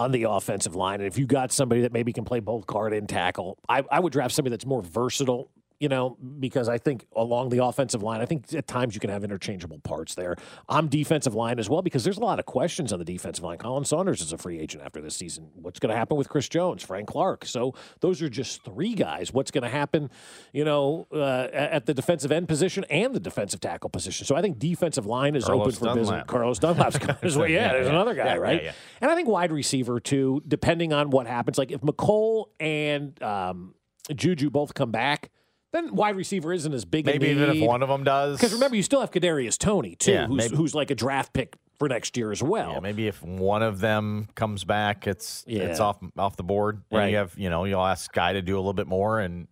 on 0.00 0.12
the 0.12 0.22
offensive 0.22 0.74
line, 0.74 1.00
and 1.00 1.06
if 1.06 1.18
you 1.18 1.26
got 1.26 1.52
somebody 1.52 1.82
that 1.82 1.92
maybe 1.92 2.10
can 2.10 2.24
play 2.24 2.40
both 2.40 2.66
guard 2.66 2.94
and 2.94 3.06
tackle, 3.06 3.58
I, 3.68 3.84
I 3.90 4.00
would 4.00 4.14
draft 4.14 4.34
somebody 4.34 4.52
that's 4.52 4.64
more 4.64 4.80
versatile. 4.82 5.50
You 5.80 5.88
know, 5.88 6.18
because 6.38 6.68
I 6.68 6.76
think 6.76 7.06
along 7.16 7.48
the 7.48 7.64
offensive 7.64 8.02
line, 8.02 8.20
I 8.20 8.26
think 8.26 8.52
at 8.52 8.66
times 8.66 8.94
you 8.94 9.00
can 9.00 9.08
have 9.08 9.24
interchangeable 9.24 9.78
parts 9.78 10.14
there. 10.14 10.36
I'm 10.68 10.88
defensive 10.88 11.34
line 11.34 11.58
as 11.58 11.70
well 11.70 11.80
because 11.80 12.04
there's 12.04 12.18
a 12.18 12.20
lot 12.20 12.38
of 12.38 12.44
questions 12.44 12.92
on 12.92 12.98
the 12.98 13.04
defensive 13.06 13.42
line. 13.42 13.56
Khalen 13.56 13.86
Saunders 13.86 14.20
is 14.20 14.30
a 14.34 14.36
free 14.36 14.58
agent 14.58 14.84
after 14.84 15.00
this 15.00 15.16
season. 15.16 15.48
What's 15.54 15.80
going 15.80 15.88
to 15.88 15.96
happen 15.96 16.18
with 16.18 16.28
Chris 16.28 16.50
Jones, 16.50 16.82
Frank 16.82 17.08
Clark? 17.08 17.46
So 17.46 17.74
those 18.00 18.20
are 18.20 18.28
just 18.28 18.62
three 18.62 18.92
guys. 18.94 19.32
What's 19.32 19.50
going 19.50 19.62
to 19.62 19.70
happen, 19.70 20.10
you 20.52 20.66
know, 20.66 21.06
uh, 21.14 21.48
at 21.50 21.86
the 21.86 21.94
defensive 21.94 22.30
end 22.30 22.46
position 22.46 22.84
and 22.90 23.14
the 23.14 23.20
defensive 23.20 23.60
tackle 23.60 23.88
position? 23.88 24.26
So 24.26 24.36
I 24.36 24.42
think 24.42 24.58
defensive 24.58 25.06
line 25.06 25.34
is 25.34 25.44
Carlos 25.46 25.76
open 25.76 25.88
for 25.88 25.94
business. 25.94 26.24
Carlos 26.26 26.58
Dunlap's 26.58 26.98
as 27.22 27.38
well. 27.38 27.48
Yeah, 27.48 27.72
there's 27.72 27.86
yeah. 27.86 27.92
another 27.94 28.14
guy, 28.14 28.26
Yeah, 28.26 28.36
right? 28.36 28.64
yeah. 28.64 28.72
And 29.00 29.10
I 29.10 29.14
think 29.14 29.28
wide 29.28 29.50
receiver 29.50 29.98
too, 29.98 30.42
depending 30.46 30.92
on 30.92 31.08
what 31.08 31.26
happens. 31.26 31.56
Like 31.56 31.72
if 31.72 31.80
Mecole 31.80 32.48
and 32.60 33.20
um, 33.22 33.74
Juju 34.14 34.50
both 34.50 34.74
come 34.74 34.90
back, 34.90 35.30
then 35.72 35.94
wide 35.94 36.16
receiver 36.16 36.52
isn't 36.52 36.72
as 36.72 36.84
big. 36.84 37.06
Maybe 37.06 37.28
a 37.28 37.30
even 37.32 37.50
if 37.56 37.62
one 37.66 37.82
of 37.82 37.88
them 37.88 38.04
does. 38.04 38.36
Because 38.38 38.52
remember, 38.52 38.76
you 38.76 38.82
still 38.82 39.00
have 39.00 39.10
Kadarius 39.10 39.56
Toney 39.58 39.94
too, 39.94 40.12
Yeah, 40.12 40.26
who's, 40.26 40.50
who's 40.50 40.74
like 40.74 40.90
a 40.90 40.94
draft 40.94 41.32
pick 41.32 41.56
for 41.78 41.88
next 41.88 42.16
year 42.16 42.30
as 42.32 42.42
well. 42.42 42.72
Yeah, 42.72 42.80
maybe 42.80 43.06
if 43.06 43.22
one 43.22 43.62
of 43.62 43.80
them 43.80 44.28
comes 44.34 44.64
back, 44.64 45.06
it's 45.06 45.44
it's 45.46 45.80
off 45.80 45.98
off 46.18 46.36
the 46.36 46.42
board. 46.42 46.82
And 46.90 46.98
Right. 46.98 47.10
you 47.10 47.16
have 47.16 47.34
you 47.38 47.50
know 47.50 47.64
you'll 47.64 47.84
ask 47.84 48.12
Skyy 48.12 48.32
to 48.32 48.42
do 48.42 48.56
a 48.56 48.60
little 48.60 48.72
bit 48.74 48.86
more 48.88 49.20
and 49.20 49.46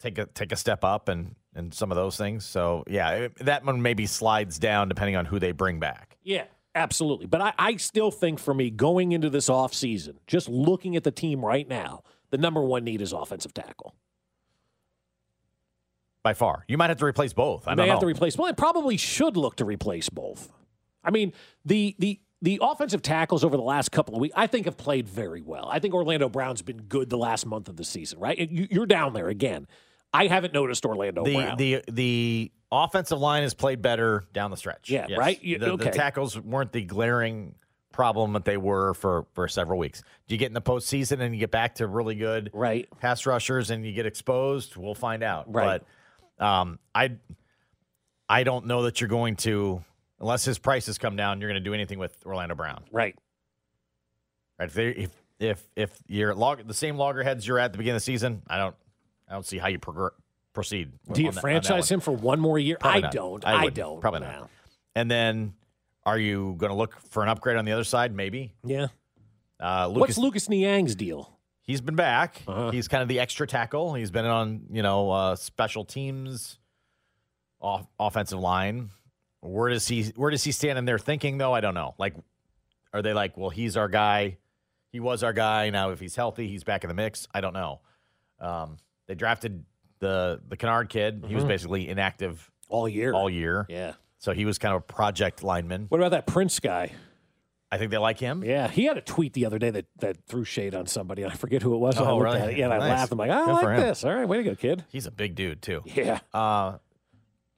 take 0.00 0.18
a 0.18 0.26
take 0.26 0.52
a 0.52 0.56
step 0.56 0.84
up 0.84 1.08
and 1.08 1.34
and 1.54 1.74
some 1.74 1.90
of 1.90 1.96
those 1.96 2.16
things. 2.16 2.44
So 2.46 2.84
yeah, 2.88 3.10
it- 3.12 3.36
that 3.44 3.64
one 3.64 3.82
maybe 3.82 4.06
slides 4.06 4.58
down 4.58 4.88
depending 4.88 5.16
on 5.16 5.26
who 5.26 5.38
they 5.38 5.52
bring 5.52 5.80
back. 5.80 6.16
Yeah, 6.22 6.44
absolutely. 6.74 7.26
But 7.26 7.40
I, 7.40 7.52
I 7.58 7.76
still 7.76 8.10
think 8.10 8.38
for 8.38 8.54
me, 8.54 8.70
going 8.70 9.12
into 9.12 9.28
this 9.30 9.48
offseason, 9.48 10.14
just 10.26 10.48
looking 10.48 10.94
at 10.96 11.02
the 11.04 11.10
team 11.10 11.44
right 11.44 11.68
now, 11.68 12.02
the 12.30 12.38
number 12.38 12.62
one 12.62 12.84
need 12.84 13.02
is 13.02 13.12
offensive 13.12 13.52
tackle. 13.52 13.94
By 16.22 16.34
far, 16.34 16.64
you 16.68 16.76
might 16.76 16.90
have 16.90 16.98
to 16.98 17.06
replace 17.06 17.32
both. 17.32 17.66
I 17.66 17.70
they 17.70 17.76
don't 17.76 17.86
know. 17.86 17.92
have 17.92 18.00
to 18.00 18.06
replace. 18.06 18.36
Well, 18.36 18.46
they 18.46 18.54
probably 18.54 18.96
should 18.96 19.36
look 19.36 19.56
to 19.56 19.64
replace 19.64 20.08
both. 20.10 20.52
I 21.02 21.10
mean, 21.10 21.32
the 21.64 21.96
the 21.98 22.20
the 22.42 22.58
offensive 22.62 23.02
tackles 23.02 23.44
over 23.44 23.56
the 23.56 23.62
last 23.62 23.90
couple 23.90 24.14
of 24.14 24.20
weeks, 24.20 24.34
I 24.36 24.46
think, 24.46 24.66
have 24.66 24.76
played 24.76 25.08
very 25.08 25.42
well. 25.42 25.68
I 25.70 25.78
think 25.78 25.94
Orlando 25.94 26.28
Brown's 26.28 26.62
been 26.62 26.82
good 26.82 27.10
the 27.10 27.18
last 27.18 27.46
month 27.46 27.68
of 27.68 27.76
the 27.76 27.84
season. 27.84 28.18
Right? 28.18 28.50
You're 28.50 28.86
down 28.86 29.14
there 29.14 29.28
again. 29.28 29.66
I 30.12 30.26
haven't 30.26 30.52
noticed 30.52 30.84
Orlando 30.84 31.24
the 31.24 31.34
Brown. 31.34 31.56
the 31.56 31.84
the 31.88 32.52
offensive 32.70 33.18
line 33.18 33.42
has 33.42 33.54
played 33.54 33.80
better 33.80 34.24
down 34.32 34.50
the 34.50 34.56
stretch. 34.56 34.90
Yeah, 34.90 35.06
right? 35.16 35.42
You- 35.42 35.58
the, 35.58 35.76
the 35.76 35.90
tackles 35.90 36.38
weren't 36.38 36.72
the 36.72 36.82
glaring 36.82 37.54
problem 37.92 38.32
that 38.34 38.44
they 38.44 38.56
were 38.56 38.94
for 38.94 39.26
for 39.32 39.48
several 39.48 39.78
weeks. 39.78 40.02
Do 40.26 40.34
you 40.34 40.38
get 40.38 40.46
in 40.46 40.54
the 40.54 40.62
postseason 40.62 41.20
and 41.20 41.34
you 41.34 41.40
get 41.40 41.50
back 41.50 41.76
to 41.76 41.86
really 41.86 42.14
good 42.14 42.50
right. 42.52 42.88
pass 43.00 43.26
rushers 43.26 43.70
and 43.70 43.84
you 43.84 43.92
get 43.92 44.06
exposed? 44.06 44.76
We'll 44.76 44.94
find 44.94 45.22
out. 45.22 45.52
Right. 45.52 45.80
But 45.80 45.86
um, 46.40 46.78
I 46.94 47.12
I 48.28 48.42
don't 48.44 48.66
know 48.66 48.82
that 48.82 49.00
you're 49.00 49.08
going 49.08 49.36
to 49.36 49.84
unless 50.20 50.44
his 50.44 50.58
prices 50.58 50.98
come 50.98 51.16
down. 51.16 51.40
You're 51.40 51.50
going 51.50 51.62
to 51.62 51.68
do 51.68 51.74
anything 51.74 51.98
with 51.98 52.16
Orlando 52.26 52.54
Brown. 52.54 52.82
Right. 52.90 53.16
Right? 54.58 54.68
If 54.68 54.74
they, 54.74 54.88
if 54.88 55.10
if 55.38 55.62
if 55.76 55.90
you're 56.06 56.30
at 56.30 56.38
log, 56.38 56.66
the 56.66 56.74
same 56.74 56.96
loggerheads 56.96 57.46
you're 57.46 57.58
at 57.58 57.72
the 57.72 57.78
beginning 57.78 57.96
of 57.96 58.02
the 58.02 58.04
season, 58.04 58.42
I 58.48 58.58
don't 58.58 58.74
I 59.28 59.32
don't 59.32 59.46
see 59.46 59.58
how 59.58 59.68
you 59.68 59.78
progr- 59.78 60.10
proceed. 60.52 60.92
Do 61.12 61.22
you 61.22 61.30
that- 61.32 61.40
franchise 61.40 61.90
him 61.90 62.00
for 62.00 62.12
one 62.12 62.40
more 62.40 62.58
year? 62.58 62.76
Probably 62.80 62.98
I 62.98 63.02
not. 63.02 63.12
don't. 63.12 63.46
I 63.46 63.54
I, 63.54 63.68
don't. 63.68 64.00
Probably 64.00 64.20
No. 64.20 64.26
not. 64.26 64.50
And 64.96 65.10
then, 65.10 65.54
are 66.04 66.18
you 66.18 66.56
going 66.58 66.70
to 66.70 66.76
look 66.76 66.98
for 67.10 67.22
an 67.22 67.28
upgrade 67.28 67.56
on 67.56 67.64
the 67.64 67.72
other 67.72 67.84
side? 67.84 68.14
Maybe. 68.14 68.52
Yeah. 68.64 68.88
Uh, 69.62 69.86
Lucas, 69.86 70.00
What's 70.00 70.18
Lucas 70.18 70.48
Niang's 70.48 70.94
deal? 70.94 71.38
He's 71.62 71.80
been 71.80 71.96
back. 71.96 72.42
Uh-huh. 72.48 72.70
He's 72.70 72.88
kind 72.88 73.02
of 73.02 73.08
the 73.08 73.20
extra 73.20 73.46
tackle. 73.46 73.94
He's 73.94 74.10
been 74.10 74.24
on 74.26 74.62
you 74.70 74.82
know 74.82 75.10
uh, 75.10 75.36
special 75.36 75.84
teams, 75.84 76.58
off 77.60 77.86
offensive 77.98 78.38
line. 78.40 78.90
Where 79.40 79.70
does 79.70 79.86
he 79.88 80.04
Where 80.16 80.30
does 80.30 80.44
he 80.44 80.52
stand 80.52 80.78
in 80.78 80.84
their 80.84 80.98
thinking 80.98 81.38
though? 81.38 81.52
I 81.54 81.60
don't 81.60 81.74
know. 81.74 81.94
Like, 81.98 82.14
are 82.92 83.02
they 83.02 83.12
like, 83.12 83.36
well, 83.36 83.50
he's 83.50 83.76
our 83.76 83.88
guy. 83.88 84.38
He 84.92 84.98
was 85.00 85.22
our 85.22 85.32
guy. 85.32 85.70
Now, 85.70 85.90
if 85.90 86.00
he's 86.00 86.16
healthy, 86.16 86.48
he's 86.48 86.64
back 86.64 86.82
in 86.82 86.88
the 86.88 86.94
mix. 86.94 87.28
I 87.32 87.40
don't 87.40 87.54
know. 87.54 87.80
Um, 88.40 88.78
they 89.06 89.14
drafted 89.14 89.64
the 90.00 90.40
the 90.48 90.56
Kinnard 90.56 90.88
kid. 90.88 91.24
He 91.28 91.34
was 91.34 91.44
basically 91.44 91.88
inactive 91.88 92.50
All 92.68 92.88
year. 92.88 93.12
all 93.12 93.30
year. 93.30 93.66
Yeah. 93.68 93.92
So 94.18 94.32
he 94.32 94.44
was 94.44 94.58
kind 94.58 94.74
of 94.74 94.80
a 94.82 94.84
project 94.84 95.42
lineman. 95.42 95.86
What 95.88 95.98
about 95.98 96.10
that 96.10 96.26
Prince 96.26 96.58
guy? 96.60 96.92
I 97.72 97.78
think 97.78 97.90
they 97.92 97.98
like 97.98 98.18
him. 98.18 98.42
Yeah, 98.44 98.66
he 98.68 98.84
had 98.86 98.96
a 98.98 99.00
tweet 99.00 99.32
the 99.32 99.46
other 99.46 99.58
day 99.58 99.70
that, 99.70 99.86
that 100.00 100.16
threw 100.26 100.44
shade 100.44 100.74
on 100.74 100.86
somebody, 100.86 101.22
and 101.22 101.32
I 101.32 101.36
forget 101.36 101.62
who 101.62 101.74
it 101.74 101.78
was. 101.78 101.96
I 101.98 102.04
Oh, 102.10 102.16
looked 102.18 102.24
really? 102.24 102.40
at 102.40 102.50
it. 102.50 102.58
Yeah, 102.58 102.64
and 102.66 102.74
I 102.74 102.78
laughed. 102.78 103.12
I'm 103.12 103.18
like, 103.18 103.30
I 103.30 103.44
Good 103.44 103.52
like 103.64 103.76
this. 103.78 104.02
All 104.04 104.12
right, 104.14 104.26
way 104.26 104.38
to 104.38 104.42
go, 104.42 104.54
kid. 104.56 104.84
He's 104.88 105.06
a 105.06 105.10
big 105.12 105.34
dude 105.36 105.62
too. 105.62 105.82
Yeah. 105.84 106.18
Uh, 106.34 106.78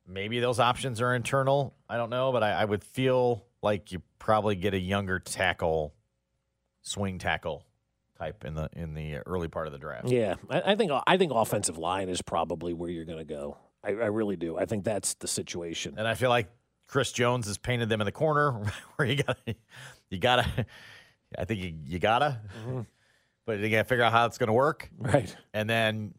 maybe 0.07 0.39
those 0.41 0.61
options 0.61 1.01
are 1.01 1.15
internal. 1.15 1.75
I 1.89 1.97
don't 1.97 2.11
know, 2.11 2.31
but 2.33 2.43
I, 2.43 2.53
I 2.53 2.65
would 2.65 2.85
feel 2.85 3.45
like 3.63 3.91
you 3.93 4.03
probably 4.19 4.55
get 4.55 4.75
a 4.75 4.79
younger 4.79 5.19
tackle, 5.19 5.95
swing 6.83 7.19
tackle 7.19 7.65
type 8.19 8.45
in 8.45 8.55
the 8.55 8.69
in 8.75 8.95
the 8.95 9.17
early 9.27 9.49
part 9.49 9.67
of 9.67 9.73
the 9.73 9.79
draft. 9.79 10.09
Yeah, 10.09 10.35
I, 10.51 10.73
I 10.73 10.77
think 10.77 10.93
I 11.07 11.17
think 11.17 11.33
offensive 11.35 11.79
line 11.79 12.09
is 12.09 12.21
probably 12.21 12.75
where 12.75 12.91
you're 12.91 13.05
going 13.07 13.19
to 13.19 13.25
go. 13.25 13.57
I, 13.83 13.89
I 13.91 14.07
really 14.07 14.37
do. 14.37 14.59
I 14.59 14.67
think 14.67 14.85
that's 14.85 15.15
the 15.15 15.27
situation. 15.27 15.95
And 15.97 16.07
I 16.07 16.15
feel 16.15 16.29
like 16.31 16.49
Chris 16.87 17.11
Jones 17.13 17.47
has 17.47 17.59
painted 17.59 17.89
them 17.89 18.01
in 18.01 18.05
the 18.05 18.13
corner 18.13 18.53
where 18.97 19.09
you 19.09 19.23
got 19.23 19.39
you 20.13 20.19
gotta. 20.19 20.67
I 21.39 21.45
think 21.45 21.61
you 21.61 21.75
you 21.87 21.99
gotta, 21.99 22.41
but 23.47 23.59
you 23.59 23.71
gotta 23.71 23.85
figure 23.85 24.05
out 24.05 24.13
how 24.13 24.27
it's 24.27 24.39
to 24.39 24.53
work. 24.53 24.91
Right. 24.99 25.35
And 25.55 25.69
then, 25.69 26.15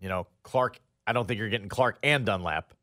you 0.00 0.08
know, 0.08 0.26
Clark. 0.42 0.80
I 1.06 1.12
don't 1.12 1.26
think 1.26 1.38
you're 1.38 1.48
getting 1.48 1.70
Clark 1.70 1.98
and 2.02 2.26
Dunlap. 2.26 2.74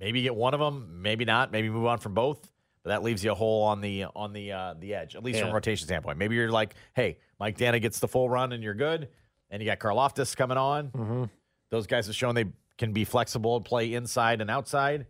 Maybe 0.00 0.20
you 0.20 0.22
get 0.22 0.34
one 0.34 0.54
of 0.54 0.60
them. 0.60 1.02
Maybe 1.02 1.24
not. 1.26 1.52
Maybe 1.52 1.68
move 1.68 1.86
on 1.86 1.98
from 1.98 2.14
both. 2.14 2.50
But 2.82 2.90
that 2.90 3.02
leaves 3.02 3.24
you 3.24 3.32
a 3.32 3.34
hole 3.34 3.64
on 3.64 3.80
the 3.80 4.04
on 4.14 4.32
the 4.32 4.52
uh, 4.52 4.74
the 4.78 4.94
edge, 4.94 5.16
at 5.16 5.24
least 5.24 5.40
from 5.40 5.50
a 5.50 5.52
rotation 5.52 5.86
standpoint. 5.86 6.18
Maybe 6.18 6.36
you're 6.36 6.50
like, 6.50 6.74
hey, 6.94 7.18
Mike 7.40 7.58
Danna 7.58 7.82
gets 7.82 7.98
the 7.98 8.08
full 8.08 8.30
run 8.30 8.52
and 8.52 8.62
you're 8.62 8.74
good, 8.74 9.08
and 9.50 9.60
you 9.60 9.66
got 9.66 9.80
Karlaftis 9.80 10.36
coming 10.36 10.56
on. 10.56 10.90
Mm-hmm. 10.90 11.24
Those 11.70 11.88
guys 11.88 12.06
have 12.06 12.14
shown 12.14 12.36
they 12.36 12.46
can 12.78 12.92
be 12.92 13.04
flexible 13.04 13.56
and 13.56 13.64
play 13.64 13.92
inside 13.94 14.40
and 14.40 14.50
outside. 14.50 15.06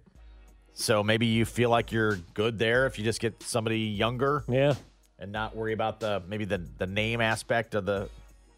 So 0.78 1.02
maybe 1.02 1.24
you 1.24 1.46
feel 1.46 1.70
like 1.70 1.90
you're 1.90 2.16
good 2.34 2.58
there 2.58 2.84
if 2.86 2.98
you 2.98 3.04
just 3.04 3.18
get 3.18 3.42
somebody 3.42 3.78
younger 3.80 4.44
Yeah. 4.46 4.74
and 5.18 5.32
not 5.32 5.56
worry 5.56 5.72
about 5.72 6.00
the 6.00 6.22
maybe 6.28 6.44
the 6.44 6.58
the 6.78 6.86
name 6.86 7.20
aspect 7.22 7.74
of 7.74 7.86
the 7.86 8.08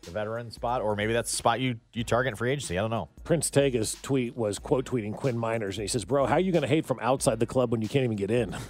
the 0.02 0.10
veteran 0.10 0.50
spot, 0.50 0.80
or 0.82 0.96
maybe 0.96 1.12
that's 1.12 1.30
the 1.30 1.36
spot 1.36 1.60
you 1.60 1.76
you 1.92 2.02
target 2.04 2.32
in 2.32 2.36
free 2.36 2.50
agency. 2.50 2.76
I 2.76 2.80
don't 2.82 2.90
know. 2.90 3.08
Prince 3.24 3.50
Tega's 3.50 3.96
tweet 4.02 4.36
was 4.36 4.58
quote 4.58 4.84
tweeting 4.84 5.14
Quinn 5.14 5.36
Meinerz, 5.36 5.74
and 5.74 5.82
he 5.82 5.86
says, 5.86 6.04
"Bro, 6.04 6.26
how 6.26 6.34
are 6.34 6.40
you 6.40 6.50
going 6.52 6.62
to 6.62 6.68
hate 6.68 6.86
from 6.86 6.98
outside 7.00 7.38
the 7.40 7.46
club 7.46 7.70
when 7.70 7.82
you 7.82 7.88
can't 7.88 8.04
even 8.04 8.16
get 8.16 8.30
in?" 8.32 8.56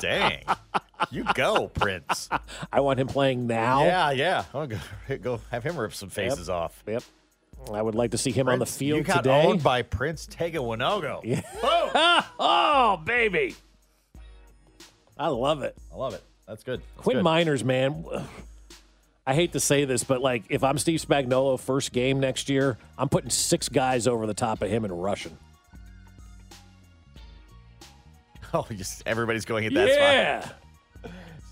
Dang, 0.00 0.42
you 1.10 1.24
go, 1.34 1.68
Prince. 1.68 2.28
I 2.72 2.80
want 2.80 2.98
him 3.00 3.06
playing 3.08 3.46
now. 3.46 3.84
Yeah, 3.84 4.10
yeah. 4.10 4.44
I'll 4.54 4.66
go, 4.66 4.78
go 5.20 5.40
have 5.50 5.62
him 5.64 5.76
rip 5.76 5.94
some 5.94 6.08
faces 6.10 6.48
off. 6.48 6.82
Yep. 6.86 7.02
I 7.72 7.80
would 7.80 7.94
like 7.94 8.10
to 8.12 8.18
see 8.18 8.32
him 8.32 8.48
on 8.48 8.58
the 8.58 8.66
field 8.66 8.98
you 8.98 9.04
got 9.04 9.24
today. 9.24 9.46
owned 9.46 9.62
by 9.62 9.82
Prince 9.82 10.26
Tega 10.26 10.58
Wanogho. 10.58 11.20
Yeah. 11.24 11.42
oh, 12.38 13.00
baby. 13.04 13.54
I 15.16 15.28
love 15.28 15.62
it. 15.62 15.76
I 15.92 15.96
love 15.96 16.14
it. 16.14 16.22
That's 16.46 16.64
good. 16.64 16.80
That's 16.80 17.02
Quinn 17.02 17.18
good. 17.18 17.24
Meinerz, 17.24 17.62
man. 17.64 18.04
I 19.26 19.34
hate 19.34 19.52
to 19.52 19.60
say 19.60 19.84
this, 19.84 20.02
but 20.02 20.20
like 20.20 20.44
if 20.50 20.64
I'm 20.64 20.78
Steve 20.78 21.00
Spagnuolo 21.00 21.58
first 21.60 21.92
game 21.92 22.18
next 22.18 22.48
year, 22.48 22.76
I'm 22.98 23.08
putting 23.08 23.30
six 23.30 23.68
guys 23.68 24.08
over 24.08 24.26
the 24.26 24.34
top 24.34 24.62
of 24.62 24.70
him 24.70 24.84
and 24.84 25.02
rushing. 25.02 25.36
Oh, 28.54 28.66
just 28.70 29.02
everybody's 29.06 29.46
going 29.46 29.64
at 29.64 29.72
that 29.72 29.88
spot. 29.88 29.98
yeah. 29.98 30.40
spot. 30.40 30.61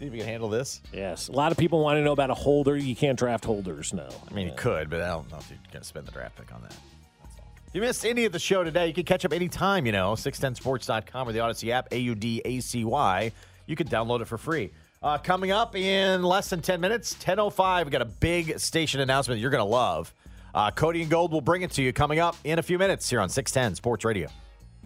See 0.01 0.07
if 0.07 0.15
you 0.15 0.21
can 0.21 0.29
handle 0.29 0.49
this. 0.49 0.81
Yes. 0.95 1.29
A 1.29 1.33
lot 1.33 1.53
of 1.53 1.59
people 1.59 1.81
want 1.81 1.99
to 1.99 2.03
know 2.03 2.13
about 2.13 2.31
a 2.31 2.35
holder. 2.35 2.75
You 2.75 2.97
can't 2.97 3.19
draft 3.19 3.45
holders, 3.45 3.93
no. 3.93 4.09
I 4.31 4.33
mean, 4.33 4.47
you 4.47 4.55
could, 4.57 4.89
but 4.89 5.03
I 5.03 5.09
don't 5.09 5.31
know 5.31 5.37
if 5.37 5.51
you're 5.51 5.59
going 5.71 5.83
to 5.83 5.87
spend 5.87 6.07
the 6.07 6.13
draft 6.13 6.37
pick 6.37 6.55
on 6.55 6.63
that. 6.63 6.73
If 6.73 7.75
you 7.75 7.83
missed 7.83 8.07
any 8.07 8.25
of 8.25 8.33
the 8.33 8.39
show 8.39 8.65
today, 8.65 8.87
you 8.87 8.95
can 8.95 9.05
catch 9.05 9.27
up 9.27 9.35
anytime, 9.35 9.85
you 9.85 9.93
know, 9.93 10.15
610sports.com 10.15 11.29
or 11.29 11.33
the 11.33 11.41
Audacy 11.41 11.69
app, 11.69 11.93
A 11.93 11.99
U 11.99 12.15
D 12.15 12.41
A 12.47 12.61
C 12.61 12.83
Y. 12.83 13.31
You 13.67 13.77
can 13.77 13.89
download 13.89 14.23
it 14.23 14.25
for 14.25 14.39
free. 14.39 14.71
Uh, 15.03 15.19
coming 15.19 15.51
up 15.51 15.77
in 15.77 16.23
less 16.23 16.49
than 16.49 16.63
10 16.63 16.81
minutes, 16.81 17.15
10.05, 17.15 17.85
we 17.85 17.91
got 17.91 18.01
a 18.01 18.07
big 18.07 18.59
station 18.59 19.01
announcement 19.01 19.39
you're 19.39 19.51
going 19.51 19.61
to 19.61 19.65
love. 19.65 20.15
Uh, 20.55 20.71
Cody 20.71 21.03
and 21.03 21.11
Gold 21.11 21.31
will 21.31 21.43
bring 21.43 21.61
it 21.61 21.73
to 21.73 21.83
you 21.83 21.93
coming 21.93 22.19
up 22.19 22.37
in 22.43 22.59
a 22.59 22.63
few 22.63 22.79
minutes 22.79 23.09
here 23.09 23.21
on 23.21 23.29
610 23.29 23.75
Sports 23.75 24.07
Radio. 24.07 24.31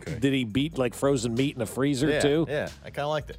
Did 0.05 0.33
he 0.33 0.45
beat 0.45 0.77
like 0.77 0.93
frozen 0.93 1.35
meat 1.35 1.55
in 1.55 1.63
a 1.63 1.67
freezer 1.67 2.11
yeah, 2.11 2.21
too? 2.21 2.47
Yeah, 2.49 2.69
I 2.85 2.91
kind 2.91 3.05
of 3.05 3.11
liked 3.11 3.31
it. 3.31 3.39